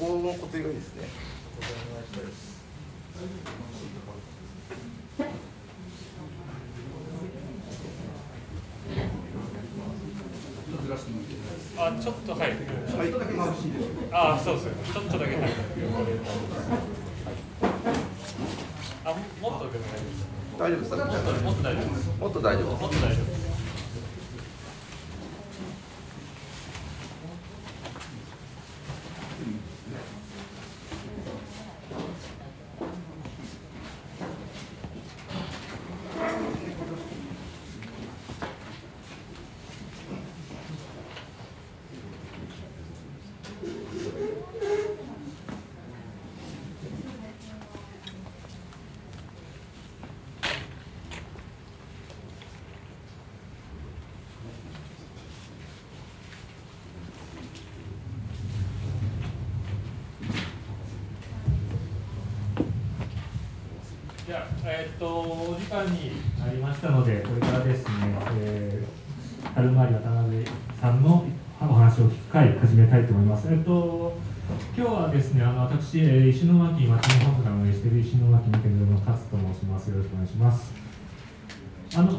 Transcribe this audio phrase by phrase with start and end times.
[0.00, 1.06] この固定がいいですね
[11.76, 12.40] あ、ちょっとはい。
[12.40, 12.56] はい、
[14.10, 14.66] あ、そうです。
[14.92, 15.50] ちょっとだけはい。
[19.04, 19.84] あ、もっとでも
[20.58, 20.90] 大丈夫です。
[20.90, 21.42] 大丈夫です。
[21.44, 22.70] もっと大丈夫。
[22.76, 23.19] もっと大丈夫
[64.62, 67.92] えー、っと、お時間になりましたので、これからですね、
[68.40, 70.44] えー、アルマリ渡辺
[70.78, 71.24] さんの
[71.62, 73.48] お話を聞く会、始めたいと思います。
[73.48, 74.12] えー、っと、
[74.76, 79.88] 今日はですね、あの私、えー、石巻町の本部が運営している石巻二県の勝と申します。
[79.88, 80.74] よろしくお願いします。
[81.96, 82.18] あの、はい、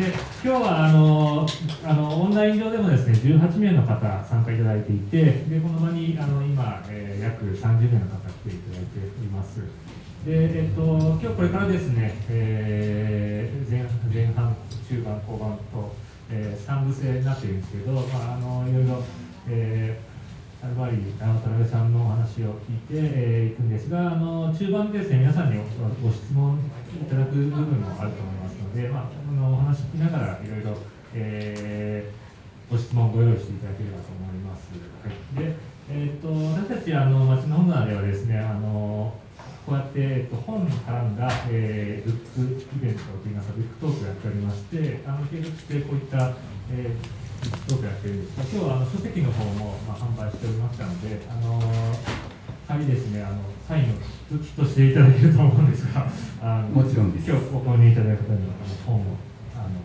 [0.00, 1.46] で今日はあの
[1.84, 9.60] あのオンライン上でもですね18名の方参加いただいていてでこの場にあの今、えー、約30名の方来ていただいております。
[10.24, 13.84] でえっと、今日これからですね、えー、前
[14.24, 14.56] 前半、
[14.88, 15.92] 中盤、後半と、
[16.30, 19.04] えー、3部制になっているんですけど、まあ、あのいろいろ、
[19.50, 25.60] えー、アルバリー、渡辺さんのお話を聞いてい、えー、いくんですが、あの中盤ですね、皆さんに
[26.02, 26.58] ご質問
[27.02, 30.78] いただく部分もあると思いますので、まあ、あのお話聞きながらいろいろ、
[31.12, 34.72] えー、ご質問をご用意していただければと思います。
[35.04, 35.54] はい、で
[35.90, 39.12] えーと、私たちあの町の本棚ではですねあの
[39.64, 46.36] こうやって、えっと、本に絡んだ、えー、ブックイベントといいますか、ブックトークをやっておりまして、あの継続してこういった、
[46.68, 51.56] えー、ブックトークをやってるんですが、今日はあの書籍の方も、まあ、販売しておりましたので、あの
[52.68, 56.12] 仮ですね、あのサインをきっとしていただけると思うんですが、
[56.44, 59.16] あのもちろんです今日ご購入いただいた方にはあの本を
[59.56, 59.80] あの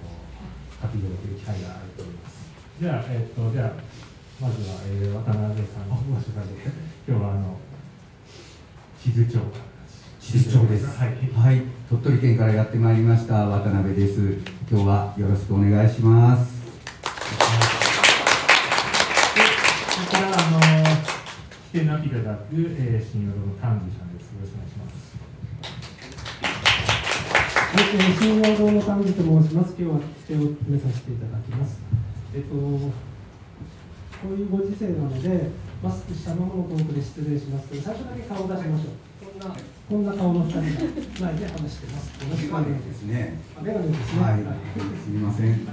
[0.83, 2.51] 書き入れる機会があると思います。
[2.83, 3.79] じゃあ、えっと、じゃあ
[4.43, 6.67] まずは、えー、渡辺さんのご紹介で、
[7.07, 7.55] 今日はあの
[8.99, 9.68] 地図帳地
[10.31, 14.37] です、はい、はい、鳥取県からやってまいりました渡辺です。
[14.69, 16.53] 今日はよろしくお願いします。
[19.89, 20.59] それからあの
[21.73, 24.29] 来てなきいただく、えー、新淀の丹治さんです。
[24.29, 25.17] よろしくお願いします。
[27.73, 29.73] はい、えー、新淀の丹治と申します。
[29.79, 31.81] 今日は手を詰めさせていただきます。
[32.35, 32.93] えっとこ
[34.29, 35.49] ういうご時世なので
[35.81, 38.93] マスクしたままのトークで失礼しますけど最初だけ顔を出しましょう。
[39.39, 39.55] な
[39.89, 42.13] こんな顔の二人が前で話してます。
[42.21, 42.77] よろしくお願い。
[42.77, 43.41] ですね。
[43.59, 44.21] メガネですね。
[44.21, 44.45] はい。
[45.01, 45.49] すみません。
[45.49, 45.65] よ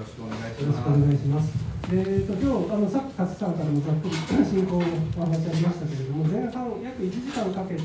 [0.00, 0.64] ろしくお願いします。
[0.64, 1.52] よろしくお願いします。
[1.92, 4.16] えっ、と今日あのさっき勝さんからもざっくり
[4.48, 7.84] 進行のお話ありましたけれども、前半約1時間かけて、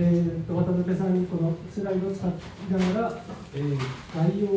[0.00, 2.32] えっ、と渡辺さんにこのスライドを使い
[2.72, 3.20] ながら、
[3.52, 3.76] えー、
[4.16, 4.48] 概要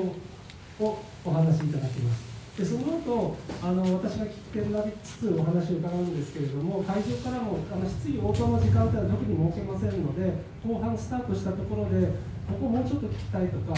[0.79, 2.27] をお話しいただきます。
[2.57, 10.34] でその後あの私が聞き手になりつつお話を伺うんですけれども会場からもあの質疑応答の時間帯は特に設けませんので
[10.66, 12.09] 後半スタートしたところで
[12.50, 13.78] ここもうちょっと聞きたいとか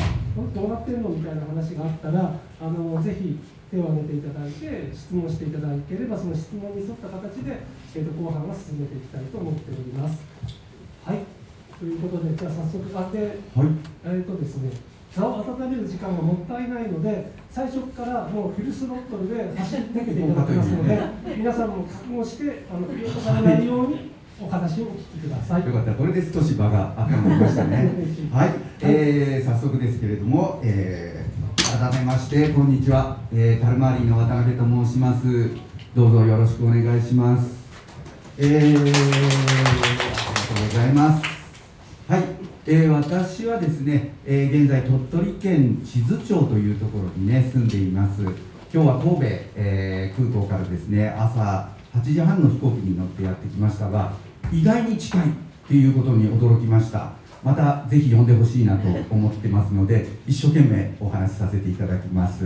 [0.56, 3.35] どうなってるのみたいな話があったらあのぜひ
[3.69, 7.59] 手を挙げていただいて質問していただければその質問に沿った形で、
[7.95, 10.23] えー、と後半は進めていきたいと思っております。
[11.03, 11.19] はい
[11.79, 13.68] ということでじゃあ早速あで、はい、
[14.03, 14.72] えっ、ー、とですね
[15.16, 21.00] 座を温める時間がもったいないので最初からもうフルスロットルで走ってていただきますので
[21.38, 24.12] 皆さんも覚悟してあの振り落とされないように
[24.42, 25.66] お話をお聞きください。
[25.66, 27.92] よかった、これで少し場が温まりましたね。
[28.31, 28.51] はい、
[28.81, 35.50] えー、早速ですけれども、えー、改めましてこんにちは、えー、タルマリーの渡辺と申します。
[35.94, 37.50] どうぞよろしくお願いします。
[38.38, 41.24] えー、ありがとうございます。
[42.07, 42.38] はい。
[42.65, 48.21] えー、私はですね、えー、現在鳥取県智頭町というところにね住んでいます。
[48.21, 49.25] 今日は神戸、
[49.56, 54.13] えー、空港からですね朝8時半の飛行機に乗ってやってきましたが
[54.51, 55.21] 意外に近い
[55.67, 57.13] ということに驚きました。
[57.41, 62.45] またぜひ呼んでほしいなと思ってますので一生懸命お話しさせていただきます。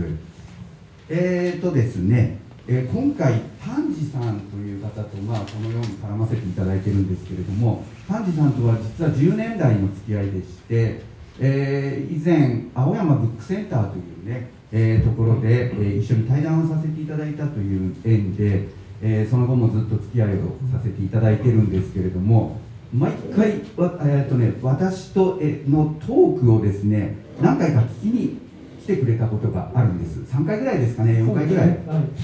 [1.08, 11.02] えーとですねえー、今回、丹治さんという方と、まあ、このように絡ませていただいてるんですけれども、丹治さんとは実は10年来の付き合いでして、
[11.40, 18.68] えー、以前、青山ブックセンターというね、えー、ところで、え、一緒に対談をさせていただいたという縁で、
[19.02, 22.58] えその後もずっと付き合いをさせていただいてるんですけれども
[22.92, 28.38] 毎回わ、えーとね、私とえのトークをですね何回か聞きに
[28.84, 30.20] 来てくれたことがあるんです。
[30.20, 31.68] 3回ぐらいですかね4回ぐらい。
[31.68, 31.74] は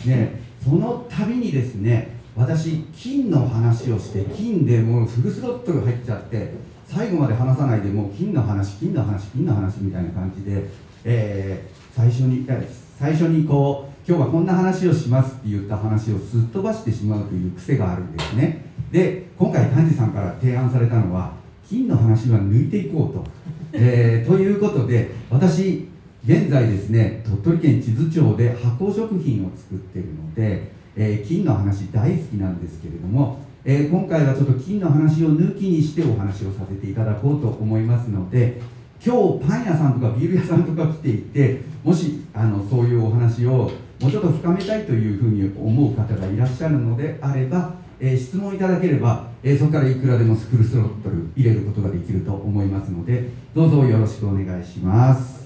[0.05, 0.09] い。
[0.09, 6.53] ね、その度にですね私金の話をして金でもうフルスロットル入っちゃって
[6.87, 10.65] 最後まで話さないでもう金の話金の話金の話みたいな感じで、
[11.05, 12.69] えー最初にえ
[12.99, 18.65] 最初にこう今日はこんな話をしますって言った話をすっ飛ばしてしまうという癖があるんですね。
[18.93, 21.33] で今回丹治さんから提案されたのは
[21.69, 23.25] 金の話は抜いていこうと、
[23.73, 25.90] えーということで私
[26.25, 38.61] 現在ですね鳥取県智頭町で発酵食品を作っているので、えー金の話大好きなんですけれども、えー今回はちょっと金の話を抜きにしてお話をさせていただこうと思いますので
[39.05, 43.71] 今日パン屋さんとかビール屋さんとか来ていてもしあのそういうお話を
[44.01, 55.40] もうちょっと深めたいというふうに思う方がいらっしゃるのであれば、えー質問いただければ、えそこからいくらでもスクールスロットル入れることができると思いますのでどうぞよろしくお願いします。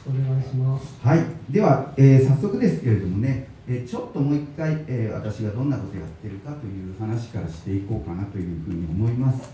[0.00, 0.98] しくお願いします。
[1.02, 1.20] はい、
[1.50, 9.50] では、えー早速ですけれどもね、えーちょっともう一回、えー私がどんなことやってるかという話からしていこうかなというふうに思います。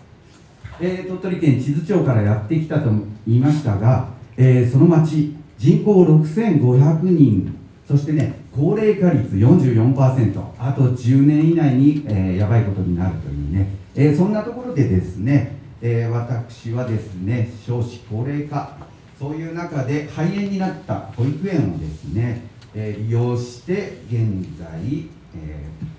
[0.80, 2.90] えー鳥取県智頭町からやってきたと
[3.26, 7.54] 言いましたが、えその町、人口6500人、
[7.88, 18.76] そしてね、高齢化率44%、あと10年以内に、えやばいことになるというね、えそんなところでですね、え私はですね、少子高齢化、
[19.18, 22.42] そういう中で肺炎になった保育園をですね、
[22.74, 24.68] え利用して現在、
[25.34, 25.96] えー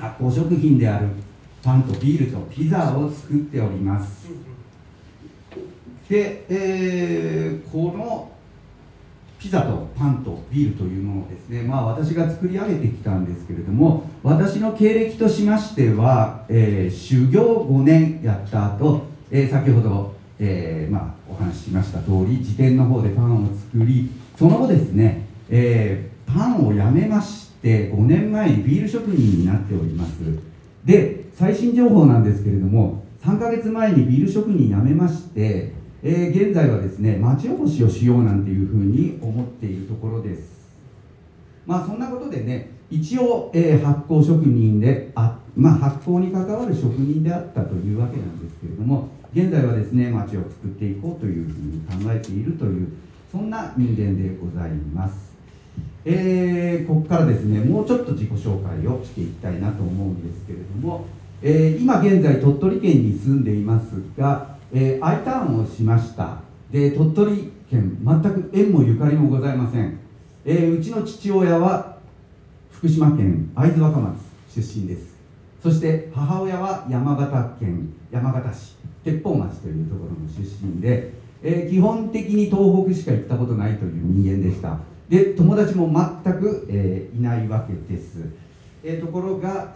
[0.00, 1.08] 発酵食品である
[1.62, 4.28] パンとビールとピザを作っております。
[6.08, 8.30] で、えーこの
[9.38, 30.20] ピザとパンとビールというものをですね、まあ、私が作り上げてきたんですけれども私の経歴としましては、えー修行5年やった後、えー先ほど、えーまあ、お話ししました通り自店の方でパンを作りその後ですね、えーパンをやめまして5年前にビール職人になっております。
[30.84, 35.72] で最新情報なんですけれども3ヶ月前にビール職人辞めまして、
[36.04, 40.70] えー現在はですね町おこしをしようなんていうふうに思っているところです。
[41.66, 52.88] まあそんなことでね一応、えー発酵職人であ、まあ、発酵に関わる職人であったというわけなんですけれども現在はですね町を作っていこうというふうに考えているという
[53.30, 55.30] そんな人間でございます。
[56.04, 61.06] えーここからですねもうちょっと自己紹介をしていきたいなと思うんですけれども、
[61.42, 66.40] えー今現在鳥取県に住んでいますが、えー I ターンをしました。
[66.70, 69.98] で鳥取県全く縁もゆかりもございません、
[70.44, 71.98] えーうちの父親は
[72.72, 74.16] 福島県会津若松
[74.54, 75.09] 出身です。
[75.62, 81.12] そして母親は山形県山形市鉄砲町というところの出身で、
[81.42, 84.78] えー基本的に東北しか行ったことないという人間でした。
[85.08, 85.88] で友達も
[86.24, 88.30] 全く、えーいないわけです、
[88.82, 89.74] えーところが、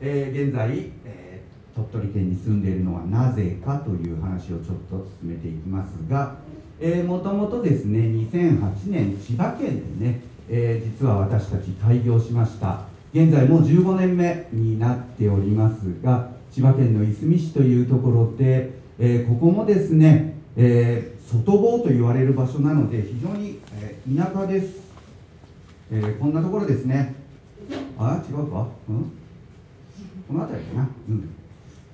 [0.00, 6.34] えー現在、えー鳥取県に住んでいるのはなぜかという話をちょっと進めていきますが、
[7.06, 12.87] もともとですね2008年千葉県でね、えー実は私たち開業しました。
[13.12, 24.80] 現在もう15年目になっておりますが千葉県のいすみ市というところで、えーここもですね、えー外房と言われる場所なので非常に、えー田舎です、
[25.90, 27.14] えーこんなところですね。
[27.98, 28.66] あ違うか？
[28.88, 29.12] うん？
[30.26, 30.88] この辺りかな？
[31.08, 31.28] うん。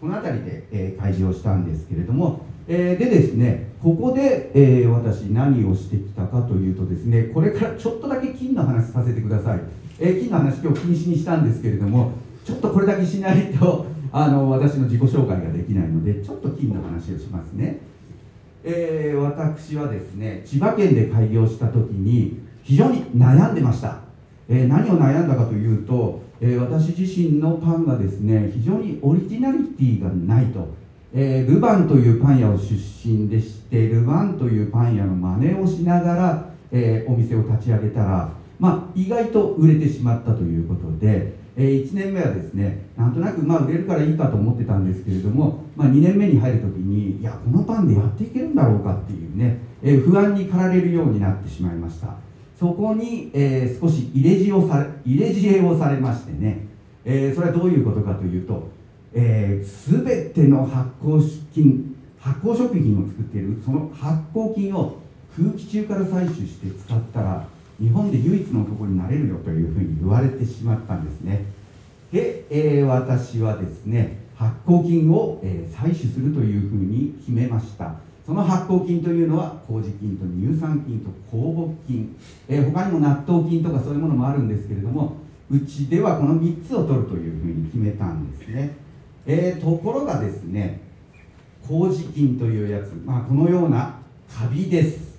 [0.00, 9.60] この辺りで、えー開業したんですけれども、えーでですねここで、えー私何をしてきたかというとですねこれからちょっとだけ金の話させてください、
[9.98, 12.12] えー金の話今日禁止にしたんですけれども
[12.44, 17.78] ちょっとこれだけしないと あの私の自己紹介ができないのでちょっと金の話をしますね。
[18.62, 23.98] えー私はですね千葉県で開業した時に非常に悩んでました、
[24.48, 30.68] えー何を悩んだかというと、えー私自身のパンがですね非常にオリジナリティがないと、
[31.12, 52.16] えールバンというパン屋を出身でしてルバンというパン屋の真似をしながら、えーお店を立ち上げたら、まあ、意外と売れてしまったということで、え1年目はですねなんとなくまあ売れるからいいかと思ってたんですけれども、まあ、2年目に入るときにいやこのパンでやっていけるんだろうかっていうね、えー不安に駆られるようになってしまいました。
[52.58, 56.66] そこに、えー少し入れ知恵をされ入れ知恵をされましてね、
[57.04, 58.68] えーそれはどういうことかというと、
[59.12, 61.20] えー、全ての発酵
[61.52, 64.96] 菌発酵食品を作っているその発酵菌を
[65.36, 67.46] 空気中から採取して使ったら
[67.80, 71.44] 日本で唯一の男になれるよというふうに言われてしまったんですね。
[72.12, 77.94] で、えー私はですね発酵菌を、えー採取するというふうに決めました。
[78.24, 82.16] その発酵菌というのは麹菌と乳酸菌と酵母菌、
[82.48, 85.16] えー他にも納豆菌とかそういうものもあるんですけれども
[85.50, 88.76] うちではこの3つを取るというふうに決めたんですね、
[89.26, 90.80] えーところがですね
[91.68, 93.96] 麹菌というやつ、まあ、このような
[94.32, 95.13] カビです、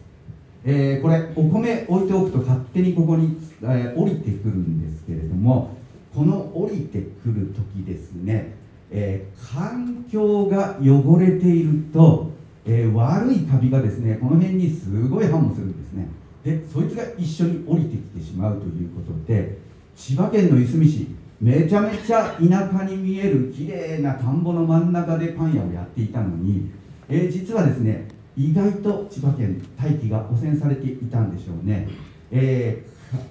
[0.65, 5.77] えーこれお米置いておくと勝手にここに、えー降りてくるんですけれども
[6.13, 8.55] この降りてくる時ですね、
[8.89, 12.31] えー環境が汚れていると、
[12.65, 16.07] え悪いカビがですねこの辺にすごい繁茂するんですね。
[16.43, 19.57] でそいつが一緒に降りてきてしまうということで
[19.95, 21.07] 千葉県のいすみ市
[21.41, 26.69] めちゃめちゃ田舎に見える綺麗な田んぼの真ん中でパン屋をやっていたのに、
[27.09, 31.87] えー実はですね意外と千葉県大気が汚染されていたんでしょうね、
[32.31, 33.23] えーか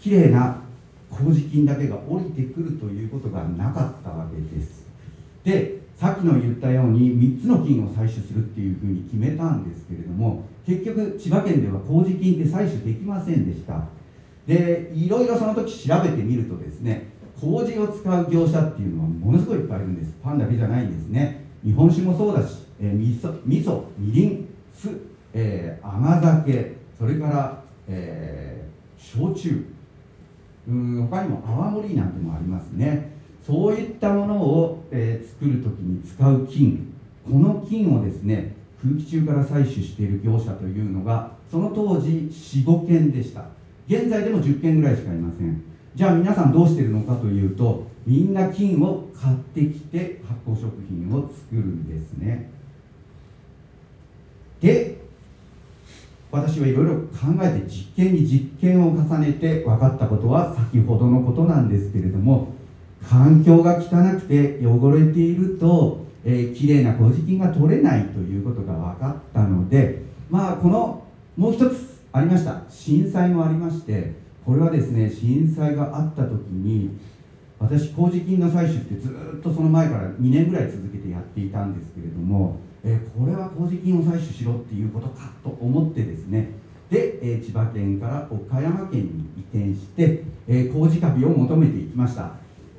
[0.00, 0.60] 綺麗な
[1.10, 4.84] 麹菌だけが降りてくるということがなかったわけです。
[5.44, 13.84] でさっきの言ったように3つの菌を採取するっていうふうに決めたんですけれども結局千葉県では麹菌って採取できませんでした。
[14.46, 17.06] でいろいろその時調べてみるとですね
[17.40, 20.14] 麹を使う業者っていうのはものすごいいっぱいいるんです。
[20.22, 21.44] パンだけじゃないんですね。
[21.64, 24.90] 日本酒もそうだし、えー、味噌味噌みりん酢、
[25.32, 28.64] えー甘酒それから、えー
[28.96, 29.66] 焼酎。
[30.66, 33.12] うん他にも泡盛なんてもありますね。
[33.46, 36.92] そういったものを、えー作る時に使う菌
[37.24, 43.44] この菌をですね空気中から採取している業者というのがその当時45件でした。
[43.86, 45.62] 現在でも10件ぐらいしかいません。
[45.94, 52.50] じゃあ皆さんどうしてるのかというとみんな菌を買ってきて発酵食品を作るんですね。
[54.64, 54.96] で
[56.32, 62.54] 私はいろいろ考えて実験に実験を重ねて分かったことは先ほどのことなんですけれども
[63.06, 71.04] 環境が汚くて汚れていると、えー、きれいな麹菌が取れないということが分かったのでまあこの
[71.36, 72.62] もう一つありました。
[72.70, 74.14] 震災もありまして
[74.46, 76.96] これはですね震災があった時に
[77.58, 86.50] 私麹菌の採取ってずっとその前から2年ぐらい続けてやっていたんですけれども、えこれは麹菌を採取しろっていうことかと思ってですね。
[86.90, 92.34] で、え千葉県から岡山県に移転して、えー麹カビを求めていきました、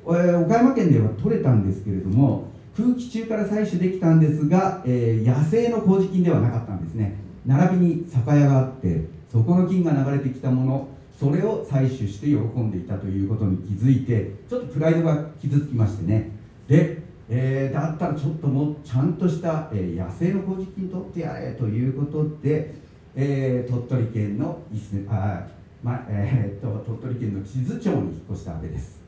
[0.06, 2.44] え岡山県では取れたんですけれども
[2.76, 7.16] 空気中から採取できたんですが、え野生の麹菌ではなかったんですね。
[7.44, 16.30] 並びに酒屋があってそこの菌が流れてきたものそれを採取して喜んでいたということに気づいてちょっとプライドが傷つきましてね。
[16.68, 22.74] で、えーだったらちょっともうちゃんとした、えー野生の麹菌取ってやれということで、
[23.14, 25.46] えー鳥取県のいすあ、
[25.82, 29.00] まえーっと鳥取県の智頭町に引っ越したわけです。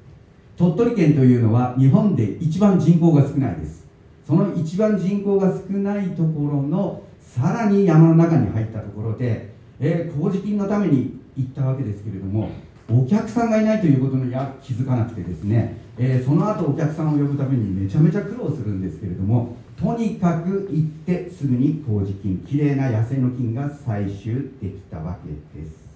[0.57, 3.87] 鳥取県というのは日本で一番人口が少ないです。
[4.27, 12.51] その一番人口が少ないところのさらに山の中に入ったところで、えー麹菌のために行ったわけですけれども
[12.91, 25.88] お客さんがいないということには気づかなくてですね、えーその後お客さんを呼ぶためにめちゃめちゃ苦労するんですけれどもとにかく行ってすぐに麹菌きれいな野生の菌が採取できたわけです。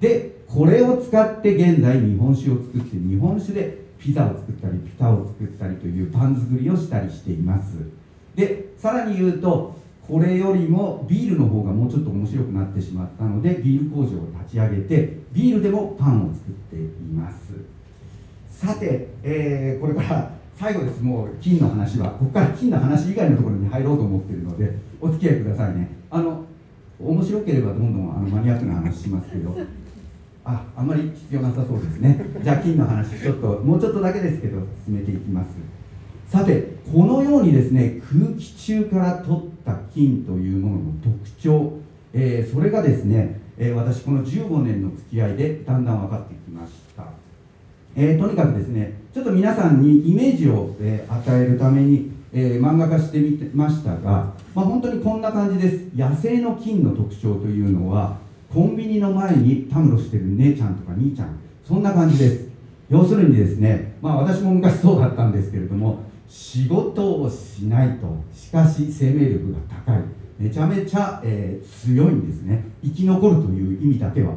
[0.00, 7.76] でこれを使って現在日本酒を作って日本酒でピザを作ったりピタを作ったりというパン作りをしたりしています。
[8.34, 14.06] でさらに言うとこれよりもビールの方がもうちょっと面白くなってしまったのでビール工場を
[14.40, 16.78] 立ち上げてビールでもパンを作ってい
[17.14, 17.51] ます。
[18.64, 21.02] さて、えーこれから最後です。
[21.02, 25.88] もう金の話はここから金の話以外のところに入ろうと思ってるのでお付き合いくださいね。
[26.10, 26.44] あの
[27.00, 29.56] 面白ければどんどんあのマニアックな話しますけど。
[30.44, 32.20] ああんまり必要なさそうですね。
[32.42, 35.48] じゃあ金の話ちょっともうちょっとだけですけど進めていきます。
[36.26, 41.74] さてこのようにですね空気中から取った菌というものの特徴、
[42.12, 46.41] えーそれがですね、えー私この15年の付き合いでだんだん分かってきました、
[47.94, 55.90] えーとにかくですねちょっと皆さんにイメージを、えー与えるために、えー漫画化してみてましたが、まあ、本当にこんな感じです。
[55.96, 58.18] 野生の菌の特徴というのは
[58.52, 62.48] コンビニの前にたむろしてる姉ちゃんとか兄ちゃんそんな感じです。
[62.90, 70.02] 要するにですねまあ私も昔そうだったんですけれども仕事をしないとしかし生命力が高い。
[70.38, 72.64] めちゃめちゃ、え強いんですね。
[72.82, 74.34] 生き残るという意味だけは、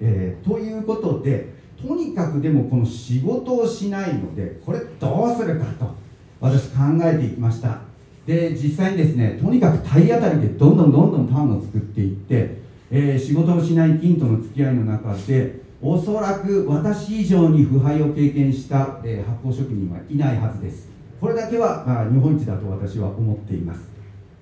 [0.00, 1.52] えということで
[1.86, 5.94] とにかくでもこの仕事をしないのでこれどうするかと
[6.40, 7.80] 私考えていきました。
[8.26, 20.88] で実際にですねとにかく体当たりでどんどんどんどんパンを作っていって、えー仕事をしない菌との付き合いの中で、おそらく私以上に腐敗を経験した、えー発酵職人はいないはずです。
[21.20, 23.80] これだけは、まあ、日本一だと私は思っています。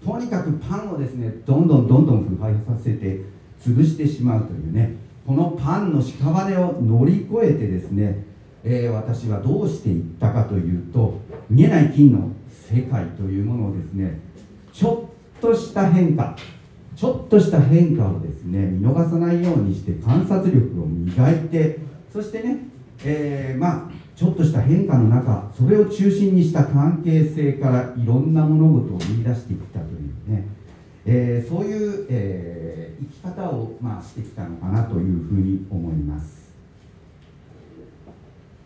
[0.05, 3.21] とにかくパンをですねどんどんどんどん腐敗させて
[3.61, 4.97] 潰してしまうというね
[5.27, 8.25] このパンの屍を乗り越えてですね、
[8.65, 14.21] えー私はどうしていったかというと見えない金の世界というものをですね
[14.73, 16.37] ちょっとした変化
[16.95, 21.79] ちょっとした変化をですね見逃さないようにして観察力を磨いて
[22.13, 22.59] そしてね、
[23.05, 30.47] えーまあちょっとした変化の中それを中心にした関係性からいろんな物事を見出してきたというね、
[31.07, 36.53] えーそういう、えー生き方を、まあ、してきたのかなというふうに思います。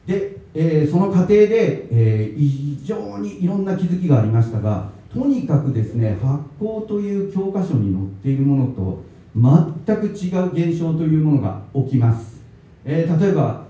[0.06, 9.02] で、えーその過程で、えー非常にいろんな気づきがありましたがとにかくですね発酵という教科書に載っているものと
[9.34, 12.42] 全く違う現象というものが起きます、
[12.84, 13.64] えー例えば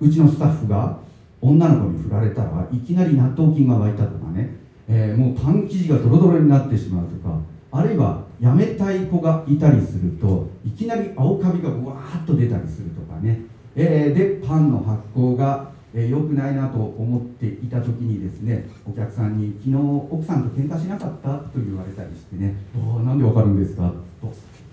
[0.00, 0.98] うちのスタッフが
[1.40, 4.56] 女の子に振られたらいきなり納豆菌が湧いたとかね、
[4.88, 7.38] えーもうパン生地がドロドロになってしまうとか
[7.74, 13.40] あるいは辞めたい子がいたりするといきなり青カビがわーっと出たりするとかね、
[13.74, 19.76] えーでパンの発酵がえーくないなと思っていた時にですねお客さんに「昨日
[20.10, 24.32] 奥さんと喧嘩しなかった?」と言われたりしてね「おーなんでわかるんですか?」と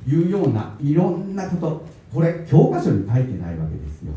[0.09, 1.81] いうようないろんなこと
[2.13, 4.13] これ教科書に書いてないわけですよ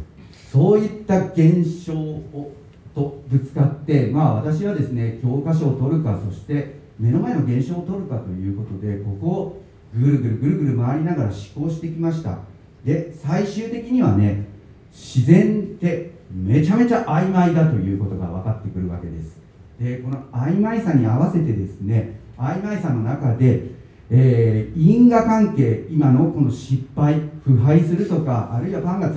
[0.51, 2.53] そういった現象を
[2.95, 9.63] とぶつかってまあ私はですね教科書を取るかそして目の前の現象を取るかということでここを
[9.99, 12.39] ぐるぐるぐるぐる回りながら思考してきました。
[12.85, 14.47] で最終的にはね
[14.93, 19.37] 自然ってめちゃめちゃ曖昧だということが分かってくるわけです。
[19.81, 23.65] でこの曖昧さに合わせてですね曖昧さの中で、
[24.09, 29.13] えー因果関係今のこの失敗腐敗するとかあるいはパンが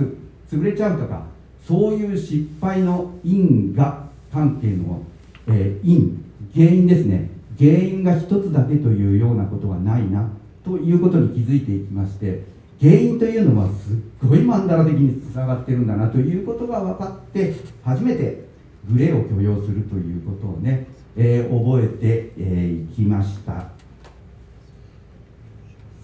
[0.49, 1.27] 潰れちゃうとか
[1.63, 5.03] そういう失敗の因果関係の、
[5.47, 6.21] えー因
[6.53, 7.34] 原因ですね。
[7.59, 10.29] 原因が一つだけというようなことはないな
[10.63, 12.43] ということに気づいていきまして
[12.81, 13.95] 原因というのはすっ
[14.27, 18.45] ごいマンダラ的につながってるんだなということが分かって初めて
[18.89, 23.69] グレーを許容するということをね、えー覚えてい、えーきました。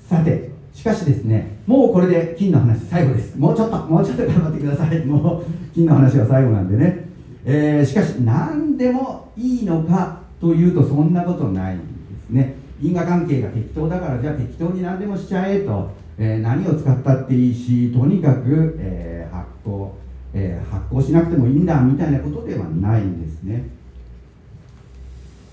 [0.07, 3.37] さてしかしですねもうこれで金の話最後です。
[3.37, 5.05] もうちょっともうちょっと頑張ってください。
[5.05, 7.09] もう金の話は最後なんでね、
[7.45, 11.83] えーしかし何でもいいのかというとそんなことないんで
[12.27, 12.55] すね。
[12.81, 19.91] 因果関係が適当だからじゃあ適当に何でもしちゃえと、えー何を使ったっていいしとにかく、えー発酵、
[20.33, 23.69] えー発酵しなくてもいいんだみたいなことではないんですね。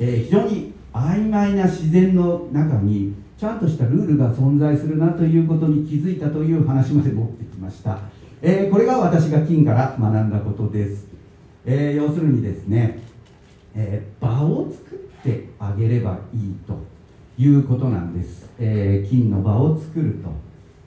[0.00, 8.00] え非常に曖昧な自然の中にちゃんとしたルールが存在するなということに気づいたという話まで持ってきました、
[8.42, 11.06] えこれが私が金から学んだことです、
[11.66, 13.00] え要するにですね、
[13.74, 16.78] えー場を作ってあげればいいと
[17.38, 20.30] いうことなんです、えー金の場を作ると、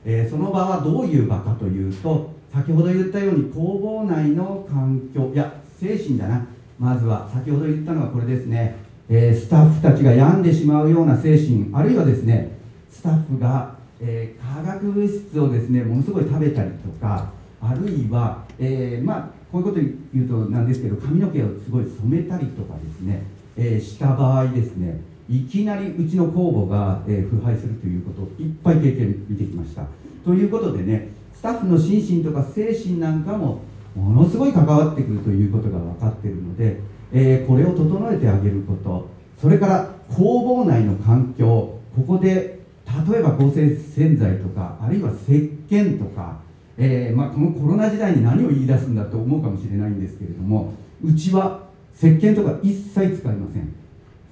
[0.05, 6.45] えーその場はどういう場かというと先ほど言ったように工房内の環境いや精神だな。
[6.81, 8.75] まずは先ほど言ったのはこれですね、
[9.07, 12.57] えスタッフたちが病んでしまうような精神あるいはですね
[12.89, 19.79] スタッフが、え化学物質をですねものすごい食べたりとかあるいは、えまあこういうこと
[20.13, 23.23] 言うとなんですけど髪の毛をすごい染めたりとかですね、
[23.57, 29.85] えーした場合ですねいきなりうちの酵母が、えー腐敗するということをいっぱい経験見てきました。
[30.23, 33.61] ということでねスタッフの心身とか精神なんかも
[33.95, 36.79] ものすごい関わってくるということが分かっているので、
[37.11, 39.09] えーこれを整えてあげること
[39.41, 42.61] それから工房内の環境ここで
[43.09, 45.33] 例えば合成洗剤とかあるいは石
[45.69, 46.39] 鹸とか、
[46.83, 53.71] えーまあ、このコロナ時代に何を言い出すんだと思うかもしれないんですけれどもうちは石鹸とか一切使いません。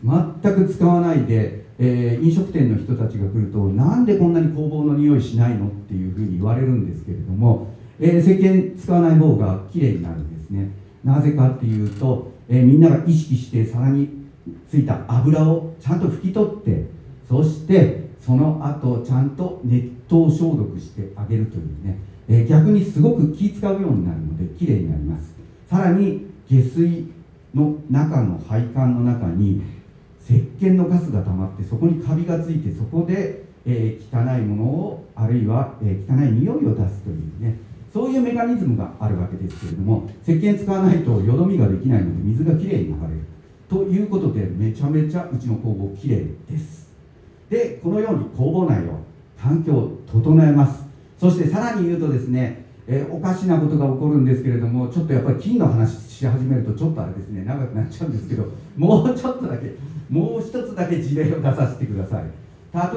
[0.03, 7.67] 全く使わないで、えー飲食店の人たちが来るとなんでこんなに工房の匂いしないのっていうふうに言われるんですけれども、
[7.99, 10.71] えー石鹸使わない方がきれいになるんですね。
[11.03, 14.09] なぜかっていうと、えーみんなが意識して皿に
[14.67, 16.85] ついた油をちゃんと拭き取って
[17.27, 25.33] そしてその後ちゃんと熱湯消毒してあげるというね、え逆にすごく気使うようになるのできれいになります。
[25.67, 27.11] さらに下水
[27.55, 29.63] の中の配管の中に
[30.23, 37.57] 石鹸のガスが溜まってそこにカビがついてそこで、え汚いものをあるいは、え汚い匂いを出すというね。
[37.91, 43.19] そういうメカニズムがあるわけですけれども石鹸使わないとよどみができないので水がきれいに流れる。
[43.67, 46.89] ということでめちゃめちゃうちの工房きれいです。
[47.49, 48.99] でこのように工房内を
[49.41, 50.88] 環境を整えます。
[51.19, 59.75] そしてさらに言うとですね、えーおかしなことが起こるんですけれどもちょっとやっぱり金の話し始めるとちょっとあれですね長くなっちゃうんですけど もうちょっとだけ
[60.09, 62.23] もう一つだけ事例を出させてください。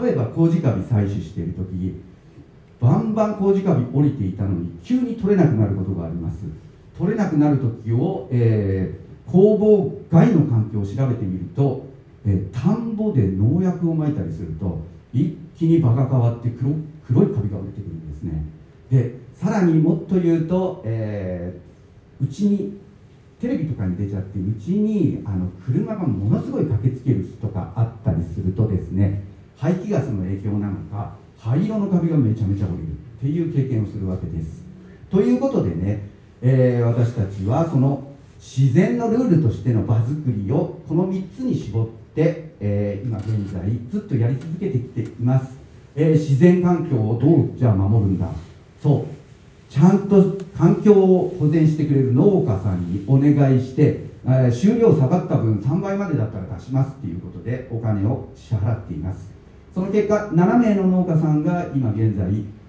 [0.05, 2.01] 例えば麹カビ採取している時
[2.81, 6.45] バンバン麹カビ降りていたのに急に取れなくなることがあります。
[6.99, 11.87] 取れなくなる時を、えー工房外の環境を調べてみると、
[12.27, 16.73] えー田んぼで農薬をまいたりすると一気に場が変わって黒
[17.07, 18.02] 黒いカビが降りてくる。
[18.23, 18.45] ですね。
[18.91, 21.73] でさらにもっと言うと、えー
[22.23, 22.79] うちに
[23.41, 29.25] テレビとかに出ちゃってうちにあの車がものすごい駆けつける日とかあったりするとですね
[29.57, 34.63] 排気ガスの影響なのか灰色のカビがめちゃめちゃ降りるっていう経験をするわけです。
[35.11, 36.09] ということでね、
[36.41, 38.05] えー私たちはその
[38.39, 45.57] 自然のルールとしての場作りをこの3つに絞って、えー今現在ずっとやり続けてきています、
[45.95, 48.27] えー自然環境をどうじゃあ守るんだ。
[48.83, 49.73] そう。
[49.73, 59.31] ちゃんと環境を保全してくれる農家さんにお願いして、えー収量下がった分3倍までだったら出しますっていうことでお金を支払っています。
[59.75, 62.27] その結果7名の農家さんが今現在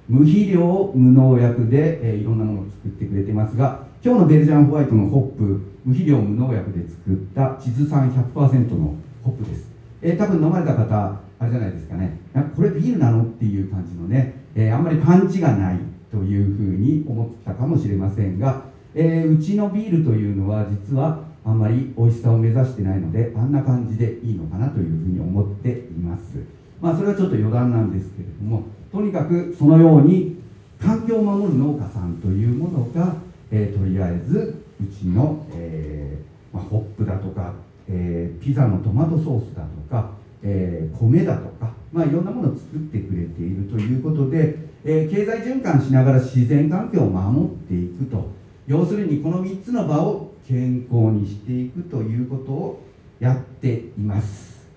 [0.08, 5.44] 無肥料無農薬で、えーいろんなものを作ってくれてますが今日のベルジャンホワイトのホップ
[5.86, 9.68] 無肥料無農薬で作った地図酸100%のホップです、
[10.02, 12.18] えー多分飲まれた方あれじゃないですかね。
[12.34, 15.80] あこれビールなのっていう感じのね、えーあんまりパンチがない
[16.10, 18.64] というふうに思ったかもしれませんが、
[18.96, 26.38] えーうちのビールというのは実はあんまり美味しさを目指してないのであんな感じでいいのかなというふうに思っています。
[26.82, 30.38] まあそれはちょっと余談なんですけれどもとにかくそのように
[30.80, 33.16] 環境を守る農家さんというものが、
[33.52, 37.54] えーとりあえずうちの、えーまあ、ホップだとか、
[37.90, 40.12] えーピザのトマトソースだとか、
[40.44, 48.32] えー米だとか、まあ、いろんなものを作ってくれているということで、えー経済循環しながら自然環境を守っていくと。
[48.66, 52.84] 要するにこの3つの場を健康にしていくということを
[53.20, 54.68] やっています。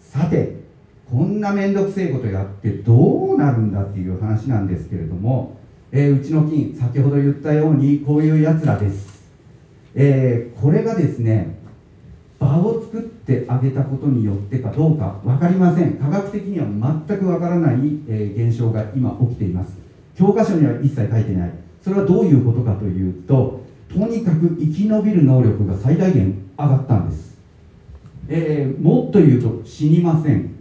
[0.00, 0.60] さて
[1.10, 5.56] こんな面倒くせえことやってどうなるんだっていう話なんですけれども、
[5.92, 9.24] えーうちの菌先ほど言ったようにこういうやつらです、
[9.94, 11.59] えこれがですね
[12.40, 15.92] 場を作ってあげたことによってかどうか分かりません。
[15.94, 16.66] 科学的には
[17.06, 17.76] 全く分からない、
[18.08, 19.78] え現象が今起きています。
[20.16, 21.52] 教科書には一切書いてない。
[21.84, 27.38] それはどういうことかというととにかく生き延びる能力が最大限上がったんです。
[28.28, 30.54] えーもっと言うと死にません、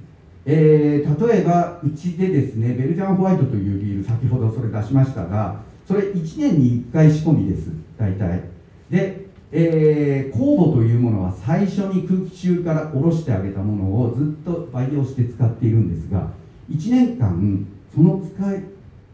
[0.45, 8.41] えー例えばうちでですねベルジャンホワイトというビール先ほどそれ出しましたがそれ1年に1回仕込みです大体。
[8.89, 16.29] で、えー酵母というものは最初に空気中から下ろしてあげたものをずっと培養して使っているんですが
[16.69, 18.63] 1年間その使い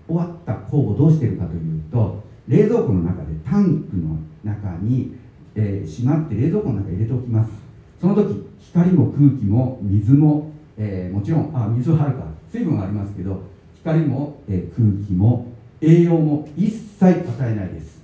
[0.08, 5.16] 終わった酵母どうしてるかというと冷蔵庫の中でタンクの中に、
[5.56, 7.52] えーしまって冷蔵庫の中に入れておきます。
[8.00, 12.26] その時光も空気も水も、えーもちろんあ水はあるか。
[12.52, 13.42] 水分はありますけど
[13.76, 15.48] 光も、えー空気も
[15.82, 17.95] 栄養も一切与えないです。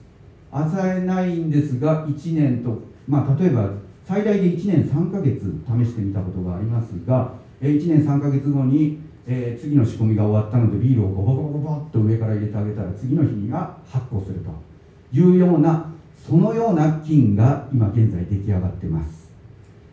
[0.52, 3.70] 与えないんですが1年と、まあ、例えば
[4.06, 14.52] 最大で1年3ヶ月試してみたことがありますが、1年3ヶ月後に、えー次の仕込みが終わったのでビールをゴボゴボゴボっと上から入れてあげたら次の日には発酵すると。
[15.14, 15.92] いうような
[16.28, 19.32] そのような菌が今現在出来上がってます。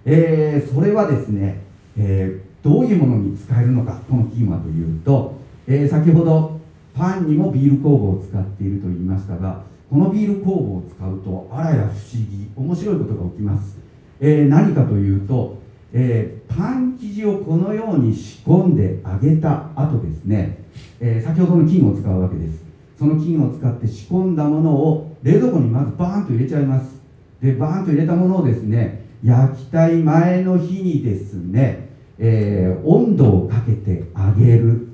[0.04, 1.60] えーそれはですね、
[1.96, 6.58] えーどういうものに使えるのかこの菌はというと、えー先ほど
[6.94, 13.78] パンにもビール酵母を使っていると言いましたがこのビール酵母を使うとあらや不思議面白いことが起きます、
[14.20, 15.58] えー何かというと、
[15.92, 20.64] えーパン生地をこのように仕込んであげた後ですね、
[21.00, 22.64] えー先ほどの菌を使うわけです。
[22.98, 27.00] その菌を使って仕込んだものを冷蔵庫にまずバーンと入れちゃいます。
[27.40, 34.87] でバーンと入れたものをですね焼きたい前の日にですね、えー温度をかけてあげる。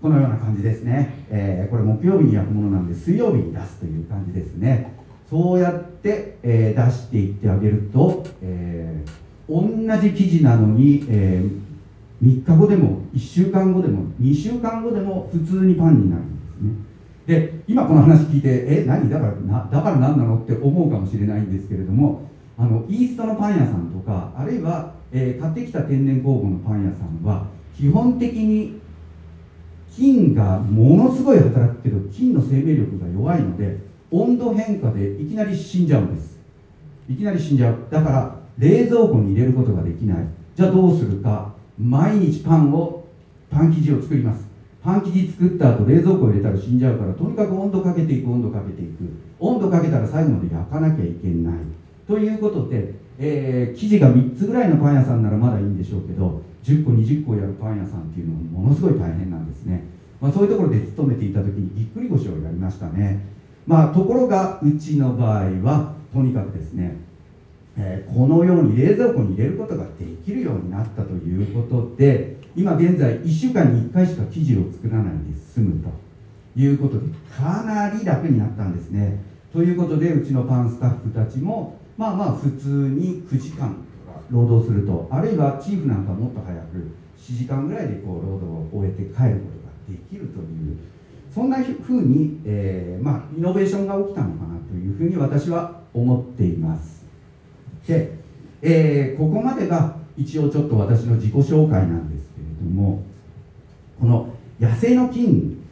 [0.00, 4.92] このような感じですね、えーこれ木曜日に焼くものなんで水曜日に出すという感じですね。
[5.28, 9.62] そうやって、えー出していってあげると、えー同
[10.00, 11.42] じ生地なのに、え
[12.22, 16.42] 3日後でも1週間後でも2週間後でも普通にパンになるんで
[17.26, 17.48] すね。
[17.50, 19.08] で今この話聞いてえ何？
[19.08, 22.22] だからなだから何なのって思うかもしれないんですけれども
[22.56, 28.80] あのイーストのパン屋さんとかあるいは、えー買ってきた天然酵母のパン屋さんは基本的に
[29.98, 33.78] 菌がものすごい働くけど菌の生命力が弱いので
[34.12, 36.38] 温度変化でいきなり死んじゃうんです。
[37.10, 37.76] いきなり死んじゃう。
[37.90, 40.26] だから冷蔵庫に入れることができない。
[40.54, 41.52] じゃあどうするか。
[41.78, 43.04] 毎日パンを
[43.50, 44.46] パン生地を作ります。
[44.82, 49.04] パン生地作った後冷蔵庫入れたら死んじゃうからとにかく温度かけていく温度かけていく。
[49.40, 51.54] 温度かけたら最後まで焼かなきゃいけない。
[52.06, 59.47] ということで、えー生地が3つぐらいのパン屋さんならまだいいんでしょうけど10個20個やるパン屋さんっていうのはものすごい大変なんです。
[59.58, 59.84] ですね、
[60.20, 63.20] まあ、そういうところで勤めていた時にぎっくり腰をやりましたね。
[63.66, 66.96] まあところがうちの場合はとにかくですね
[67.76, 75.90] えーこのように冷蔵庫に入れることができるようになったということで今現在1週間に1回しか生地を作らないで済むと
[76.58, 79.22] いうことでかなり楽になったんですね。
[79.52, 83.76] ということでうちのパンスタッフたちもまあまあ普通に9時間
[84.30, 89.32] 労働するとあるいはチーフなんかもっと早く7時間ぐらいでこう労働を終えて帰ることが
[89.88, 90.78] できるという
[91.34, 97.04] そんなふうに、えーまあ、イノベーションが起きたのかなというふうに私は思っています。
[97.86, 98.12] で、
[98.62, 103.04] えーここまでが一応ちょっと私の自己紹介なんですけれども
[104.00, 104.28] この
[104.58, 105.64] 野生の菌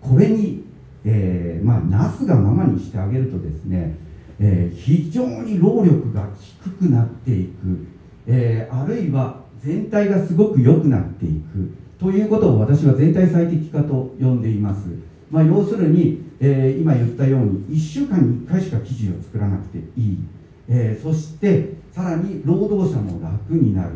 [0.00, 0.64] これに、
[1.04, 3.96] えーまあ、なすがままにしてあげるとですね、
[4.38, 7.86] えー非常に労力が低くなっていく、
[8.26, 14.88] えーあるいは全体がすごく良くなっていくということを私は全体最適化と呼んでいます、
[15.30, 20.18] まあ、要するに、えー今言ったように1週間に1回しか生地を作らなくていい、
[20.68, 23.90] えーそしてさらに労働者も楽になる。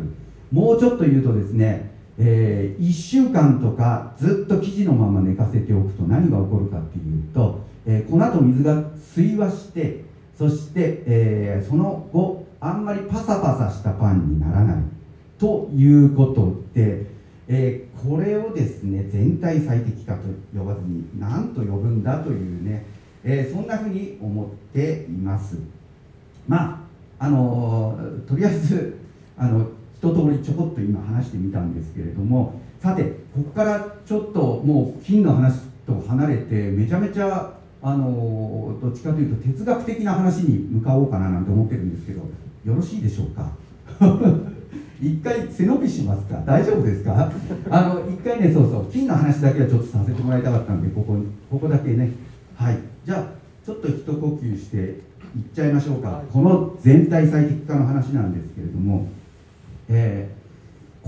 [0.52, 10.04] もうちょっと言うとですね、え1週間とかずっと生地のまま寝かせておくと何が起こるかっていうと、えー粉と水が水和して
[10.38, 14.97] そして、えーその後あんまりパサパサしたパンにならない。
[15.38, 17.06] ということで、
[17.48, 20.20] えーこれをですね全体最適化と
[20.56, 22.86] 呼ばずに何と呼ぶんだというね、
[23.24, 25.58] えーそんなふうに思っています。
[26.46, 26.86] ま
[27.18, 27.98] ああの
[28.28, 28.98] とりあえず
[29.36, 33.02] あの一通りちょこっと今話してみたんですけれどもさて
[33.34, 43.50] ここからちょっともう金の話と離れてめちゃめちゃあのどっちかというと哲学的な話に向かおうかななんて思ってるんですけどよろしいでしょうか？
[45.00, 46.42] 一回背伸びしますか？
[46.46, 47.30] 大丈夫ですか？
[47.70, 51.16] あの一回ねそうそう金の話だけはちょっとさせてもらいたかったんでここ
[51.50, 52.10] ここだけね。
[52.56, 52.78] はい。
[53.04, 53.24] じゃあ
[53.64, 54.94] ちょっと一呼吸していっ
[55.54, 59.08] ちゃいましょうか、この全体最適化の話なんですけれども、
[59.88, 60.38] えー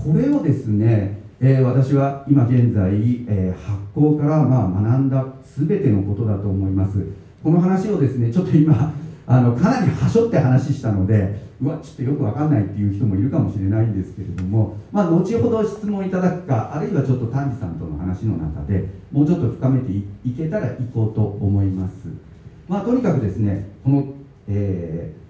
[0.01, 2.91] これをですね、えー私は今現在、
[3.27, 7.05] えー発行からまあ学んだ全てのことだと思います。
[7.43, 8.93] この話をですねちょっと今
[9.27, 20.03] あのかなりはしょって話したのでうわちょっとよくわかんないっていう人もいるかもしれないんですけれどもまあ後ほど質問いただくかあるいはちょっと丹治さんとの話の中でもうちょっと深めてい
[20.35, 22.07] けたらいこうと思います。
[22.67, 24.05] まあとにかくですねこの、
[24.47, 25.21] えー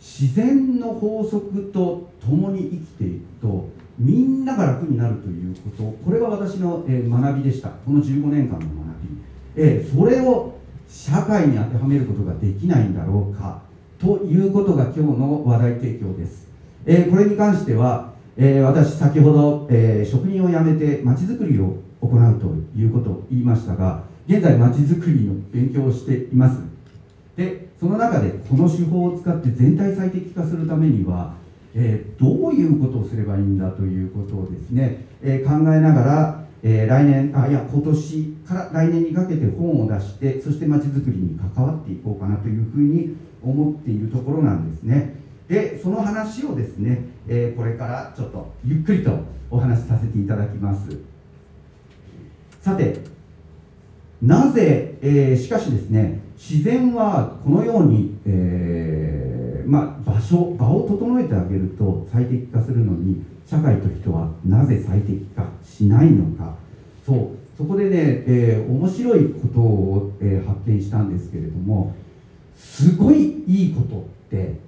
[0.00, 7.68] 自然の法則と共に生きていくとみんなが楽になるということこれが私の、えー学びでした。
[7.68, 8.72] この15年間の学び、
[9.56, 10.54] えーそれを
[10.88, 13.62] 社会に当てはめることができないんだろうか。
[14.00, 16.48] ということが今日の話題提供です、
[16.86, 22.46] えーこれに関しては、えー私先ほど、えー職人を辞めてまちづくりを行うと
[22.78, 26.62] いうことを言いましたが現在まちづくりの勉強をしています。
[27.36, 31.34] でその中でこの手法を使って全体最適化するためには、
[31.74, 45.16] えどういうことをすればいいんだということをですね、え考えながら、えー来年あいや今年から来年にかけて本を出してそしてまちづくりに関わっていこうかなというふうに思っているところなんですね。
[45.48, 49.10] でその話をですね、えーこれからちょっとゆっくりと
[49.50, 50.98] お話しさせていただきます。
[52.60, 52.98] さて
[54.22, 66.54] なぜ、えーしかしですね自然はこのように、えーまあ、場所場を整えてあげると最適化するのに社会と人はなぜ最適化しないのか。
[67.04, 71.94] そうそこでね、えー面白いことを、えー発見したんですけれども
[72.56, 74.58] すごいいいことって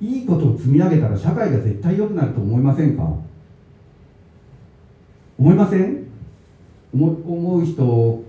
[0.00, 3.02] いいことを積み上げたら社会が絶対良くなると思いませんか？
[5.38, 6.06] 思いません？
[6.94, 8.24] 思思う人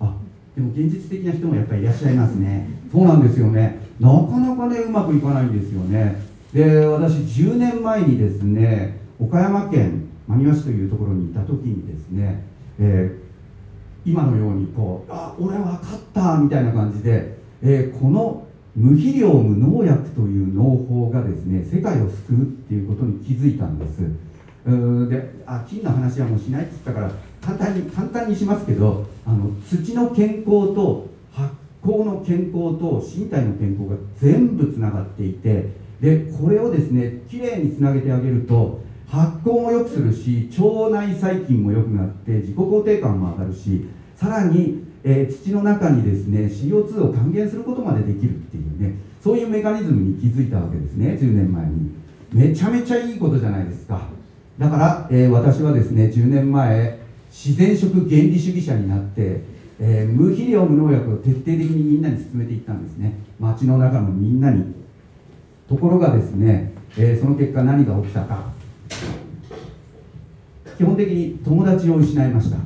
[0.00, 0.14] あ
[0.54, 2.68] でも現実的な人もやっぱりいらっしゃいますね。
[2.92, 3.80] そうなんですよね。
[3.98, 6.20] なかなかねうまくいかないんですよね。
[6.52, 12.44] で私10年前にですね岡山県真庭市というところにいた時にですね、
[12.78, 13.22] えー
[14.04, 24.02] 今のようにこうあ俺分かったみたいな感じで、えーこの無肥料無農薬という農法がですね世界を救うっていうことに気づいたんです。
[24.66, 35.68] うーであ金の話はもうしないって言ったから簡単に簡単にしますけどあの土の健康と発酵の健康と身体の健康が全部つながっていて
[36.00, 52.02] でこれをですねきれいにつなげてあげると発酵も良くするし腸内細菌も良くなって自己肯定感も上がるしさらに、えー、土の中にですね CO2 を還元することまでできるっていうねそういうメカニズムに気づいたわけですね10年前に。
[52.32, 54.08] めちゃめちゃいいことじゃないですか。
[54.58, 56.98] だから、えー私はですね10年前
[57.30, 59.42] 自然食原理主義者になって、
[59.84, 63.14] えー無肥料無農薬を徹底的にみんなに進めていったんですね。
[63.40, 64.62] 街の中のみんなに。
[65.68, 68.52] ところがですね、えーその結果何が起きたか。
[70.78, 72.58] 基本的に友達を失いました。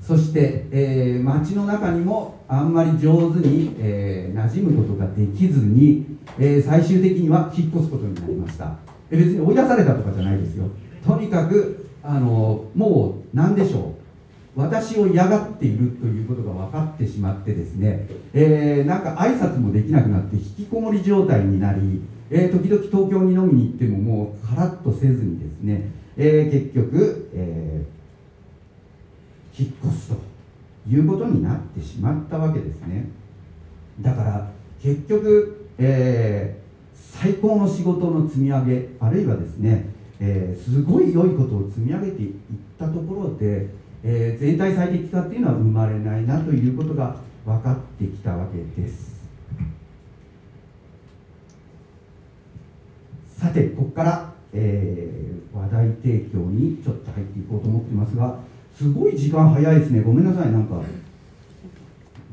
[0.00, 6.06] そして、えー街の中にもあんまり上手に、えー馴染むことができずに、
[6.38, 8.76] えー最終的には引っ越すことになりました。
[9.10, 10.64] え別に追い出されたとかじゃないですよ。
[11.06, 13.99] とにかくあのもう何でしょう。
[14.56, 28.00] 私を嫌がっているということが分かってしまってですね、えーなんか挨拶もできなくなって引きこもり状態になり、えー時々東京に飲みに行ってももうカラッとせずにですね、えー結局、えー
[29.62, 30.16] 引っ越すと
[30.88, 33.08] いうことになってしまったわけですね。
[34.00, 34.50] だから
[34.82, 36.60] 結局、えー
[37.12, 39.86] 最高の仕事の積み上げあるいはですね、
[40.18, 42.32] えーすごい良いことを積み上げていっ
[42.78, 43.68] たところで、
[44.02, 49.20] えー全体最適化っていうのは生まれないなということが分かってきたわけです。
[53.38, 55.20] さてここから、えー
[55.52, 58.38] 話題提供にちょっと入っていこうと思ってますが
[58.76, 60.00] すごい時間早いですね。
[60.00, 60.52] ごめんなさい。
[60.52, 60.80] なんか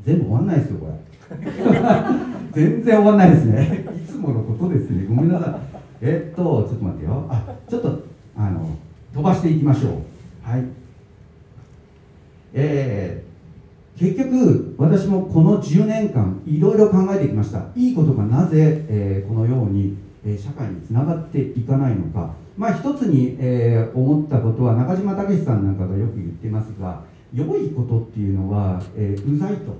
[0.04, 0.92] 全部終わんないですよこれ。
[2.54, 3.84] 全然終わんないですね。
[3.94, 5.04] いつものことですね。
[5.08, 5.54] ごめんなさい。
[6.00, 7.26] えっとちょっと待ってよ。
[7.28, 8.02] あちょっと
[8.36, 8.76] あの
[9.12, 9.92] 飛ばしていきましょう。
[10.42, 10.64] はい。
[12.54, 13.28] えー
[13.98, 17.64] 結局私もこの10年間いろいろ考えてきました。
[17.74, 22.32] いいことがなぜ、えーこのように、えー社会につながっていかないのか。
[22.56, 27.02] まあ一つに、えー思ったことは中島武さんなんかがよく言ってますが
[27.34, 29.76] 良いことっていうのは、えーうざいと、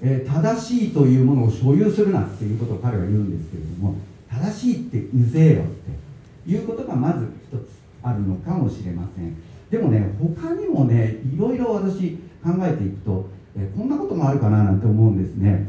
[0.00, 3.94] えー正しいというものを所有するなっていうことを彼は言うんですけれども
[4.30, 5.66] 正しいってうぜえよっ
[6.46, 7.68] ていうことがまず一つ
[8.02, 9.36] あるのかもしれません。
[9.70, 15.68] でもね他にもねいろいろ私考えていくと、えこんなこともあるかななんて思うんですね、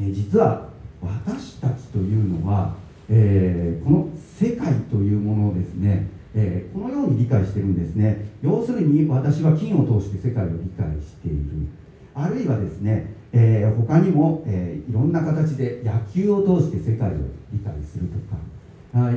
[0.00, 0.68] え実は
[1.02, 2.74] 私たちというのは、
[3.08, 4.08] えーこの
[4.40, 8.28] 世界というものをですね、えーこのように理解してるんですね。
[8.42, 11.66] 要するに私は金を通して世界を理解している。
[12.14, 17.12] あるいはですね、えー他にも、えいろんな形で野球を通して世界を
[17.52, 18.38] 理解するとか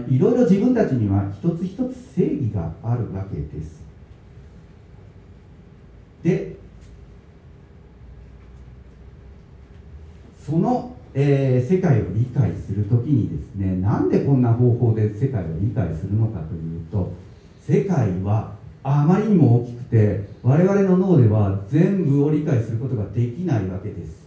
[0.10, 3.81] いろいろ自分たちには一つ一つ正義があるわけです。
[6.24, 6.56] で
[10.46, 17.14] その、えー世界を理解するときにですねなんでこんな方法で世界を理解するのかというと
[17.66, 24.22] 世界はあまりにも大きくて我々の脳では全部を理解することができないわけです。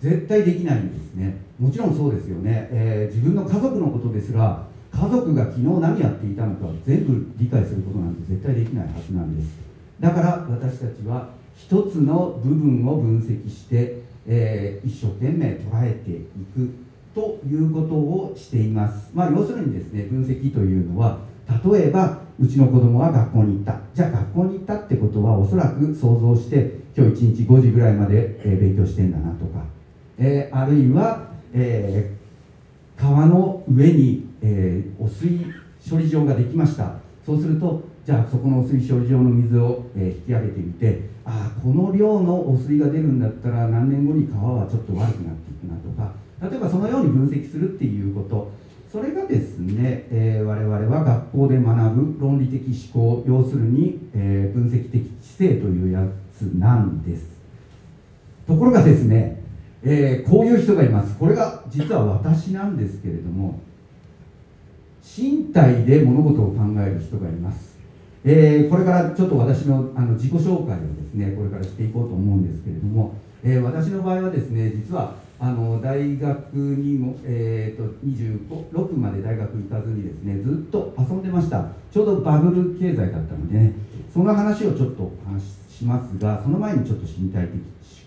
[0.00, 1.36] 絶対できないんですね。
[1.58, 9.67] もちろんそうですよね、えー自分の家族のことですら家族が昨日何やっていたのか全部理解することなんて絶対できないはずなんです。
[10.00, 16.72] だから私たちは一つの部分を分析して、えー一生懸命捉えていく
[17.14, 21.18] ということをしています、まあ、要するにですね分析というのは
[21.64, 23.80] 例えばうちの子供は学校に行った。
[23.94, 29.64] じゃあ学校に行ったってことはおそらく想像して今日1日5時ぐらいまで、えー勉強してんだなとか、
[30.18, 32.18] えーあるいは、えー
[33.00, 35.46] 川の上に、えー汚水
[35.88, 36.96] 処理場ができました。
[37.24, 46.14] そうするとじゃあそこの水処理場の水を、え引き上げてみてああこの量の汚水が出るんだったら何年後に川はちょっと悪くなっていくなとか
[46.50, 48.50] 例えばそのように分析するっていうこと。
[48.90, 56.02] それがですね、えー我々は学校で学ぶ論理的思考要するに、えー分析的知性というや
[56.34, 57.26] つなんです。
[58.46, 59.42] ところがですね、
[59.82, 61.14] えーこういう人がいます。
[61.18, 63.60] これが実は私なんですけれども
[65.04, 67.67] 身体で物事を考える人がいます、
[68.24, 81.68] えーこれからちょっと私のあの自己紹介をですねこれからしていこうと思うんですけれども、えー私の場合はですね実はあの大学にも、えー、と26まで大学行かずにですねずっと遊んでました。
[81.92, 83.72] ちょうどバブル経済だったのでね
[84.12, 85.40] その話をちょっとお話
[85.70, 87.54] ししますがその前にちょっと身体的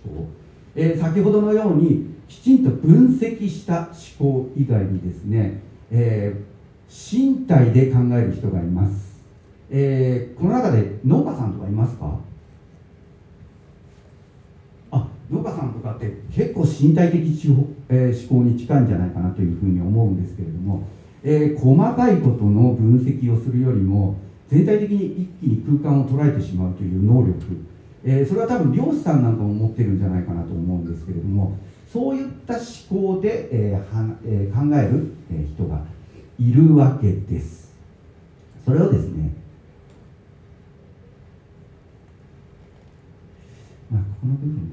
[0.05, 0.28] 思考。
[0.76, 3.89] えー先ほどのようにきちんと分析した
[4.20, 6.51] 思考以外にですね、えー
[6.93, 9.11] 身体で考える人がいます、
[9.72, 12.19] えーこの中で農家さんとかいますか？
[14.91, 20.84] あ農家さんとかって結構身体的思考,、え思考に近いんじゃないかなというふうに思うんですけれども、
[21.24, 24.17] えー細かいことの分析をするよりも
[24.49, 27.39] 全体的に一気に空間を捉えてしまうという能力、
[28.03, 31.57] えー、それは多分漁師さんなんかも持ってるんじゃないかなと思うんですけれども
[31.89, 35.13] そういった思考で、えーはえー、考える、
[35.55, 35.82] 人が
[36.39, 37.72] いるわけです。
[38.65, 39.32] それをですね
[43.92, 44.72] まあこの部分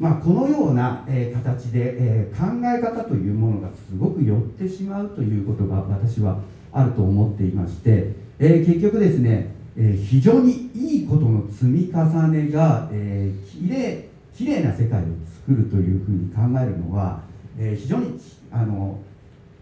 [0.00, 6.40] まあ、このような、え、形で、え、考え方というものがすごく寄ってしまうということが私は
[6.72, 15.04] あると思っていまして、え、結局ですね、え非常にいいことの積み重ねが、えー、きれいきれいな世界を
[15.46, 17.22] 作るというふうに考えるのは、
[17.58, 18.18] え非常に
[18.50, 18.98] あの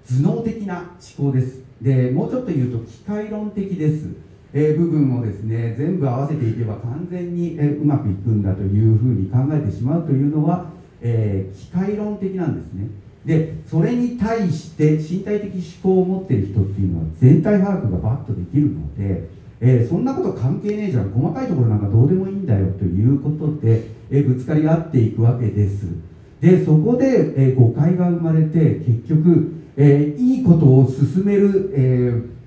[0.09, 1.63] 頭脳的な思考です。
[1.81, 4.09] でもうちょっと言うと機械論的です。
[4.53, 10.71] えー、部分をですね全部合わせていけば完全に、えー、うまくいくんだというふうに考えてしまうというのは、
[11.03, 12.89] え、機械論的なんですね。
[13.27, 19.29] でそれに対して身体的思考を持っている人っていうのは全体把握がバッとできるので、
[19.61, 21.11] えそんなこと関係ねえじゃん。
[21.11, 25.87] 細かいところなんかどうでもいいんだよということで、えぶつかり合っていくわけです。
[26.41, 32.39] でそこで、え誤解が生まれて結局、えいいことを進める、え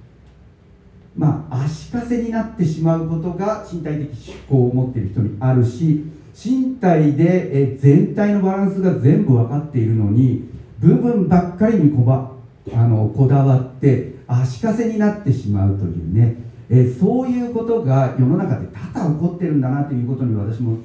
[1.18, 10.50] まあ、足かせになってしまうことが身体的思考を持っている人にあるし身体でえ全体のバランスが全部分かっているのに
[10.80, 12.32] 部分ばっかりにこば
[12.74, 16.38] あのこだわって足かせになってしまうというね、
[16.74, 20.78] えそういうことが世の中で多々起こってるんだなということに私も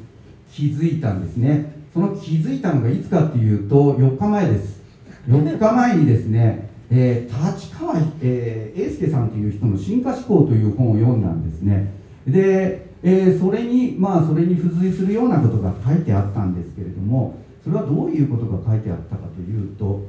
[0.52, 1.76] 気づいたんですね。
[1.94, 4.82] その気づいたのがいつかっていうと4日前です。
[5.28, 11.92] 4日前にですね えー、立川、えー、英介さんという人の「進化思考」という本を読んだんですね。
[12.26, 20.02] で、えー、それにまあそれに付随するようなことが書いてあったんですけれどもそれはどういうことが書いてあったかというと、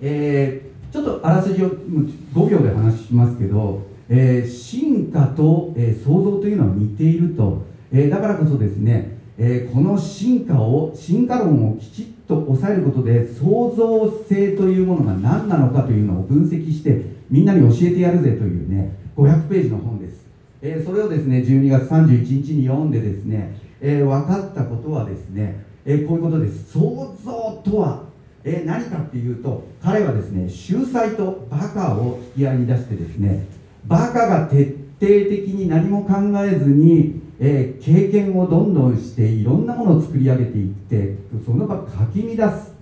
[0.00, 20.24] えー、ちょっとあらすじを5秒で話しますけど、えー、進化と、えー、創造というのは似ていると、えー、だからこそですね、えー、この進化を進化論をきちっと抑えることで創造性というものが何なのかというのを分析してみんなに教えてやるぜというね500ページの本です、
[20.60, 26.72] えー、それをですね12月31日に読んでですね、えー、分かったことはですね、えー、こういうことです。
[26.72, 28.04] 創造とは、
[28.44, 33.46] え何かっていうと彼はですね秀才とバカを引き合いに出してですね
[33.86, 34.64] バカが徹
[35.00, 36.14] 底的に何も考
[36.44, 42.72] えずにえー、経験をどんどんしていろんなものを作り上げていってその場かき乱す。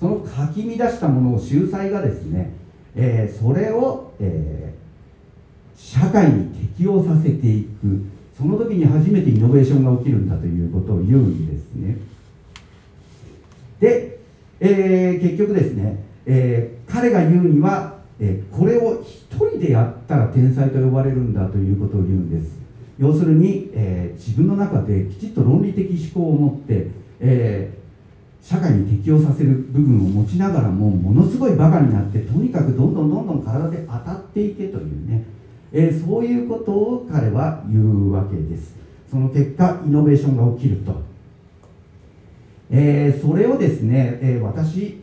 [0.00, 2.50] そのかき乱したものを秀才がですね、
[2.96, 8.04] えー、それを、えー、社会に適応させていく。
[8.36, 11.96] その時に初めてイノベーションが起きるんだということを言うんですね。
[13.80, 14.18] で、
[14.58, 22.58] えー、結局ですね、え彼が言うには、えこれを一人でやったら天才と呼ばれるんだということを言うんです。
[22.98, 26.88] 要するに、えー、自分の中できちっと論理的思考を持って、
[27.20, 35.24] えー、社会に適応させる部分を持ちながらもものすごいバカになってとにかくどんどんどんどん体で当たっていけというね、
[35.72, 38.74] えー、そういうことを彼は言うわけです。
[39.08, 41.00] その結果イノベーションが起きると、
[42.70, 45.00] えそれをですね、え私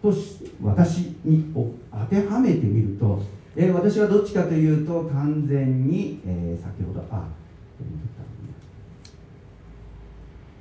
[0.00, 1.52] とし私に
[1.92, 3.22] 当てはめてみると
[3.54, 7.28] えー、私はどっちかというと完全に、えー、先ほどあ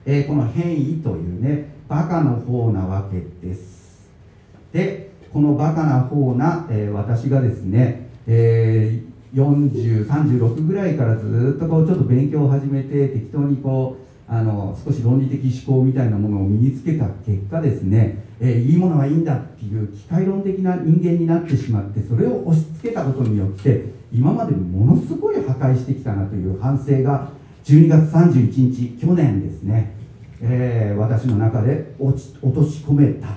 [0.03, 4.09] えー、この変異というねバカの方なわけです。
[4.73, 27.29] でこのバカな方な、えー、私がですね、えー、4036ぐらいからずっとこうちょっと勉強を始めて適当にこうあの少し論理的思考みたいなものを身につけた結果ですね、えー、いいものはいいんだっていう機械論的な人間になってしまってそれを押し付けたことによって今までものすごい破壊してきたなという反省が
[27.63, 29.95] 12月31日去年ですね、
[30.41, 33.27] えー、私の中で落ち落とし込めた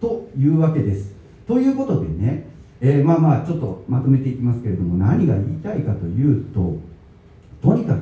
[0.00, 1.14] というわけです。
[1.46, 2.48] ということでね、
[2.80, 6.78] えー、まあまあちょっとまとめていきますけれども何が言いたいかというと
[7.62, 8.00] とにかく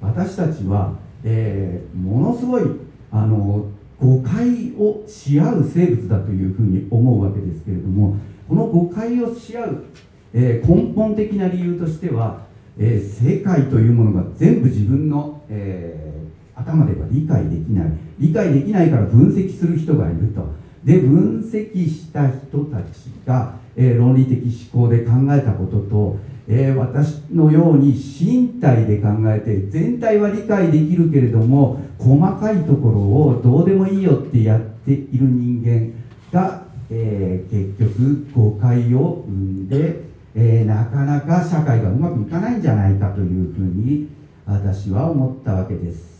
[0.00, 2.62] 私たちはえー、ものすごい
[3.10, 3.70] あの
[4.00, 8.16] 誤解をし合う生物だというふうに思うわけですけれども
[8.48, 9.84] この誤解をし合う、
[10.32, 12.42] えー、根本的な理由としては、
[12.78, 17.92] えー、世界というものが全部自分の、えー、頭では理解できない。
[18.18, 20.46] 理解できないから分析する人がいると。
[20.84, 35.92] で分析した人たちが、え論理的思考で考えたことと、えー私のように身体で考えて全体は理解できるけれども細かいところをどうでもいいよってやっている人間
[36.30, 40.02] が、えー結局誤解を生んで、
[40.34, 44.08] えーなかなか社会がうまくいかないんじゃないかというふうに
[44.44, 46.14] 私は思ったわけです。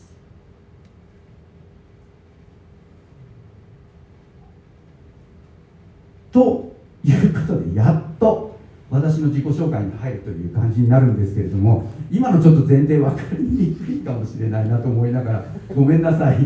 [6.32, 6.72] と
[7.04, 8.53] いうことでやっと
[8.94, 16.38] 私の自己紹介に入るという感じになるんですけれども今のちょっと前提分かりにくいかもしれないなと思いながらごめんなさい。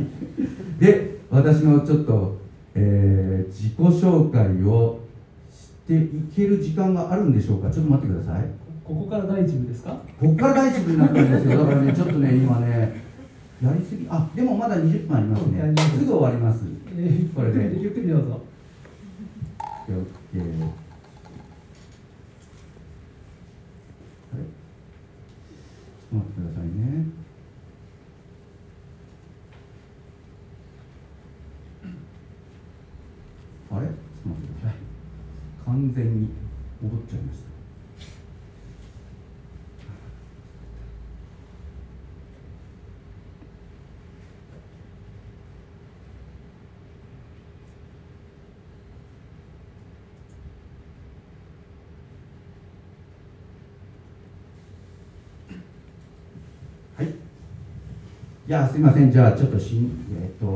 [0.78, 2.38] で私のちょっと、
[2.74, 5.00] えー自己紹介を
[5.50, 7.70] していける時間があるんでしょうか？
[7.70, 8.44] ちょっと待ってください。
[8.84, 9.90] ここから第一部ですか？
[10.20, 11.58] ここから第一部になったんですよ。
[11.58, 13.02] だからねちょっとね今ね
[13.62, 15.74] やりすぎあでもまだ20分ありますね。
[15.98, 16.04] す。
[16.04, 16.60] ぐ終わります。
[16.96, 17.78] えーこれで。
[17.78, 18.40] ゆっくりどうぞ。
[19.88, 20.78] OK あれちょっと
[26.10, 27.06] 待ってくださいね。
[33.70, 33.86] あれ？
[33.86, 34.78] ちょっと待ってください。
[35.66, 36.28] 完全に
[36.82, 37.47] 戻っちゃいました。
[58.50, 60.46] や、すいません、じゃあ、ちょっとしん、えっ、と、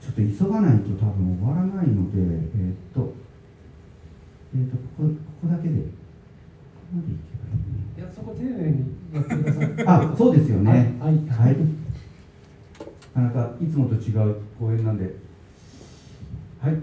[0.00, 3.14] ちょっと急がないと多分終わらないので、えっ、と、
[4.52, 5.80] えっ、と、ここ、ここだけで、こ
[6.90, 7.80] こまでいけばいいね。
[7.96, 10.96] いやそこ丁寧にやってくださいあ、そうですよね。
[10.98, 11.56] はいはい。
[13.14, 15.14] なかなかいつもと違う公演なんで。
[16.60, 16.76] はい。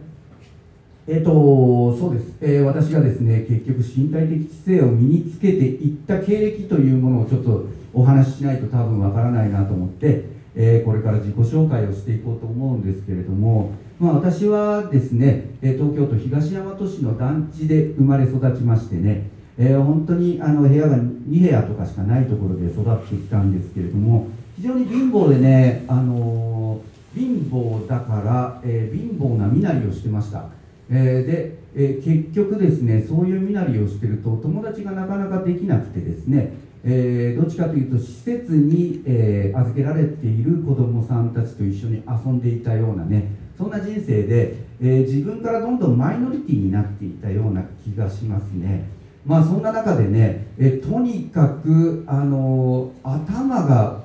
[1.08, 19.30] えっ、と、そうです、えー私がですね、結局身体的知性を身につけていった経歴というものをちょっとお話ししないと多分わからないなと思って、えーこれから自己紹介をしていこうと思うんですけれども、まあ、私はですね、え東京都東大和市の団地で生まれ育ちましてね、
[19.60, 30.50] えー本当にあの部屋が2部屋とかしかないところで育ってきたんですけれども非常に貧乏でね、あのー貧乏だから、えー貧乏な身なりをしてました、
[30.90, 36.54] えで、え結局ですねそういう身なりをしてると友達がなかなかできなくてですね、
[36.84, 48.90] えーどっちかというと施設に、えー預けられている子どもさんたちと一緒に遊んでいたようなねそんな人生で、えー自分からどんどんマイノリティになっていたような気がしますね。
[49.26, 54.04] まあそんな中でね、えとにかく、あの頭が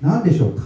[0.00, 0.60] 何でしょう考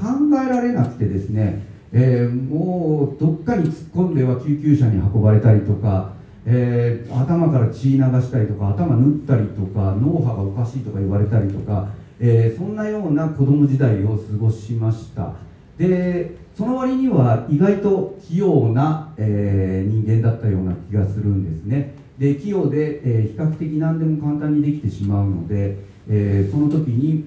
[0.44, 6.12] えられなくてですね、えもうどっかに突っ込んでは救急車に運ばれたりとか、
[6.48, 11.88] えー頭から血流したりとか頭縫ったりとか脳波がおかしいとか言われたりとか、
[12.20, 15.34] えーそんなような子供時代を過ごしました。
[15.76, 21.94] でその割には意外と器用な、えー人間だったような気がするんですね。
[22.18, 25.76] で器用で、えー比較的何でも簡単にできてしまうので、
[26.08, 27.24] えーその時に、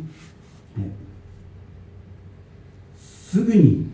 [0.77, 0.83] えー
[2.97, 3.87] すぐに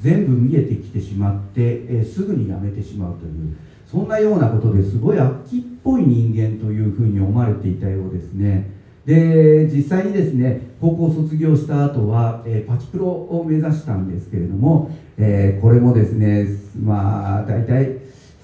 [0.00, 3.56] 全部見えてきてしまって、えーすぐにやめてしまうという。
[3.90, 8.70] そんなようなことですごい秋っぽい人間というふうに思われていたようですね。
[9.06, 16.46] で実際にですね高校卒業した後は、えーパチプロを目指したんですけれども、えーこれもですね
[16.78, 17.96] まあ大体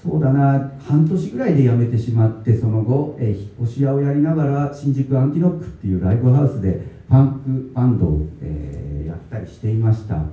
[0.03, 10.23] そうだな半年ぐらいで辞めてしまってその後、えー引っ越し屋をやりながら新宿アンティノックっていうライブハウスでパンクバンドを、えやったりしていました。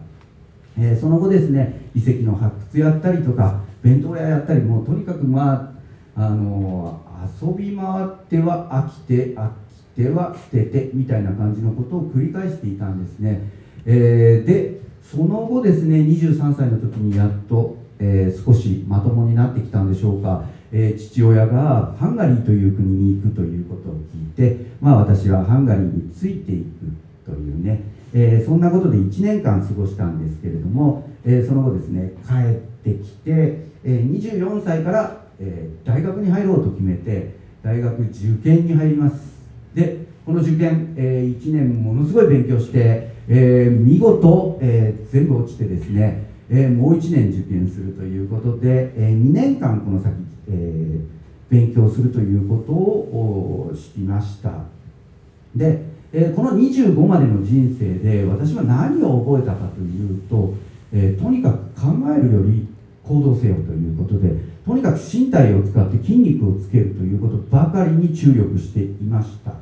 [0.79, 5.75] えその後ですね遺跡の発掘やったりとか弁当屋やったりもうとにかくま
[6.17, 7.01] ああの
[7.41, 9.51] 遊び回っては飽きて飽
[9.97, 13.41] きては捨ててみたいな感じのことを繰り返していたんですね、
[13.85, 27.83] えーでその後ですね23歳の時にやっと、えー少しまともになってきたんでしょうか、えー父親がハンガリーという国に行くということを聞いて、まあ、私はハンガリーについていくというね、
[28.15, 35.23] えーそんなことで1年間過ごしたんですけれども、えその後ですね帰ってきて、24歳から、
[35.85, 39.33] 大学に入ろうと決めて大学受験に入ります。
[39.75, 44.61] でこの受験、1年ものすごい勉強して、見事、
[45.11, 46.31] 全部落ちてですね、
[46.77, 50.13] もう1年受験するということで、2年間この先、
[51.49, 54.53] 勉強するということをお知りました。
[55.57, 55.83] で、
[56.37, 60.55] この25までの人生で私は何を覚えたかというと、
[60.93, 62.69] えーとにかく考えるより
[63.07, 64.31] 行動せよということで
[64.65, 69.55] とにかく身体を使って筋肉をつけるということばかりに注力していました。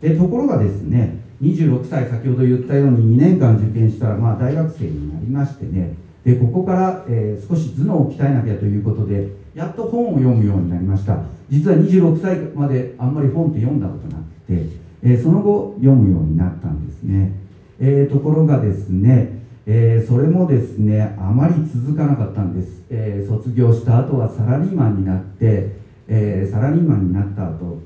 [0.00, 11.18] でところがですね26歳先ほど言ったように2年間受験したら、まあ、大学生になりましてねでここから、えー少し頭脳を鍛えなきゃということでやっと本を読むようになりました。
[11.50, 17.32] 実は26歳まであんまり本って読んだことなくて、えーその後読むようになったんですね、
[17.80, 25.76] えーところがですね、えーそれもですねあまり続かなかったんです、えー卒業した後はサラリーマンになって、
[26.08, 27.80] えーサラリーマンになった後、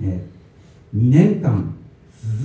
[0.00, 0.24] え
[0.96, 1.74] 2年間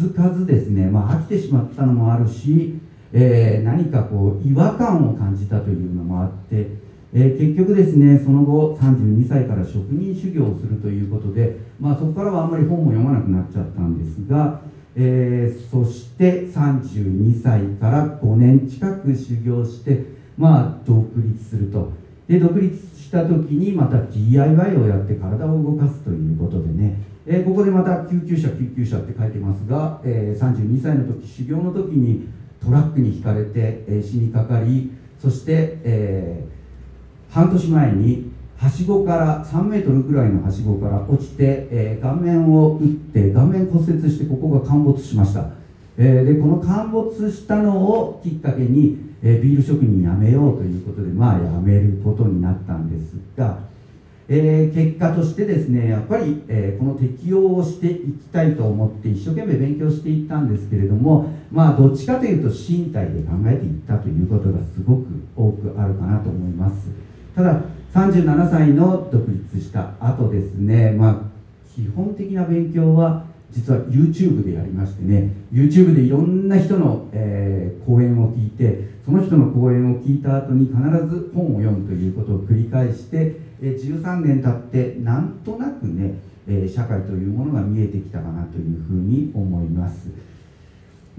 [0.02, 2.80] 続かずですね、まあ、飽きてしまったのもあるし、
[3.14, 6.68] え何かこう違和感を感じたというのもあって、
[7.14, 14.62] え結局ですねその後32歳から職人修行をするということで、まあ、そこからはあんまり本も読まなくなっちゃったんですが、
[14.96, 20.04] えーそして32歳から5年近く修行して、
[20.38, 21.92] まあ、独立すると。
[22.28, 32.28] で独立した時にまた DIY をやって体を動かすということでね、えーここでまた救急車救急車って書いてますが、えー32歳の時修行の時に
[32.64, 36.60] トラックにひかれて、えー死にかかりそして、えー
[37.34, 38.29] 半年前に
[38.60, 45.52] はしごから3メートルぐらいのはしごから落ちて、えー顔面を打って顔面骨折してここが陥没しました、
[45.98, 53.60] えーでこの陥没したのをきっかけに、えービール職人辞めようということでまあ辞めることになったんですが、
[54.28, 65.06] え結果としてですねやっぱり、えこの適応をしていきたいと思って一生懸命勉強していったんですけれどもまあどっちかというと身体で考えていったということがすごく
[65.38, 66.90] 多くあるかなと思います。
[67.34, 67.62] ただ
[67.94, 70.92] 37歳の独立した後ですね。
[70.92, 71.16] まあ
[71.76, 75.32] 基本的な勉強は実は YouTube でやりましてね。
[75.52, 80.78] YouTube でいろんな人の、えー講演を聞いてその人の講演を聞いた後に必
[81.08, 84.62] ず本を読むということを繰り返して、えー13年経っ
[84.94, 86.14] てなんとなくね、
[86.48, 90.10] えー社会というものが見えてきたかなというふうに思います。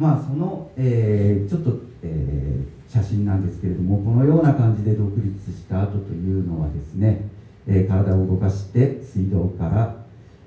[0.01, 7.28] まあその、えーちょっと、えー写真なんですけれどもこのような感じで独立した後というのはですね、
[7.68, 9.94] えー体を動かして水道から、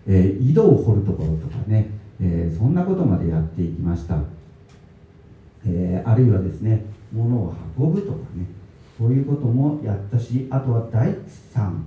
[0.08, 4.18] えー井戸を掘るところとかね、えーそんなことまでやっていきました、
[5.66, 6.84] えーあるいはですね
[7.14, 8.46] 物を運ぶとかね
[8.98, 11.20] そういうこともやったしあとは大工
[11.54, 11.86] さん。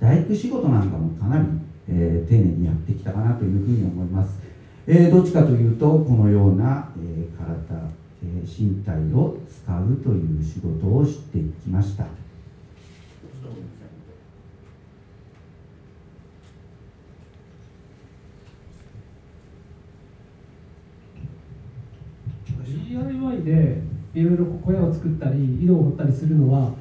[0.00, 1.46] 大工仕事なんかもかなり、
[1.88, 4.40] えー丁寧にやってきたかなというふうに思います、
[4.86, 7.80] えーどっちかというとこのような、えー体、
[8.24, 12.06] えー身体を使うという仕事をしていきました。
[23.44, 23.80] で
[24.14, 26.72] いろいろ小屋を作ったり井戸を掘ったりするのは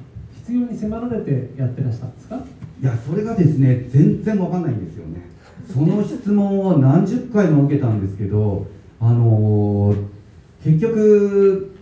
[0.41, 2.35] 必要に迫られてやってらしたんですか？
[2.81, 5.28] いやそれがですね全然わかんないんですよね
[5.71, 8.65] その質問を何十回も受けたんですけど
[8.99, 9.93] あの
[10.63, 11.75] 結局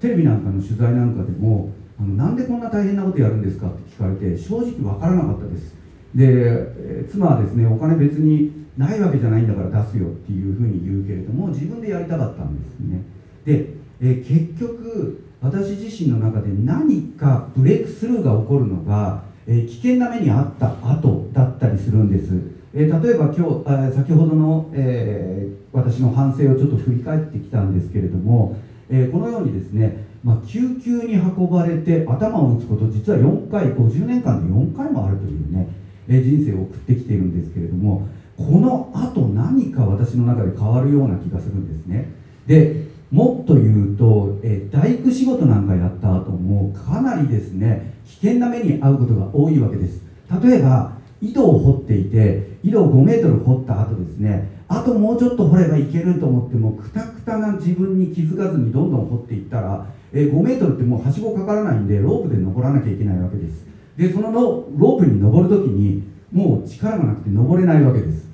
[0.00, 5.74] テレビなんかの取材なんかでもあのなんでこんな大変なことやるんですかって聞かれて正直わからなかったです。
[6.14, 13.02] で、え妻はですねお金別にないわけじゃないんだから出すよっていうふうに言うけれども自分でやりたかったんですね。
[13.44, 28.56] で、え結局私自身の中で何かブレイクスルーが起こるのが、え危険な目にあった後だったりするんです、えー例えば今日あ先ほどの、えー私の反省をちょっと振り返ってきたんですけれども、
[28.88, 35.68] えーこのようにですね、まあ、救急に運ばれて頭を打つこと実は4回50年間で4回もあるというね、
[36.08, 42.10] え人生を送ってきているんですけれどもこの後何か私の中で変わるような気がするんですね。
[42.46, 50.00] でもっと言うと、え大工仕事なんかやった後もかなりですね危険な目に遭うことが多いわけです。
[50.42, 63.64] 例えば井戸を掘っていて井戸を5メートル掘った後ですねあともうちょっと掘ればいけると思ってもくたくたな自分に気づかずにどんどん掘っていったら、え5メートルってもうはしごかからないんでロープで登らなきゃいけないわけです。
[63.96, 66.02] でそのロロープに登るときに
[66.32, 68.28] もう力がなくて登れないわけです。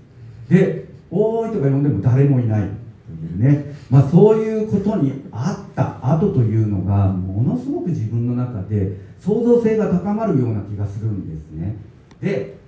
[0.49, 2.63] で「おーい」とか呼んでも誰もいない。
[2.63, 11.77] というね、まあ、そういうことにあった後というのがものすごく自分の中で創造性が高まるような気がするんですね。
[12.21, 12.62] で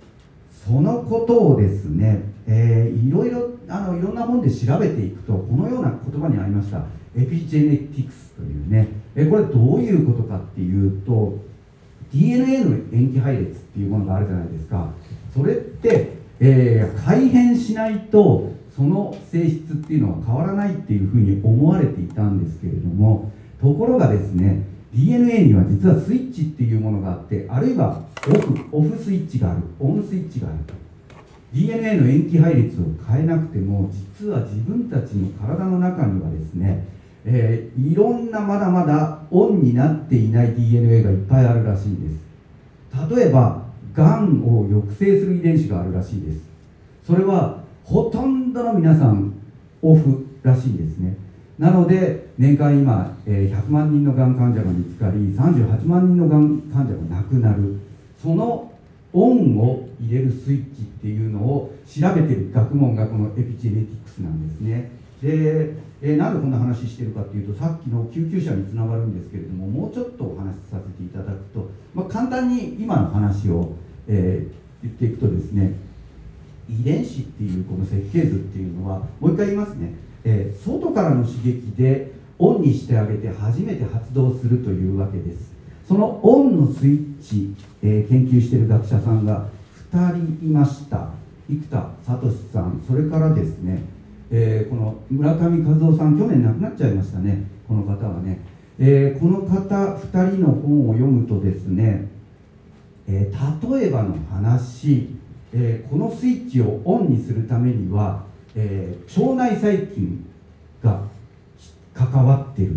[0.66, 6.84] そのことをですね、えーいろいろあのいろんな本で調べていくとこのような言葉にありました。
[7.16, 11.38] エピジェネティクスというね、えーこれどういうことかっていうと
[12.12, 14.90] DNA の塩基配列っていうものがあるじゃないですか。
[15.34, 30.58] それって、えー改変しないとその性質っていうのは変わらないっていうふうに思われていたんですけれどもところがですね DNA には実はスイッチっていうものがあってあるいはオフオフスイッチがあるオンスイッチがある
[31.52, 36.86] DNA の塩基配列を変えなくても実は自分たちの体の中にはですね、
[37.24, 43.16] えー、いろんなまだまだオンになっていない DNA がいっぱいあるらしいんです。
[43.16, 46.40] 例えばがんを抑制する遺伝子があるらしいです。
[47.06, 49.34] それはほとんどの皆さん
[49.82, 51.16] オフらしいんですね。
[51.58, 57.80] なので年間今、えー、100万人のがん患者が見つかり38万人のがん患者が亡くなる。
[58.20, 58.72] その
[59.12, 64.90] オンを入れるスイッチっていうのを調べてる学問がこのエピジェネティクスなんですね。
[65.22, 73.74] で、えー、なんでこんな話してるかっていうとさっきの救急車につながるんですけれどももうちょっとお話しさせていただくと、まあ、簡単に今の話を、
[74.08, 75.72] えー、言っていくとですね
[76.68, 79.94] 遺伝子っていうこの設計図っていうのはもう一回言いますね、
[80.24, 85.52] えー、外からの刺激でオンにしてあげて初めて発動するというわけです。
[85.86, 89.48] そのオンのスイッチ、えー、研究している学者さんが
[89.92, 91.10] 2人いました。
[91.48, 92.82] 生田聡さん。
[92.86, 93.82] それからですね、
[94.30, 97.44] えー、この村上和夫さん去年亡くなっちゃいましたね。
[97.68, 98.40] この方はね、
[98.78, 102.08] えー、この方2人の本を読むとですね、
[103.06, 103.30] え
[103.70, 105.10] 例えばの話、
[105.52, 108.24] えこのスイッチをオンにするためには、
[108.54, 110.26] え腸内細菌
[110.82, 111.02] が
[111.92, 112.76] 関わっている。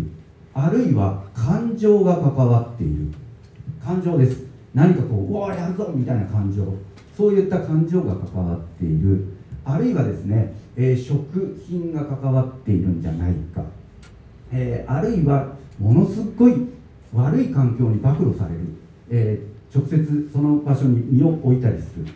[0.54, 3.12] あるいは感情が関わっている。
[3.84, 4.44] 感情です。
[4.74, 6.64] 何かこううわやるぞみたいな感情。
[7.16, 9.24] そういった感情が関わっている。
[9.64, 13.62] あるいはですね、えー、食品が関わっているんじゃないか、
[14.52, 16.54] えー、あるいはものすごい
[17.12, 18.60] 悪い環境に暴露される、
[19.10, 19.40] え、
[19.74, 22.06] 直接その場所に身を置いたりする。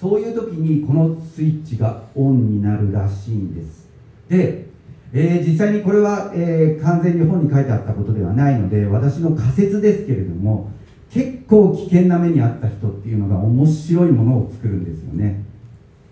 [0.00, 3.88] そういう時にこのスイッチがオンになるらしいんです。
[4.28, 4.68] で
[5.12, 10.70] えー、実際にこれは、えー、完全に本に書いてあったことではないので私の仮説ですけれども
[11.10, 15.42] 結構危険な目にあった人っていうのが面白いものを作るんですよね。